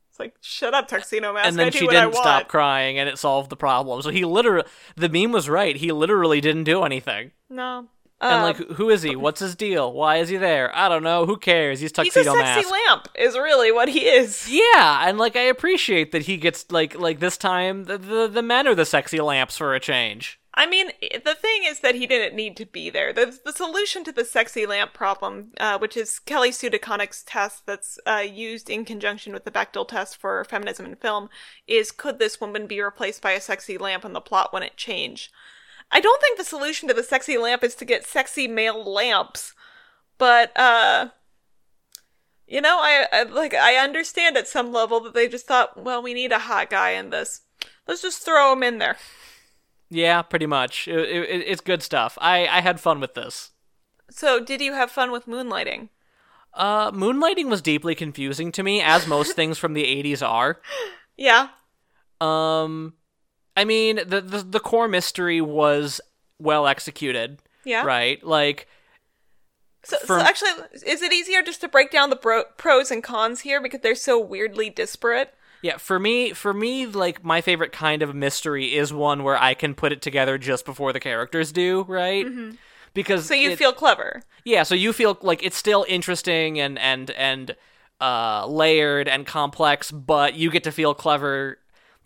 It's 0.10 0.19
like, 0.19 0.36
shut 0.39 0.73
up, 0.73 0.88
Tuxedo 0.88 1.34
Mask. 1.34 1.47
and 1.50 1.60
then 1.60 1.73
she 1.73 1.86
didn't 1.86 2.13
stop 2.15 2.47
crying, 2.47 2.97
and 2.97 3.10
it 3.10 3.17
solved 3.19 3.50
the 3.50 3.58
problem. 3.58 4.02
So 4.02 4.10
he 4.10 4.23
literally, 4.23 4.65
the 4.95 5.10
meme 5.10 5.34
was 5.34 5.50
right. 5.50 5.76
He 5.76 5.91
literally 5.91 6.39
didn't 6.39 6.63
do 6.63 6.84
anything. 6.84 7.32
No. 7.50 7.88
And 8.19 8.34
Um, 8.34 8.41
like, 8.41 8.58
who 8.77 8.89
is 8.89 9.03
he? 9.03 9.15
What's 9.15 9.39
his 9.39 9.56
deal? 9.56 9.93
Why 9.93 10.17
is 10.17 10.30
he 10.30 10.38
there? 10.38 10.75
I 10.75 10.89
don't 10.89 11.03
know. 11.03 11.25
Who 11.27 11.38
cares? 11.38 11.80
He's 11.80 11.91
he's 11.91 11.99
a 11.99 12.23
tuxedo 12.23 12.34
sexy 12.34 12.69
mask. 12.69 12.71
lamp, 12.71 13.08
is 13.15 13.36
really 13.36 13.71
what 13.71 13.89
he 13.89 14.08
is. 14.08 14.49
Yeah, 14.49 15.08
and 15.08 15.17
like 15.17 15.36
I 15.36 15.41
appreciate 15.41 16.12
that 16.13 16.23
he 16.23 16.38
gets 16.38 16.71
like 16.71 16.97
like 16.97 17.19
this 17.19 17.38
time 17.38 17.84
the, 17.84 17.97
the 17.97 18.27
the 18.27 18.41
men 18.41 18.67
are 18.67 18.73
the 18.75 18.86
sexy 18.86 19.19
lamps 19.21 19.58
for 19.58 19.75
a 19.75 19.80
change. 19.80 20.39
I 20.56 20.65
mean, 20.65 20.88
the 21.23 21.36
thing 21.36 21.65
is 21.65 21.82
that 21.82 21.93
he 21.93 22.08
didn't 22.08 22.36
need 22.36 22.58
to 22.58 22.65
be 22.65 22.89
there. 22.89 23.13
The, 23.13 23.38
the 23.45 23.53
solution 23.53 24.03
to 24.06 24.12
the 24.12 24.25
sexy 24.25 24.65
lamp 24.65 24.91
problem, 24.91 25.51
uh, 25.60 25.77
which 25.77 25.95
is 25.95 26.17
Kelly 26.17 26.51
Sue 26.51 26.71
DeConnick's 26.71 27.21
test 27.21 27.67
that's 27.67 27.99
uh, 28.08 28.23
used 28.27 28.67
in 28.67 28.84
conjunction 28.84 29.34
with 29.34 29.43
the 29.45 29.51
Bechdel 29.51 29.88
test 29.88 30.17
for 30.17 30.43
feminism 30.45 30.88
in 30.88 30.95
film, 30.95 31.30
is 31.67 31.91
could 31.91 32.17
this 32.17 32.41
woman 32.41 32.65
be 32.65 32.82
replaced 32.82 33.21
by 33.21 33.34
a 33.34 33.41
sexy 33.41 33.77
lamp 33.77 34.03
and 34.03 34.15
the 34.15 34.19
plot 34.19 34.51
wouldn't 34.51 34.77
change? 34.77 35.32
I 35.91 36.00
don't 36.00 36.21
think 36.21 36.38
the 36.38 36.43
solution 36.43 36.88
to 36.88 36.93
the 36.93 37.04
sexy 37.04 37.38
lamp 37.38 37.63
is 37.63 37.76
to 37.76 37.86
get 37.86 38.06
sexy 38.06 38.47
male 38.47 38.84
lamps, 38.84 39.54
but, 40.17 40.58
uh, 40.58 41.10
you 42.47 42.62
know, 42.62 42.78
I, 42.80 43.08
I 43.12 43.23
like 43.23 43.54
I 43.54 43.76
understand 43.76 44.38
at 44.38 44.47
some 44.47 44.71
level 44.71 45.00
that 45.02 45.13
they 45.13 45.28
just 45.28 45.47
thought, 45.47 45.82
well, 45.82 46.02
we 46.02 46.13
need 46.13 46.32
a 46.32 46.39
hot 46.39 46.69
guy 46.69 46.91
in 46.91 47.10
this. 47.10 47.41
Let's 47.88 48.02
just 48.02 48.23
throw 48.23 48.54
him 48.54 48.63
in 48.63 48.78
there. 48.78 48.97
Yeah, 49.89 50.21
pretty 50.21 50.45
much. 50.45 50.88
It, 50.88 50.97
it, 50.97 51.43
it's 51.47 51.62
good 51.62 51.84
stuff. 51.84 52.17
I 52.21 52.47
I 52.47 52.62
had 52.62 52.80
fun 52.80 53.00
with 53.00 53.13
this. 53.15 53.52
So, 54.10 54.39
did 54.39 54.62
you 54.62 54.73
have 54.73 54.91
fun 54.91 55.12
with 55.12 55.26
moonlighting? 55.26 55.89
Uh, 56.54 56.91
moonlighting 56.91 57.50
was 57.50 57.62
deeply 57.62 57.93
confusing 57.93 58.52
to 58.54 58.63
me, 58.63 58.82
as 58.82 59.08
most 59.08 59.34
things 59.36 59.58
from 59.58 59.73
the 59.73 59.84
'80s 59.84 60.26
are. 60.26 60.62
Yeah. 61.17 61.50
Um, 62.21 62.93
I 63.58 63.65
mean, 63.65 63.98
the 64.08 64.22
the, 64.22 64.38
the 64.43 64.60
core 64.62 64.88
mystery 64.88 65.41
was 65.41 66.00
well 66.39 66.67
executed, 66.67 67.39
Yeah. 67.65 67.84
right? 67.84 68.24
Like, 68.24 68.67
So, 69.84 69.98
For- 70.00 70.20
so 70.20 70.26
actually, 70.26 70.52
is 70.86 71.02
it 71.02 71.12
easier 71.13 71.41
just 71.41 71.62
to 71.62 71.67
break 71.67 71.91
down 71.91 72.10
the 72.10 72.15
bro- 72.15 72.43
pros 72.58 72.91
and 72.91 73.04
cons 73.04 73.41
here 73.41 73.62
because 73.62 73.82
they're 73.82 73.96
so 73.96 74.20
weirdly 74.20 74.70
disparate? 74.70 75.34
yeah, 75.63 75.78
for 75.78 75.98
me, 76.00 76.34
for 76.34 76.54
me, 76.54 76.86
like 76.86 77.24
my 77.24 77.41
favorite 77.41 77.72
kind 77.72 78.04
of 78.04 78.13
mystery 78.13 78.76
is 78.76 78.93
one 78.93 79.24
where 79.24 79.41
I 79.41 79.56
can 79.56 79.74
put 79.74 79.91
it 79.91 80.02
together 80.04 80.38
just 80.38 80.65
before 80.65 80.93
the 80.93 81.00
characters 81.00 81.52
do, 81.52 81.84
right? 81.88 82.26
Because 82.93 83.22
Mm-hmm. 83.24 83.28
So 83.28 83.34
you 83.34 83.50
it- 83.52 83.58
feel 83.58 83.74
clever. 83.74 84.22
Yeah, 84.43 84.63
so 84.63 84.76
you 84.76 84.93
feel 84.93 85.17
like 85.22 85.43
it's 85.43 85.58
still 85.58 85.86
interesting 85.89 86.60
and 86.60 86.78
and 86.80 87.10
and 87.12 87.56
uh, 88.00 88.46
layered 88.48 89.08
and 89.08 89.26
complex, 89.26 89.89
but 89.91 90.36
you 90.36 90.52
get 90.52 90.63
to 90.65 90.72
feel 90.72 90.93
clever 90.93 91.58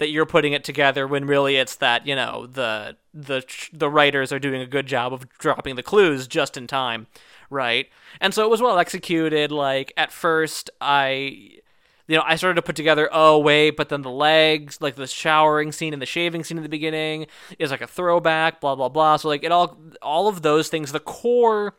that 0.01 0.09
you're 0.09 0.25
putting 0.25 0.51
it 0.51 0.63
together 0.63 1.05
when 1.05 1.25
really 1.25 1.57
it's 1.57 1.75
that 1.75 2.07
you 2.07 2.15
know 2.15 2.47
the 2.47 2.97
the 3.13 3.43
the 3.71 3.87
writers 3.87 4.31
are 4.33 4.39
doing 4.39 4.59
a 4.59 4.65
good 4.65 4.87
job 4.87 5.13
of 5.13 5.29
dropping 5.37 5.75
the 5.75 5.83
clues 5.83 6.27
just 6.27 6.57
in 6.57 6.65
time, 6.65 7.05
right? 7.51 7.87
And 8.19 8.33
so 8.33 8.43
it 8.43 8.49
was 8.49 8.63
well 8.63 8.79
executed. 8.79 9.51
Like 9.51 9.93
at 9.95 10.11
first, 10.11 10.69
I. 10.81 11.59
You 12.07 12.17
know, 12.17 12.23
I 12.25 12.35
started 12.35 12.55
to 12.55 12.61
put 12.61 12.75
together, 12.75 13.07
oh, 13.13 13.39
wait, 13.39 13.77
but 13.77 13.87
then 13.87 14.01
the 14.01 14.09
legs, 14.09 14.81
like 14.81 14.95
the 14.95 15.07
showering 15.07 15.71
scene 15.71 15.93
and 15.93 16.01
the 16.01 16.05
shaving 16.07 16.43
scene 16.43 16.57
in 16.57 16.63
the 16.63 16.67
beginning 16.67 17.27
is 17.57 17.71
like 17.71 17.79
a 17.79 17.87
throwback, 17.87 18.59
blah, 18.59 18.75
blah, 18.75 18.89
blah. 18.89 19.15
So, 19.15 19.29
like, 19.29 19.45
it 19.45 19.51
all, 19.53 19.77
all 20.01 20.27
of 20.27 20.41
those 20.41 20.67
things, 20.67 20.91
the 20.91 20.99
core 20.99 21.75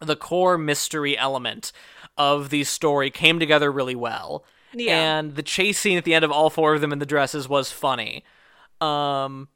the 0.00 0.16
core 0.16 0.56
mystery 0.56 1.18
element 1.18 1.72
of 2.16 2.48
the 2.48 2.64
story 2.64 3.10
came 3.10 3.38
together 3.38 3.70
really 3.70 3.96
well. 3.96 4.42
Yeah. 4.74 5.18
And 5.18 5.34
the 5.34 5.42
chase 5.42 5.78
scene 5.78 5.98
at 5.98 6.04
the 6.04 6.14
end 6.14 6.24
of 6.24 6.30
all 6.30 6.50
four 6.50 6.74
of 6.74 6.80
them 6.80 6.92
in 6.92 6.98
the 6.98 7.06
dresses 7.06 7.48
was 7.48 7.70
funny. 7.70 8.24
Um 8.80 9.48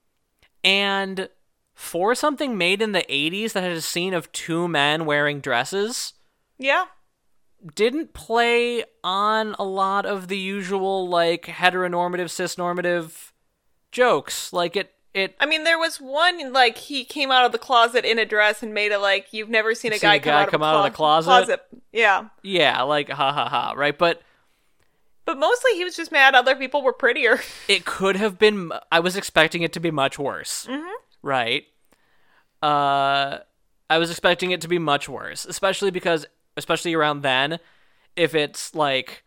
and 0.65 1.29
for 1.75 2.15
something 2.15 2.57
made 2.57 2.81
in 2.83 2.93
the 2.93 3.05
80s 3.09 3.53
that 3.53 3.63
had 3.63 3.73
a 3.73 3.81
scene 3.81 4.15
of 4.15 4.31
two 4.33 4.69
men 4.69 5.05
wearing 5.07 5.41
dresses 5.41 6.13
Yeah. 6.59 6.85
didn't 7.75 8.13
play 8.15 8.85
on 9.03 9.55
a 9.59 9.65
lot 9.65 10.05
of 10.07 10.29
the 10.29 10.37
usual 10.39 11.09
like 11.09 11.47
heteronormative 11.47 12.27
cisnormative 12.27 13.31
jokes 13.91 14.53
like 14.53 14.77
it 14.77 14.93
it 15.15 15.35
I 15.39 15.45
mean, 15.45 15.65
there 15.65 15.79
was 15.79 16.01
one 16.01 16.55
like 16.55 16.79
he 16.79 17.05
came 17.05 17.31
out 17.31 17.45
of 17.45 17.53
the 17.53 17.59
closet 17.59 18.07
in 18.07 18.19
a 18.19 18.25
dress 18.25 18.63
and 18.63 18.73
made 18.73 18.93
a 18.93 18.99
like 18.99 19.31
you've 19.33 19.51
never 19.51 19.75
seen 19.75 19.93
a 19.93 19.99
Seen 19.99 20.09
guy 20.09 20.15
a 20.15 20.21
come 20.21 20.31
guy 20.33 20.43
out, 20.45 20.49
come 20.51 20.63
of, 20.63 20.69
out 20.69 20.77
of 20.87 20.91
the 20.93 20.97
clo- 20.97 21.21
closet? 21.23 21.61
Yeah, 21.93 22.29
yeah 22.43 22.81
like 22.83 23.11
ha 23.11 23.31
ha 23.31 23.47
ha 23.49 23.75
right 23.77 23.97
but 23.99 24.23
but 25.25 25.39
mostly 25.39 25.73
he 25.75 25.85
was 25.85 25.97
just 25.97 26.13
mad 26.13 26.35
other 26.35 26.57
people 26.57 26.83
were 26.83 26.93
prettier. 26.93 27.41
it 27.69 27.85
could 27.85 28.17
have 28.17 28.39
been 28.39 28.73
i 28.91 29.01
was 29.01 29.17
expecting 29.17 29.63
it 29.63 29.73
to 29.73 29.81
be 29.81 29.91
much 29.91 30.19
worse 30.19 30.69
right 31.23 31.65
uh 32.63 33.39
i 33.91 33.99
was 33.99 34.11
expecting 34.11 34.51
it 34.51 34.61
to 34.61 34.69
be 34.69 34.79
much 34.79 35.09
worse 35.09 35.45
especially 35.45 35.91
because 35.91 36.27
especially 36.57 36.95
around 36.95 37.23
then 37.23 37.59
if 38.17 38.35
it's 38.35 38.75
like 38.75 39.25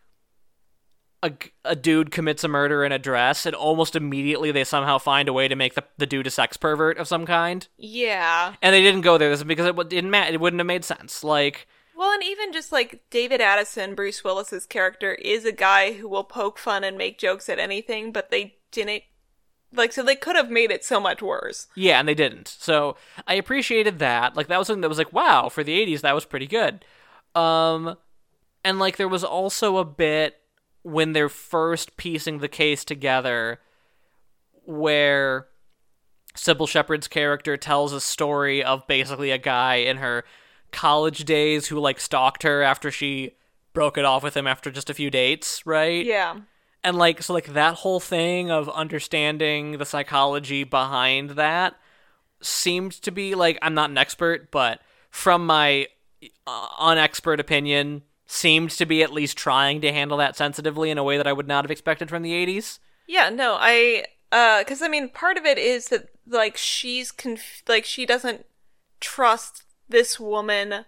a, 1.22 1.32
a 1.64 1.76
dude 1.76 2.10
commits 2.10 2.44
a 2.44 2.48
murder 2.48 2.84
in 2.84 2.92
a 2.92 2.98
dress, 2.98 3.46
and 3.46 3.54
almost 3.54 3.96
immediately 3.96 4.52
they 4.52 4.64
somehow 4.64 4.98
find 4.98 5.28
a 5.28 5.32
way 5.32 5.48
to 5.48 5.56
make 5.56 5.74
the, 5.74 5.84
the 5.98 6.06
dude 6.06 6.26
a 6.26 6.30
sex 6.30 6.56
pervert 6.56 6.98
of 6.98 7.08
some 7.08 7.26
kind. 7.26 7.66
Yeah. 7.78 8.54
And 8.62 8.74
they 8.74 8.82
didn't 8.82 9.00
go 9.00 9.18
there 9.18 9.30
this 9.30 9.40
is 9.40 9.44
because 9.44 9.66
it 9.66 9.88
didn't 9.88 10.10
ma- 10.10 10.26
it 10.26 10.40
wouldn't 10.40 10.60
have 10.60 10.66
made 10.66 10.84
sense. 10.84 11.24
Like, 11.24 11.66
Well, 11.96 12.12
and 12.12 12.22
even 12.22 12.52
just 12.52 12.72
like 12.72 13.00
David 13.08 13.40
Addison, 13.40 13.94
Bruce 13.94 14.22
Willis's 14.22 14.66
character, 14.66 15.14
is 15.14 15.46
a 15.46 15.52
guy 15.52 15.92
who 15.92 16.08
will 16.08 16.24
poke 16.24 16.58
fun 16.58 16.84
and 16.84 16.98
make 16.98 17.18
jokes 17.18 17.48
at 17.48 17.58
anything, 17.58 18.12
but 18.12 18.30
they 18.30 18.56
didn't. 18.70 19.04
Like, 19.72 19.92
so 19.92 20.02
they 20.02 20.14
could 20.14 20.36
have 20.36 20.50
made 20.50 20.70
it 20.70 20.84
so 20.84 21.00
much 21.00 21.22
worse. 21.22 21.68
yeah, 21.74 21.98
and 21.98 22.06
they 22.06 22.14
didn't. 22.14 22.48
So 22.48 22.96
I 23.26 23.34
appreciated 23.34 23.98
that. 23.98 24.36
Like, 24.36 24.48
that 24.48 24.58
was 24.58 24.66
something 24.66 24.82
that 24.82 24.88
was 24.88 24.98
like, 24.98 25.12
wow, 25.12 25.48
for 25.48 25.64
the 25.64 25.78
80s, 25.86 26.02
that 26.02 26.14
was 26.14 26.24
pretty 26.24 26.46
good. 26.46 26.84
Um, 27.34 27.96
and 28.62 28.78
like, 28.78 28.96
there 28.96 29.08
was 29.08 29.24
also 29.24 29.78
a 29.78 29.84
bit 29.84 30.36
when 30.82 31.14
they're 31.14 31.28
first 31.28 31.96
piecing 31.96 32.38
the 32.38 32.48
case 32.48 32.84
together 32.84 33.60
where 34.64 35.48
Cybill 36.34 36.68
Shepherd's 36.68 37.08
character 37.08 37.56
tells 37.56 37.92
a 37.92 38.00
story 38.00 38.62
of 38.62 38.86
basically 38.86 39.30
a 39.30 39.38
guy 39.38 39.76
in 39.76 39.96
her 39.96 40.24
college 40.76 41.24
days 41.24 41.66
who 41.66 41.80
like 41.80 41.98
stalked 41.98 42.42
her 42.42 42.62
after 42.62 42.90
she 42.90 43.32
broke 43.72 43.96
it 43.96 44.04
off 44.04 44.22
with 44.22 44.36
him 44.36 44.46
after 44.46 44.70
just 44.70 44.90
a 44.90 44.94
few 44.94 45.10
dates, 45.10 45.64
right? 45.66 46.04
Yeah. 46.04 46.36
And 46.84 46.98
like 46.98 47.22
so 47.22 47.32
like 47.32 47.54
that 47.54 47.76
whole 47.76 47.98
thing 47.98 48.50
of 48.50 48.68
understanding 48.68 49.78
the 49.78 49.86
psychology 49.86 50.64
behind 50.64 51.30
that 51.30 51.74
seemed 52.42 52.92
to 52.92 53.10
be 53.10 53.34
like 53.34 53.58
I'm 53.62 53.74
not 53.74 53.90
an 53.90 53.98
expert, 53.98 54.50
but 54.50 54.80
from 55.10 55.46
my 55.46 55.88
uh, 56.46 56.68
unexpert 56.78 57.40
opinion 57.40 58.02
seemed 58.26 58.70
to 58.72 58.84
be 58.84 59.02
at 59.02 59.12
least 59.12 59.38
trying 59.38 59.80
to 59.80 59.92
handle 59.92 60.18
that 60.18 60.36
sensitively 60.36 60.90
in 60.90 60.98
a 60.98 61.04
way 61.04 61.16
that 61.16 61.26
I 61.26 61.32
would 61.32 61.48
not 61.48 61.64
have 61.64 61.70
expected 61.70 62.10
from 62.10 62.22
the 62.22 62.32
80s. 62.32 62.80
Yeah, 63.06 63.30
no, 63.30 63.56
I 63.58 64.04
uh 64.30 64.62
cuz 64.64 64.82
I 64.82 64.88
mean 64.88 65.08
part 65.08 65.38
of 65.38 65.46
it 65.46 65.56
is 65.56 65.88
that 65.88 66.10
like 66.26 66.56
she's 66.56 67.12
conf- 67.12 67.62
like 67.66 67.84
she 67.84 68.04
doesn't 68.04 68.44
trust 69.00 69.62
this 69.88 70.18
woman 70.18 70.84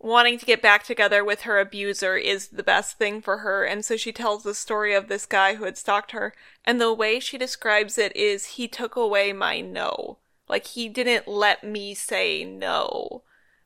wanting 0.00 0.38
to 0.38 0.46
get 0.46 0.62
back 0.62 0.84
together 0.84 1.24
with 1.24 1.42
her 1.42 1.58
abuser 1.58 2.16
is 2.16 2.48
the 2.48 2.62
best 2.62 2.98
thing 2.98 3.20
for 3.20 3.38
her 3.38 3.64
and 3.64 3.84
so 3.84 3.96
she 3.96 4.12
tells 4.12 4.44
the 4.44 4.54
story 4.54 4.94
of 4.94 5.08
this 5.08 5.26
guy 5.26 5.56
who 5.56 5.64
had 5.64 5.76
stalked 5.76 6.12
her 6.12 6.32
and 6.64 6.80
the 6.80 6.92
way 6.92 7.18
she 7.18 7.36
describes 7.36 7.98
it 7.98 8.14
is 8.14 8.46
he 8.46 8.68
took 8.68 8.94
away 8.94 9.32
my 9.32 9.60
no. 9.60 10.18
Like 10.48 10.66
he 10.66 10.88
didn't 10.88 11.28
let 11.28 11.64
me 11.64 11.94
say 11.94 12.44
no. 12.44 13.22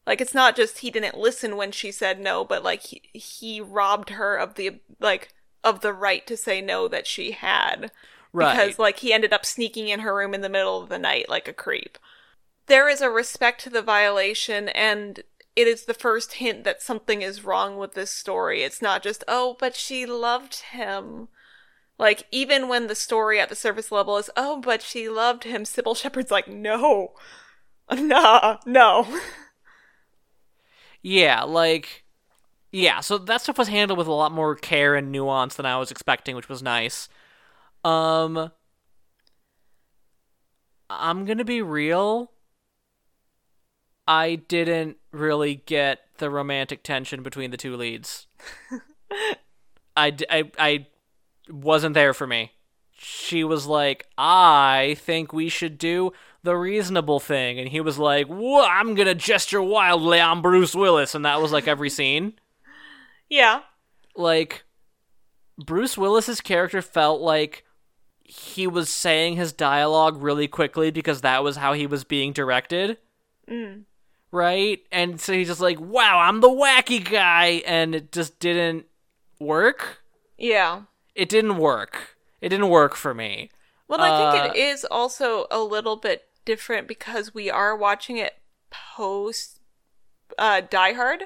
Like 0.06 0.20
it's 0.20 0.34
not 0.34 0.56
just 0.56 0.78
he 0.78 0.90
didn't 0.90 1.16
listen 1.16 1.56
when 1.56 1.70
she 1.70 1.92
said 1.92 2.18
no, 2.18 2.44
but 2.44 2.64
like 2.64 2.82
he, 2.82 3.02
he 3.12 3.60
robbed 3.60 4.10
her 4.10 4.36
of 4.36 4.54
the 4.54 4.80
like 5.00 5.32
of 5.62 5.80
the 5.80 5.92
right 5.92 6.26
to 6.26 6.36
say 6.36 6.60
no 6.60 6.88
that 6.88 7.06
she 7.06 7.32
had. 7.32 7.92
Right. 8.32 8.52
Because 8.52 8.78
like 8.78 8.98
he 8.98 9.12
ended 9.12 9.32
up 9.32 9.46
sneaking 9.46 9.88
in 9.88 10.00
her 10.00 10.14
room 10.14 10.34
in 10.34 10.40
the 10.40 10.48
middle 10.48 10.82
of 10.82 10.88
the 10.88 10.98
night 10.98 11.28
like 11.28 11.46
a 11.46 11.52
creep. 11.52 11.98
There 12.66 12.88
is 12.88 13.00
a 13.00 13.10
respect 13.10 13.62
to 13.62 13.70
the 13.70 13.82
violation 13.82 14.68
and 14.70 15.20
it 15.54 15.68
is 15.68 15.84
the 15.84 15.94
first 15.94 16.34
hint 16.34 16.64
that 16.64 16.80
something 16.82 17.22
is 17.22 17.44
wrong 17.44 17.76
with 17.76 17.92
this 17.94 18.10
story. 18.10 18.62
It's 18.62 18.80
not 18.80 19.02
just, 19.02 19.22
oh, 19.28 19.56
but 19.58 19.76
she 19.76 20.06
loved 20.06 20.60
him. 20.72 21.28
Like, 21.98 22.26
even 22.32 22.68
when 22.68 22.86
the 22.86 22.94
story 22.94 23.38
at 23.38 23.48
the 23.48 23.54
surface 23.54 23.92
level 23.92 24.16
is, 24.16 24.30
oh, 24.36 24.60
but 24.60 24.82
she 24.82 25.08
loved 25.08 25.44
him, 25.44 25.64
Cybill 25.64 25.96
Shepherd's 25.96 26.30
like, 26.30 26.48
no. 26.48 27.12
Nah, 27.92 28.58
no. 28.64 29.06
Yeah, 31.02 31.42
like 31.42 32.04
yeah, 32.72 33.00
so 33.00 33.18
that 33.18 33.42
stuff 33.42 33.58
was 33.58 33.68
handled 33.68 33.98
with 33.98 34.08
a 34.08 34.12
lot 34.12 34.32
more 34.32 34.56
care 34.56 34.94
and 34.96 35.12
nuance 35.12 35.56
than 35.56 35.66
I 35.66 35.78
was 35.78 35.90
expecting, 35.90 36.36
which 36.36 36.48
was 36.48 36.62
nice. 36.62 37.08
Um 37.84 38.52
I'm 40.90 41.26
to 41.26 41.44
be 41.44 41.62
real. 41.62 42.31
I 44.06 44.36
didn't 44.36 44.96
really 45.12 45.56
get 45.66 46.00
the 46.18 46.30
romantic 46.30 46.82
tension 46.82 47.22
between 47.22 47.50
the 47.50 47.56
two 47.56 47.76
leads. 47.76 48.26
I, 49.96 50.16
I, 50.30 50.50
I 50.58 50.86
wasn't 51.48 51.94
there 51.94 52.14
for 52.14 52.26
me. 52.26 52.52
She 52.92 53.44
was 53.44 53.66
like, 53.66 54.06
I 54.16 54.96
think 55.00 55.32
we 55.32 55.48
should 55.48 55.76
do 55.78 56.12
the 56.42 56.56
reasonable 56.56 57.20
thing. 57.20 57.58
And 57.58 57.68
he 57.68 57.80
was 57.80 57.98
like, 57.98 58.26
Whoa, 58.26 58.64
I'm 58.64 58.94
going 58.94 59.08
to 59.08 59.14
gesture 59.14 59.62
wildly. 59.62 60.20
I'm 60.20 60.42
Bruce 60.42 60.74
Willis. 60.74 61.14
And 61.14 61.24
that 61.24 61.40
was 61.40 61.52
like 61.52 61.68
every 61.68 61.90
scene. 61.90 62.34
Yeah. 63.28 63.60
Like, 64.14 64.64
Bruce 65.56 65.96
Willis's 65.96 66.42
character 66.42 66.82
felt 66.82 67.22
like 67.22 67.64
he 68.24 68.66
was 68.66 68.90
saying 68.90 69.36
his 69.36 69.54
dialogue 69.54 70.22
really 70.22 70.46
quickly 70.46 70.90
because 70.90 71.22
that 71.22 71.42
was 71.42 71.56
how 71.56 71.72
he 71.72 71.86
was 71.86 72.04
being 72.04 72.34
directed. 72.34 72.98
Mm. 73.48 73.84
Right? 74.32 74.80
And 74.90 75.20
so 75.20 75.32
he's 75.32 75.48
just 75.48 75.60
like, 75.60 75.78
wow, 75.78 76.18
I'm 76.18 76.40
the 76.40 76.48
wacky 76.48 77.08
guy. 77.08 77.62
And 77.66 77.94
it 77.94 78.10
just 78.10 78.40
didn't 78.40 78.86
work. 79.38 80.02
Yeah. 80.38 80.82
It 81.14 81.28
didn't 81.28 81.58
work. 81.58 82.16
It 82.40 82.48
didn't 82.48 82.70
work 82.70 82.96
for 82.96 83.14
me. 83.14 83.50
Well, 83.86 84.00
I 84.00 84.32
think 84.32 84.44
Uh, 84.44 84.48
it 84.48 84.58
is 84.58 84.84
also 84.86 85.46
a 85.50 85.60
little 85.60 85.96
bit 85.96 86.24
different 86.44 86.88
because 86.88 87.34
we 87.34 87.50
are 87.50 87.76
watching 87.76 88.16
it 88.16 88.38
post 88.70 89.60
uh, 90.38 90.62
Die 90.62 90.94
Hard, 90.94 91.24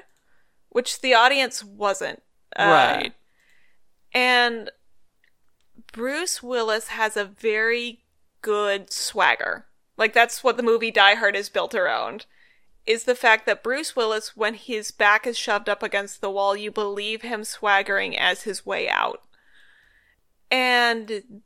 which 0.69 0.99
the 0.99 1.13
audience 1.13 1.63
wasn't. 1.63 2.21
Uh, 2.55 2.65
right. 2.65 3.13
And 4.13 4.69
Bruce 5.93 6.43
Willis 6.43 6.89
has 6.89 7.15
a 7.15 7.23
very 7.25 8.03
good 8.41 8.91
swagger. 8.91 9.65
Like 9.97 10.13
that's 10.13 10.43
what 10.43 10.57
the 10.57 10.63
movie 10.63 10.91
Die 10.91 11.15
Hard 11.15 11.35
is 11.35 11.49
built 11.49 11.73
around. 11.73 12.25
Is 12.87 13.03
the 13.03 13.15
fact 13.15 13.45
that 13.45 13.63
Bruce 13.63 13.95
Willis, 13.95 14.35
when 14.35 14.53
his 14.53 14.91
back 14.91 15.27
is 15.27 15.37
shoved 15.37 15.67
up 15.67 15.83
against 15.83 16.21
the 16.21 16.31
wall, 16.31 16.55
you 16.55 16.71
believe 16.71 17.21
him 17.21 17.43
swaggering 17.43 18.17
as 18.17 18.43
his 18.43 18.65
way 18.65 18.89
out. 18.89 19.21
And 20.49 21.43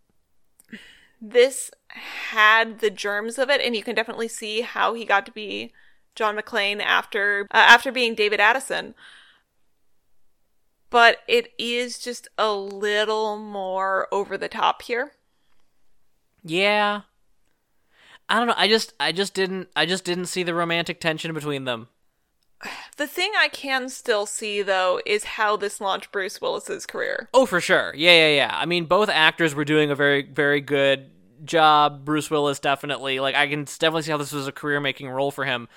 this 1.19 1.71
had 1.87 2.79
the 2.79 2.91
germs 2.91 3.39
of 3.39 3.49
it, 3.49 3.59
and 3.59 3.75
you 3.75 3.81
can 3.81 3.95
definitely 3.95 4.27
see 4.27 4.61
how 4.61 4.93
he 4.93 5.03
got 5.03 5.25
to 5.25 5.31
be 5.31 5.73
John 6.15 6.37
McClane 6.37 6.81
after 6.81 7.47
uh, 7.51 7.57
after 7.57 7.91
being 7.91 8.15
David 8.15 8.39
Addison 8.39 8.93
but 10.91 11.19
it 11.25 11.53
is 11.57 11.97
just 11.97 12.27
a 12.37 12.53
little 12.53 13.37
more 13.37 14.07
over 14.11 14.37
the 14.37 14.49
top 14.49 14.83
here. 14.83 15.13
Yeah. 16.43 17.01
I 18.31 18.37
don't 18.37 18.47
know. 18.47 18.53
I 18.55 18.69
just 18.69 18.93
I 18.97 19.11
just 19.11 19.33
didn't 19.33 19.67
I 19.75 19.85
just 19.85 20.05
didn't 20.05 20.27
see 20.27 20.41
the 20.41 20.53
romantic 20.53 21.01
tension 21.01 21.33
between 21.33 21.65
them. 21.65 21.89
The 22.95 23.05
thing 23.05 23.33
I 23.37 23.49
can 23.49 23.89
still 23.89 24.25
see 24.25 24.61
though 24.61 25.01
is 25.05 25.25
how 25.25 25.57
this 25.57 25.81
launched 25.81 26.13
Bruce 26.13 26.39
Willis's 26.39 26.85
career. 26.85 27.27
Oh, 27.33 27.45
for 27.45 27.59
sure. 27.59 27.93
Yeah, 27.93 28.11
yeah, 28.11 28.35
yeah. 28.35 28.51
I 28.53 28.65
mean, 28.65 28.85
both 28.85 29.09
actors 29.09 29.53
were 29.53 29.65
doing 29.65 29.91
a 29.91 29.95
very 29.95 30.21
very 30.21 30.61
good 30.61 31.11
job. 31.43 32.05
Bruce 32.05 32.31
Willis 32.31 32.59
definitely. 32.59 33.19
Like 33.19 33.35
I 33.35 33.47
can 33.47 33.65
definitely 33.65 34.03
see 34.03 34.11
how 34.11 34.17
this 34.17 34.31
was 34.31 34.47
a 34.47 34.53
career-making 34.53 35.09
role 35.09 35.31
for 35.31 35.43
him. 35.43 35.67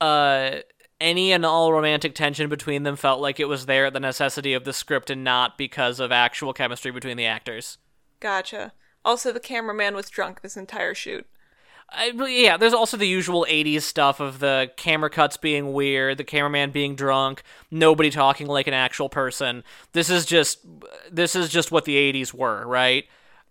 Uh 0.00 0.58
any 1.00 1.32
and 1.32 1.44
all 1.44 1.72
romantic 1.72 2.14
tension 2.14 2.48
between 2.48 2.84
them 2.84 2.94
felt 2.94 3.20
like 3.20 3.40
it 3.40 3.48
was 3.48 3.66
there 3.66 3.86
at 3.86 3.94
the 3.94 4.00
necessity 4.00 4.54
of 4.54 4.62
the 4.62 4.72
script 4.72 5.10
and 5.10 5.24
not 5.24 5.58
because 5.58 5.98
of 5.98 6.12
actual 6.12 6.52
chemistry 6.52 6.92
between 6.92 7.16
the 7.16 7.26
actors. 7.26 7.78
Gotcha. 8.20 8.72
Also, 9.04 9.30
the 9.30 9.40
cameraman 9.40 9.94
was 9.94 10.08
drunk 10.08 10.40
this 10.40 10.56
entire 10.56 10.94
shoot. 10.94 11.26
I, 11.88 12.10
yeah, 12.28 12.56
there's 12.56 12.74
also 12.74 12.96
the 12.96 13.06
usual 13.06 13.46
80s 13.48 13.82
stuff 13.82 14.18
of 14.20 14.40
the 14.40 14.70
camera 14.76 15.08
cuts 15.08 15.36
being 15.36 15.72
weird, 15.72 16.18
the 16.18 16.24
cameraman 16.24 16.72
being 16.72 16.96
drunk, 16.96 17.42
nobody 17.70 18.10
talking 18.10 18.48
like 18.48 18.66
an 18.66 18.74
actual 18.74 19.08
person. 19.08 19.62
This 19.92 20.10
is 20.10 20.26
just 20.26 20.66
this 21.10 21.36
is 21.36 21.48
just 21.48 21.70
what 21.70 21.84
the 21.84 21.94
80s 21.94 22.34
were, 22.34 22.66
right? 22.66 23.04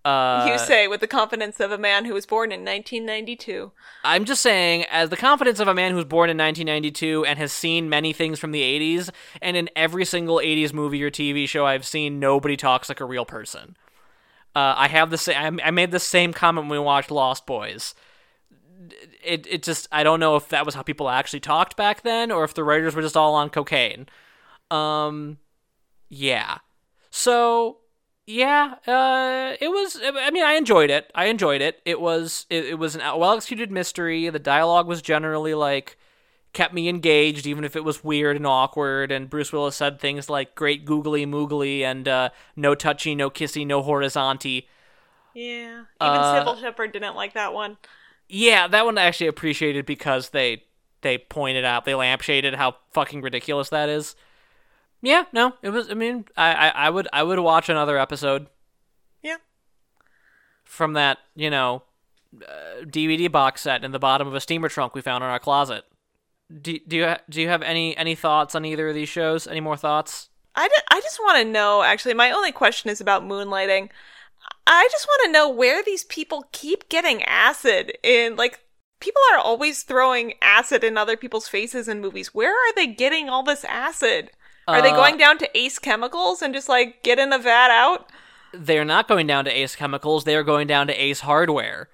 Uh, 0.03 0.47
you 0.47 0.59
say 0.59 0.87
with 0.87 0.99
the 0.99 1.07
confidence 1.07 1.59
of 1.59 1.71
a 1.71 1.79
man 1.79 2.05
who 2.05 2.13
was 2.13 2.27
born 2.27 2.51
in 2.51 2.59
1992. 2.59 3.71
I'm 4.03 4.23
just 4.23 4.41
saying, 4.43 4.83
as 4.91 5.09
the 5.09 5.17
confidence 5.17 5.59
of 5.59 5.67
a 5.67 5.73
man 5.73 5.91
who 5.91 5.95
was 5.95 6.05
born 6.05 6.29
in 6.29 6.37
1992 6.37 7.25
and 7.25 7.39
has 7.39 7.51
seen 7.51 7.89
many 7.89 8.13
things 8.13 8.37
from 8.37 8.51
the 8.51 8.61
80s, 8.61 9.09
and 9.41 9.57
in 9.57 9.67
every 9.75 10.05
single 10.05 10.37
80s 10.37 10.73
movie 10.73 11.01
or 11.01 11.09
TV 11.09 11.49
show 11.49 11.65
I've 11.65 11.87
seen, 11.87 12.19
nobody 12.19 12.55
talks 12.55 12.87
like 12.87 13.01
a 13.01 13.05
real 13.05 13.25
person. 13.25 13.75
Uh, 14.55 14.75
I 14.77 14.89
have 14.89 15.09
the 15.09 15.17
same. 15.17 15.59
I 15.63 15.71
made 15.71 15.89
the 15.89 15.99
same 15.99 16.33
comment 16.33 16.67
when 16.67 16.79
we 16.79 16.85
watched 16.85 17.09
Lost 17.09 17.47
Boys. 17.47 17.95
It 19.23 19.47
it 19.47 19.63
just 19.63 19.87
I 19.91 20.03
don't 20.03 20.19
know 20.19 20.35
if 20.35 20.49
that 20.49 20.65
was 20.65 20.75
how 20.75 20.83
people 20.83 21.09
actually 21.09 21.39
talked 21.39 21.75
back 21.75 22.01
then, 22.01 22.31
or 22.31 22.43
if 22.43 22.53
the 22.53 22.63
writers 22.63 22.95
were 22.95 23.01
just 23.01 23.17
all 23.17 23.33
on 23.35 23.49
cocaine. 23.49 24.07
Um, 24.71 25.37
yeah. 26.09 26.59
So 27.09 27.77
yeah, 28.27 28.75
uh, 28.87 29.55
it 29.61 29.69
was. 29.69 29.99
I 30.03 30.31
mean, 30.31 30.43
I 30.43 30.53
enjoyed 30.53 30.89
it. 30.89 31.11
I 31.13 31.25
enjoyed 31.25 31.61
it. 31.61 31.81
It 31.85 32.01
was. 32.01 32.47
It, 32.49 32.65
it 32.65 32.79
was 32.79 32.95
an 32.95 33.01
well 33.01 33.33
executed 33.33 33.71
mystery. 33.71 34.29
The 34.29 34.39
dialogue 34.39 34.87
was 34.87 35.01
generally 35.01 35.53
like 35.53 35.97
kept 36.53 36.73
me 36.73 36.89
engaged, 36.89 37.45
even 37.45 37.63
if 37.63 37.75
it 37.75 37.83
was 37.83 38.03
weird 38.03 38.35
and 38.35 38.47
awkward. 38.47 39.11
And 39.11 39.29
Bruce 39.29 39.53
Willis 39.53 39.75
said 39.75 39.99
things 39.99 40.27
like 40.29 40.55
"great 40.55 40.85
googly 40.85 41.25
moogly" 41.27 41.81
and 41.81 42.07
uh, 42.07 42.29
"no 42.55 42.73
touchy, 42.73 43.13
no 43.13 43.29
kissy, 43.29 43.65
no 43.65 43.83
horizonty." 43.83 44.65
Yeah. 45.35 45.81
Even 45.81 45.85
Uh, 45.99 46.43
Cybill 46.45 46.59
Shepherd 46.59 46.93
didn't 46.93 47.15
like 47.15 47.33
that 47.33 47.53
one. 47.53 47.77
Yeah, 48.27 48.67
that 48.67 48.85
one 48.85 48.97
I 48.97 49.03
actually 49.03 49.27
appreciated 49.27 49.85
because 49.85 50.29
they 50.29 50.63
they 51.01 51.17
pointed 51.17 51.63
out, 51.65 51.85
they 51.85 51.91
lampshaded 51.91 52.55
how 52.55 52.75
fucking 52.91 53.21
ridiculous 53.21 53.69
that 53.69 53.89
is. 53.89 54.15
Yeah, 55.01 55.25
no, 55.31 55.53
it 55.61 55.69
was. 55.69 55.91
I 55.91 55.93
mean, 55.93 56.25
I 56.35 56.53
I, 56.53 56.67
I 56.69 56.89
would 56.89 57.07
I 57.13 57.21
would 57.23 57.39
watch 57.39 57.69
another 57.69 57.97
episode 57.99 58.47
Yeah. 59.21 59.37
from 60.63 60.93
that 60.93 61.19
you 61.35 61.49
know 61.49 61.83
uh, 62.41 62.83
DVD 62.85 63.31
box 63.31 63.61
set 63.61 63.83
in 63.85 63.91
the 63.91 63.99
bottom 63.99 64.27
of 64.27 64.33
a 64.33 64.39
steamer 64.41 64.69
trunk 64.69 64.95
we 64.95 65.01
found 65.01 65.23
in 65.23 65.29
our 65.29 65.39
closet. 65.39 65.85
Do, 66.61 66.77
do 66.87 66.95
you 66.97 67.05
ha- 67.05 67.19
do 67.29 67.41
you 67.41 67.47
have 67.49 67.61
any 67.61 67.95
any 67.97 68.15
thoughts 68.15 68.55
on 68.55 68.65
either 68.65 68.89
of 68.89 68.95
these 68.95 69.09
shows? 69.09 69.45
Any 69.47 69.61
more 69.61 69.77
thoughts? 69.77 70.29
I, 70.55 70.69
I 70.89 71.01
just 71.01 71.19
want 71.19 71.37
to 71.39 71.43
know, 71.51 71.83
actually, 71.83 72.13
my 72.13 72.31
only 72.31 72.53
question 72.53 72.89
is 72.89 73.01
about 73.01 73.23
moonlighting. 73.23 73.89
I 74.67 74.87
just 74.91 75.07
want 75.07 75.25
to 75.25 75.31
know 75.31 75.49
where 75.49 75.83
these 75.83 76.03
people 76.03 76.45
keep 76.51 76.89
getting 76.89 77.21
acid 77.23 77.97
in, 78.03 78.35
like, 78.35 78.59
people 78.99 79.21
are 79.33 79.39
always 79.39 79.83
throwing 79.83 80.33
acid 80.41 80.83
in 80.83 80.97
other 80.97 81.15
people's 81.15 81.47
faces 81.47 81.87
in 81.87 82.01
movies. 82.01 82.33
Where 82.33 82.51
are 82.51 82.73
they 82.75 82.87
getting 82.87 83.29
all 83.29 83.43
this 83.43 83.63
acid? 83.65 84.31
Are 84.67 84.81
they 84.81 84.89
Uh, 84.91 84.95
going 84.95 85.17
down 85.17 85.37
to 85.39 85.57
Ace 85.57 85.77
Chemicals 85.77 86.41
and 86.41 86.53
just, 86.53 86.67
like, 86.67 87.03
getting 87.03 87.31
a 87.31 87.37
vat 87.37 87.69
out? 87.69 88.09
they're 88.57 88.85
not 88.85 89.07
going 89.09 89.27
down 89.27 89.43
to 89.43 89.51
Ace 89.51 89.75
Chemicals. 89.75 90.23
They 90.23 90.35
are 90.35 90.43
going 90.43 90.65
down 90.65 90.87
to 90.87 90.93
Ace 90.93 91.19
Hardware. 91.19 91.89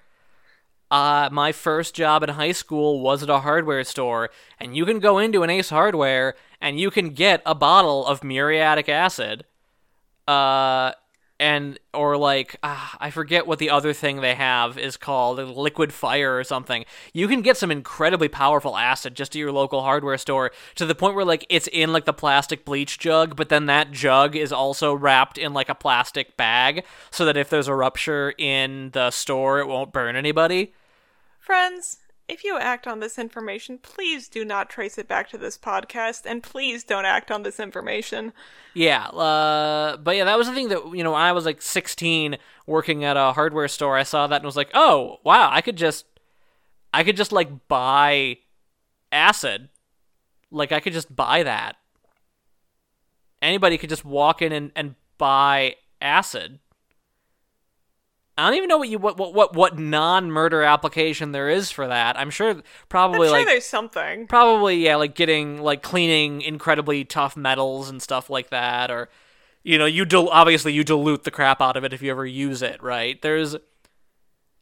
Uh, 0.92 1.28
my 1.32 1.50
first 1.50 1.92
job 1.94 2.22
in 2.22 2.28
high 2.28 2.52
school 2.52 3.00
was 3.00 3.22
at 3.22 3.28
a 3.30 3.40
hardware 3.40 3.82
store, 3.82 4.30
and 4.60 4.76
you 4.76 4.84
can 4.84 5.00
go 5.00 5.18
into 5.18 5.42
an 5.42 5.50
Ace 5.50 5.70
Hardware 5.70 6.34
and 6.60 6.78
you 6.78 6.90
can 6.92 7.10
get 7.10 7.42
a 7.44 7.54
bottle 7.54 8.06
of 8.06 8.22
muriatic 8.22 8.88
acid. 8.88 9.44
Uh, 10.28 10.92
and 11.42 11.76
or 11.92 12.16
like 12.16 12.56
ah, 12.62 12.96
I 13.00 13.10
forget 13.10 13.48
what 13.48 13.58
the 13.58 13.68
other 13.68 13.92
thing 13.92 14.20
they 14.20 14.36
have 14.36 14.78
is 14.78 14.96
called, 14.96 15.38
liquid 15.38 15.92
fire 15.92 16.38
or 16.38 16.44
something. 16.44 16.84
You 17.12 17.26
can 17.26 17.42
get 17.42 17.56
some 17.56 17.72
incredibly 17.72 18.28
powerful 18.28 18.76
acid 18.76 19.16
just 19.16 19.34
at 19.34 19.40
your 19.40 19.50
local 19.50 19.82
hardware 19.82 20.16
store 20.18 20.52
to 20.76 20.86
the 20.86 20.94
point 20.94 21.16
where 21.16 21.24
like 21.24 21.44
it's 21.50 21.66
in 21.66 21.92
like 21.92 22.04
the 22.04 22.12
plastic 22.12 22.64
bleach 22.64 22.96
jug, 23.00 23.34
but 23.34 23.48
then 23.48 23.66
that 23.66 23.90
jug 23.90 24.36
is 24.36 24.52
also 24.52 24.94
wrapped 24.94 25.36
in 25.36 25.52
like 25.52 25.68
a 25.68 25.74
plastic 25.74 26.36
bag 26.36 26.84
so 27.10 27.24
that 27.24 27.36
if 27.36 27.50
there's 27.50 27.68
a 27.68 27.74
rupture 27.74 28.32
in 28.38 28.90
the 28.90 29.10
store, 29.10 29.58
it 29.58 29.66
won't 29.66 29.92
burn 29.92 30.14
anybody. 30.14 30.72
Friends, 31.40 31.98
if 32.28 32.44
you 32.44 32.58
act 32.58 32.86
on 32.86 33.00
this 33.00 33.18
information, 33.18 33.78
please 33.78 34.28
do 34.28 34.44
not 34.44 34.70
trace 34.70 34.96
it 34.98 35.08
back 35.08 35.28
to 35.30 35.38
this 35.38 35.58
podcast, 35.58 36.22
and 36.24 36.42
please 36.42 36.84
don't 36.84 37.04
act 37.04 37.30
on 37.30 37.42
this 37.42 37.60
information. 37.60 38.32
Yeah, 38.74 39.06
uh, 39.06 39.96
but 39.98 40.16
yeah, 40.16 40.24
that 40.24 40.38
was 40.38 40.46
the 40.46 40.54
thing 40.54 40.68
that 40.68 40.94
you 40.94 41.04
know. 41.04 41.12
When 41.12 41.20
I 41.20 41.32
was 41.32 41.44
like 41.44 41.60
16, 41.60 42.38
working 42.66 43.04
at 43.04 43.16
a 43.16 43.32
hardware 43.32 43.68
store, 43.68 43.96
I 43.96 44.02
saw 44.04 44.26
that 44.26 44.36
and 44.36 44.44
was 44.44 44.56
like, 44.56 44.70
"Oh, 44.74 45.18
wow! 45.24 45.50
I 45.50 45.60
could 45.60 45.76
just, 45.76 46.06
I 46.94 47.04
could 47.04 47.16
just 47.16 47.32
like 47.32 47.68
buy 47.68 48.38
acid, 49.10 49.68
like 50.50 50.72
I 50.72 50.80
could 50.80 50.92
just 50.92 51.14
buy 51.14 51.42
that. 51.42 51.76
Anybody 53.40 53.76
could 53.76 53.90
just 53.90 54.04
walk 54.04 54.40
in 54.40 54.52
and, 54.52 54.70
and 54.76 54.94
buy 55.18 55.76
acid. 56.00 56.60
I 58.38 58.46
don't 58.48 58.56
even 58.56 58.68
know 58.68 58.78
what 58.78 58.88
you 58.88 58.98
what 58.98 59.18
what 59.18 59.34
what, 59.34 59.54
what 59.54 59.78
non 59.78 60.30
murder 60.30 60.62
application 60.62 61.32
there 61.32 61.48
is 61.50 61.70
for 61.70 61.86
that. 61.86 62.18
I'm 62.18 62.30
sure 62.30 62.50
I'm 62.50 62.62
probably 62.88 63.28
sure 63.28 63.36
like 63.38 63.46
there's 63.46 63.66
something. 63.66 64.26
probably 64.26 64.76
yeah 64.76 64.96
like 64.96 65.14
getting 65.14 65.60
like 65.60 65.82
cleaning 65.82 66.40
incredibly 66.42 67.04
tough 67.04 67.36
metals 67.36 67.90
and 67.90 68.00
stuff 68.00 68.30
like 68.30 68.48
that 68.50 68.90
or 68.90 69.08
you 69.62 69.76
know 69.78 69.84
you 69.86 70.04
dil- 70.04 70.30
obviously 70.30 70.72
you 70.72 70.82
dilute 70.82 71.24
the 71.24 71.30
crap 71.30 71.60
out 71.60 71.76
of 71.76 71.84
it 71.84 71.92
if 71.92 72.00
you 72.02 72.10
ever 72.10 72.24
use 72.26 72.62
it 72.62 72.82
right 72.82 73.20
there's 73.22 73.54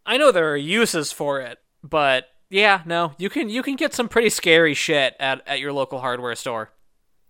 i 0.05 0.17
know 0.19 0.31
there 0.33 0.51
are 0.53 0.57
uses 0.57 1.11
for 1.13 1.41
it 1.41 1.59
but 1.83 2.27
yeah 2.51 2.83
no 2.85 3.13
you 3.19 3.31
can 3.31 3.49
you 3.49 3.63
can 3.63 3.77
get 3.77 3.95
some 3.95 4.09
pretty 4.09 4.29
scary 4.29 4.75
shit 4.75 5.15
at, 5.19 5.41
at 5.47 5.59
your 5.61 5.73
local 5.73 6.01
hardware 6.01 6.35
store 6.35 6.73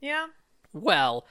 Yeah. 0.00 0.26
well 0.72 1.26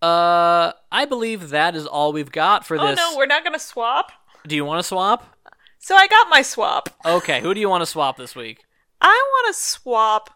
uh 0.00 0.72
i 0.92 1.04
believe 1.06 1.50
that 1.50 1.74
is 1.74 1.86
all 1.86 2.12
we've 2.12 2.32
got 2.32 2.64
for 2.66 2.78
this. 2.78 2.98
Oh 2.98 3.12
no, 3.12 3.16
we're 3.18 3.26
not 3.26 3.44
gonna 3.44 3.58
swap. 3.58 4.12
Do 4.46 4.54
you 4.56 4.64
want 4.64 4.78
to 4.80 4.86
swap 4.86 5.36
So 5.78 5.94
I 5.96 6.06
got 6.06 6.28
my 6.28 6.42
swap. 6.42 6.88
okay 7.04 7.40
who 7.40 7.54
do 7.54 7.60
you 7.60 7.68
want 7.68 7.82
to 7.82 7.86
swap 7.86 8.16
this 8.16 8.34
week 8.34 8.64
I 9.00 9.22
want 9.32 9.54
to 9.54 9.60
swap 9.60 10.30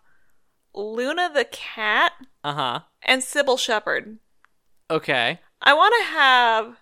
Luna 0.75 1.31
the 1.33 1.45
cat 1.45 2.13
uh-huh 2.45 2.81
and 3.03 3.23
Cybill 3.23 3.59
Shepherd. 3.59 4.19
okay 4.91 5.41
I 5.61 5.75
want 5.75 5.95
to 6.01 6.05
have 6.13 6.77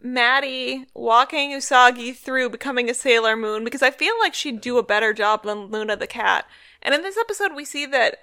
Maddie 0.00 0.86
walking 0.94 1.50
Usagi 1.52 2.14
through 2.14 2.50
becoming 2.50 2.90
a 2.90 2.94
Sailor 2.94 3.36
Moon 3.36 3.64
because 3.64 3.82
I 3.82 3.90
feel 3.90 4.14
like 4.20 4.34
she'd 4.34 4.60
do 4.60 4.78
a 4.78 4.82
better 4.82 5.12
job 5.12 5.44
than 5.44 5.66
Luna 5.70 5.96
the 5.96 6.06
cat. 6.06 6.44
And 6.82 6.94
in 6.94 7.02
this 7.02 7.16
episode, 7.16 7.54
we 7.54 7.64
see 7.64 7.86
that 7.86 8.16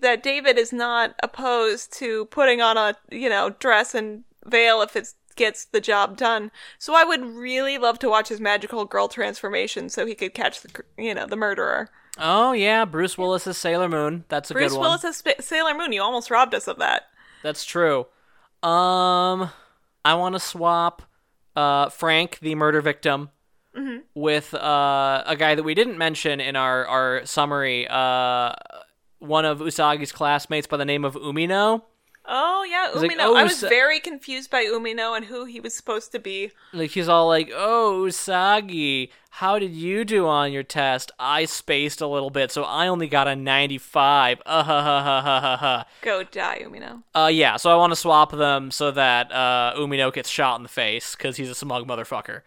that 0.00 0.22
David 0.22 0.58
is 0.58 0.72
not 0.72 1.14
opposed 1.22 1.92
to 1.98 2.24
putting 2.26 2.60
on 2.60 2.76
a 2.76 2.96
you 3.10 3.28
know 3.28 3.50
dress 3.50 3.94
and 3.94 4.24
veil 4.44 4.82
if 4.82 4.96
it 4.96 5.14
gets 5.40 5.64
the 5.64 5.80
job 5.80 6.16
done. 6.16 6.52
So 6.78 6.94
I 6.94 7.02
would 7.04 7.24
really 7.24 7.76
love 7.78 7.98
to 8.00 8.08
watch 8.08 8.28
his 8.28 8.40
magical 8.40 8.84
girl 8.84 9.08
transformation 9.08 9.88
so 9.88 10.06
he 10.06 10.14
could 10.14 10.34
catch 10.34 10.60
the 10.60 10.70
you 10.96 11.14
know 11.14 11.26
the 11.26 11.36
murderer. 11.36 11.88
oh 12.18 12.52
yeah 12.52 12.84
bruce 12.84 13.16
willis's 13.16 13.56
sailor 13.56 13.88
moon 13.88 14.24
that's 14.28 14.50
a 14.50 14.54
Bruce 14.54 14.72
good 14.72 14.78
one 14.78 14.90
Bruce 14.90 15.02
Willis 15.02 15.04
as 15.04 15.16
Sp- 15.18 15.40
Sailor 15.40 15.74
Moon. 15.76 15.92
You 15.92 16.02
almost 16.02 16.30
robbed 16.30 16.54
us 16.54 16.68
of 16.68 16.78
that. 16.78 17.04
That's 17.42 17.64
true. 17.64 18.06
Um, 18.62 19.50
I 20.04 20.14
want 20.14 20.34
to 20.34 20.40
swap 20.40 21.02
uh 21.56 21.88
Frank, 21.88 22.38
the 22.40 22.54
murder 22.54 22.80
victim, 22.82 23.30
with 24.14 24.52
uh 24.54 25.22
a 25.26 25.36
guy 25.36 25.54
that 25.54 25.62
we 25.62 25.74
didn't 25.74 25.98
mention 25.98 26.40
in 26.40 26.54
our 26.56 26.86
our 26.86 27.24
summary. 27.26 27.86
Uh, 27.88 28.52
one 29.20 29.44
of 29.44 29.58
Usagi's 29.60 30.12
classmates 30.12 30.66
by 30.66 30.76
the 30.78 30.84
name 30.84 31.04
of 31.04 31.14
Umino. 31.14 31.82
Oh 32.26 32.64
yeah, 32.68 32.92
He's 32.92 33.02
like, 33.02 33.10
Umino. 33.12 33.16
"Oh, 33.20 33.34
I 33.36 33.42
was 33.42 33.52
Usa- 33.62 33.68
very 33.68 33.98
confused 33.98 34.50
by 34.50 34.64
Umino 34.64 35.16
and 35.16 35.24
who 35.24 35.46
he 35.46 35.58
was 35.58 35.74
supposed 35.74 36.12
to 36.12 36.18
be. 36.18 36.52
Like 36.72 36.90
he's 36.90 37.08
all 37.08 37.26
like, 37.26 37.50
"Oh, 37.52 38.04
Usagi, 38.06 39.10
how 39.30 39.58
did 39.58 39.72
you 39.72 40.04
do 40.04 40.26
on 40.26 40.52
your 40.52 40.62
test? 40.62 41.10
I 41.18 41.46
spaced 41.46 42.00
a 42.00 42.06
little 42.06 42.30
bit, 42.30 42.52
so 42.52 42.62
I 42.64 42.86
only 42.88 43.08
got 43.08 43.26
a 43.26 43.34
95." 43.34 44.42
Uh 44.44 44.62
ha 44.62 44.82
ha 44.82 45.02
ha 45.02 45.20
ha 45.22 45.40
ha 45.40 45.56
ha. 45.56 45.86
Go 46.02 46.22
die, 46.22 46.62
Umino. 46.64 47.02
Uh, 47.14 47.30
yeah. 47.32 47.56
So 47.56 47.70
I 47.70 47.76
want 47.76 47.92
to 47.92 47.96
swap 47.96 48.32
them 48.32 48.70
so 48.70 48.90
that 48.90 49.32
uh 49.32 49.74
Umino 49.76 50.12
gets 50.12 50.28
shot 50.28 50.56
in 50.58 50.62
the 50.62 50.68
face 50.68 51.16
because 51.16 51.36
he's 51.36 51.50
a 51.50 51.54
smug 51.54 51.86
motherfucker. 51.88 52.42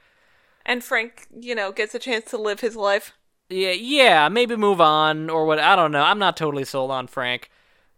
And 0.66 0.84
Frank, 0.84 1.28
you 1.38 1.56
know, 1.56 1.72
gets 1.72 1.94
a 1.94 2.00
chance 2.00 2.26
to 2.32 2.38
live 2.38 2.62
his 2.62 2.76
life. 2.76 3.14
Yeah, 3.50 3.72
yeah, 3.72 4.30
maybe 4.30 4.56
move 4.56 4.80
on 4.80 5.30
or 5.30 5.46
what. 5.46 5.60
I 5.60 5.76
don't 5.76 5.92
know. 5.92 6.04
I'm 6.04 6.20
not 6.20 6.38
totally 6.38 6.64
sold 6.64 6.92
on 6.92 7.08
Frank. 7.08 7.50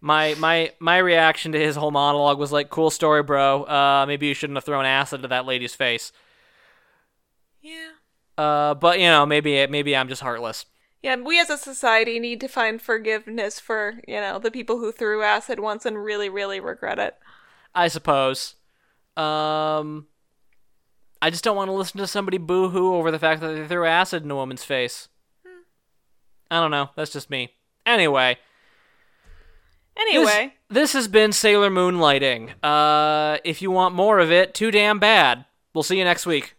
My 0.05 0.35
my 0.35 0.71
my 0.79 0.99
reaction 0.99 1.51
to 1.53 1.59
his 1.59 1.75
whole 1.75 1.89
monologue 1.89 2.37
was 2.37 2.51
like, 2.51 2.69
"Cool 2.69 2.91
story, 2.91 3.23
bro. 3.23 3.63
Uh, 3.63 4.05
maybe 4.07 4.27
you 4.27 4.35
shouldn't 4.35 4.55
have 4.55 4.63
thrown 4.63 4.85
acid 4.85 5.23
to 5.23 5.27
that 5.29 5.47
lady's 5.47 5.73
face." 5.73 6.11
Yeah. 7.59 7.93
Uh, 8.37 8.75
but 8.75 8.99
you 8.99 9.07
know, 9.07 9.25
maybe 9.25 9.65
maybe 9.65 9.95
I'm 9.95 10.07
just 10.07 10.21
heartless. 10.21 10.67
Yeah, 11.01 11.15
we 11.15 11.39
as 11.39 11.49
a 11.49 11.57
society 11.57 12.19
need 12.19 12.39
to 12.41 12.47
find 12.47 12.79
forgiveness 12.79 13.59
for, 13.59 13.99
you 14.07 14.21
know, 14.21 14.37
the 14.37 14.51
people 14.51 14.77
who 14.77 14.91
threw 14.91 15.23
acid 15.23 15.59
once 15.59 15.87
and 15.87 16.03
really, 16.03 16.29
really 16.29 16.59
regret 16.59 16.99
it. 16.99 17.15
I 17.73 17.87
suppose. 17.87 18.53
Um, 19.17 20.05
I 21.19 21.31
just 21.31 21.43
don't 21.43 21.55
want 21.55 21.69
to 21.69 21.73
listen 21.73 21.99
to 21.99 22.05
somebody 22.05 22.37
boo-hoo 22.37 22.93
over 22.93 23.09
the 23.09 23.17
fact 23.17 23.41
that 23.41 23.53
they 23.53 23.67
threw 23.67 23.87
acid 23.87 24.23
in 24.23 24.29
a 24.29 24.35
woman's 24.35 24.63
face. 24.63 25.09
I 26.51 26.59
don't 26.59 26.71
know. 26.71 26.91
That's 26.95 27.11
just 27.11 27.31
me. 27.31 27.55
Anyway. 27.87 28.37
This- 29.95 30.07
Anyway, 30.13 30.53
This, 30.69 30.93
has 30.93 31.07
been 31.07 31.31
Sailor 31.31 31.69
Moonlighting. 31.69 32.51
Uh, 32.63 33.37
if 33.43 33.61
you 33.61 33.71
want 33.71 33.95
more 33.95 34.19
of 34.19 34.31
it, 34.31 34.53
too 34.53 34.71
damn 34.71 34.99
bad. 34.99 35.45
We'll 35.73 35.83
see 35.83 35.97
you 35.97 36.03
next 36.03 36.25
week. 36.25 36.55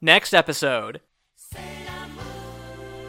Next 0.00 0.34
episode. 0.34 1.00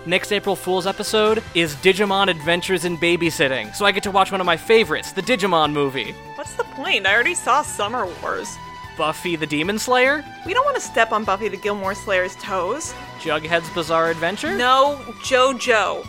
Next 0.06 0.32
April 0.32 0.56
Fool's 0.56 0.86
episode 0.86 1.42
is 1.56 1.74
Digimon 1.78 2.28
Adventures 2.30 2.86
in 2.86 2.96
Babysitting, 2.98 3.76
so 3.76 3.86
I 3.86 3.92
get 3.92 4.04
to 4.04 4.12
watch 4.12 4.32
one 4.32 4.40
of 4.40 4.46
my 4.46 4.56
favorites, 4.56 5.12
the 5.14 5.22
Digimon 5.24 5.72
movie. 5.74 6.14
what's 6.36 6.54
the 6.54 6.64
point? 6.64 7.08
I 7.08 7.14
already 7.14 7.34
saw 7.34 7.64
Summer 7.64 8.06
Wars. 8.22 8.56
Buffy 9.00 9.36
the 9.36 9.48
Demon 9.48 9.78
Slayer, 9.80 10.24
We 10.46 10.54
don't 10.54 10.64
want 10.64 10.76
to 10.76 10.82
step 10.82 11.12
on 11.12 11.24
Buffy 11.26 11.50
the 11.50 11.58
Gilmore 11.58 11.96
Slayer's 11.96 12.36
toes. 12.36 12.94
Jughead's 13.20 13.70
Bizarre 13.72 14.10
Adventure. 14.12 14.56
No, 14.56 14.98
JoJo. 15.24 16.08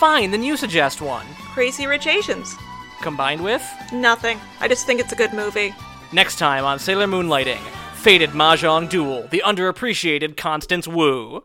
Fine, 0.00 0.30
then 0.30 0.42
you 0.42 0.56
suggest 0.56 1.02
one. 1.02 1.26
Crazy 1.52 1.86
Rich 1.86 2.06
Asians. 2.06 2.56
Combined 3.02 3.44
with 3.44 3.62
Nothing. 3.92 4.40
I 4.58 4.66
just 4.66 4.86
think 4.86 4.98
it's 4.98 5.12
a 5.12 5.16
good 5.16 5.34
movie. 5.34 5.74
next 6.10 6.38
time 6.38 6.64
on 6.64 6.78
Sailor 6.78 7.06
Moonlighting, 7.06 7.60
Faded 7.96 8.30
Mahjong 8.30 8.88
Duel, 8.88 9.28
the 9.28 9.42
underappreciated 9.44 10.38
Constance 10.38 10.88
Wu. 10.88 11.44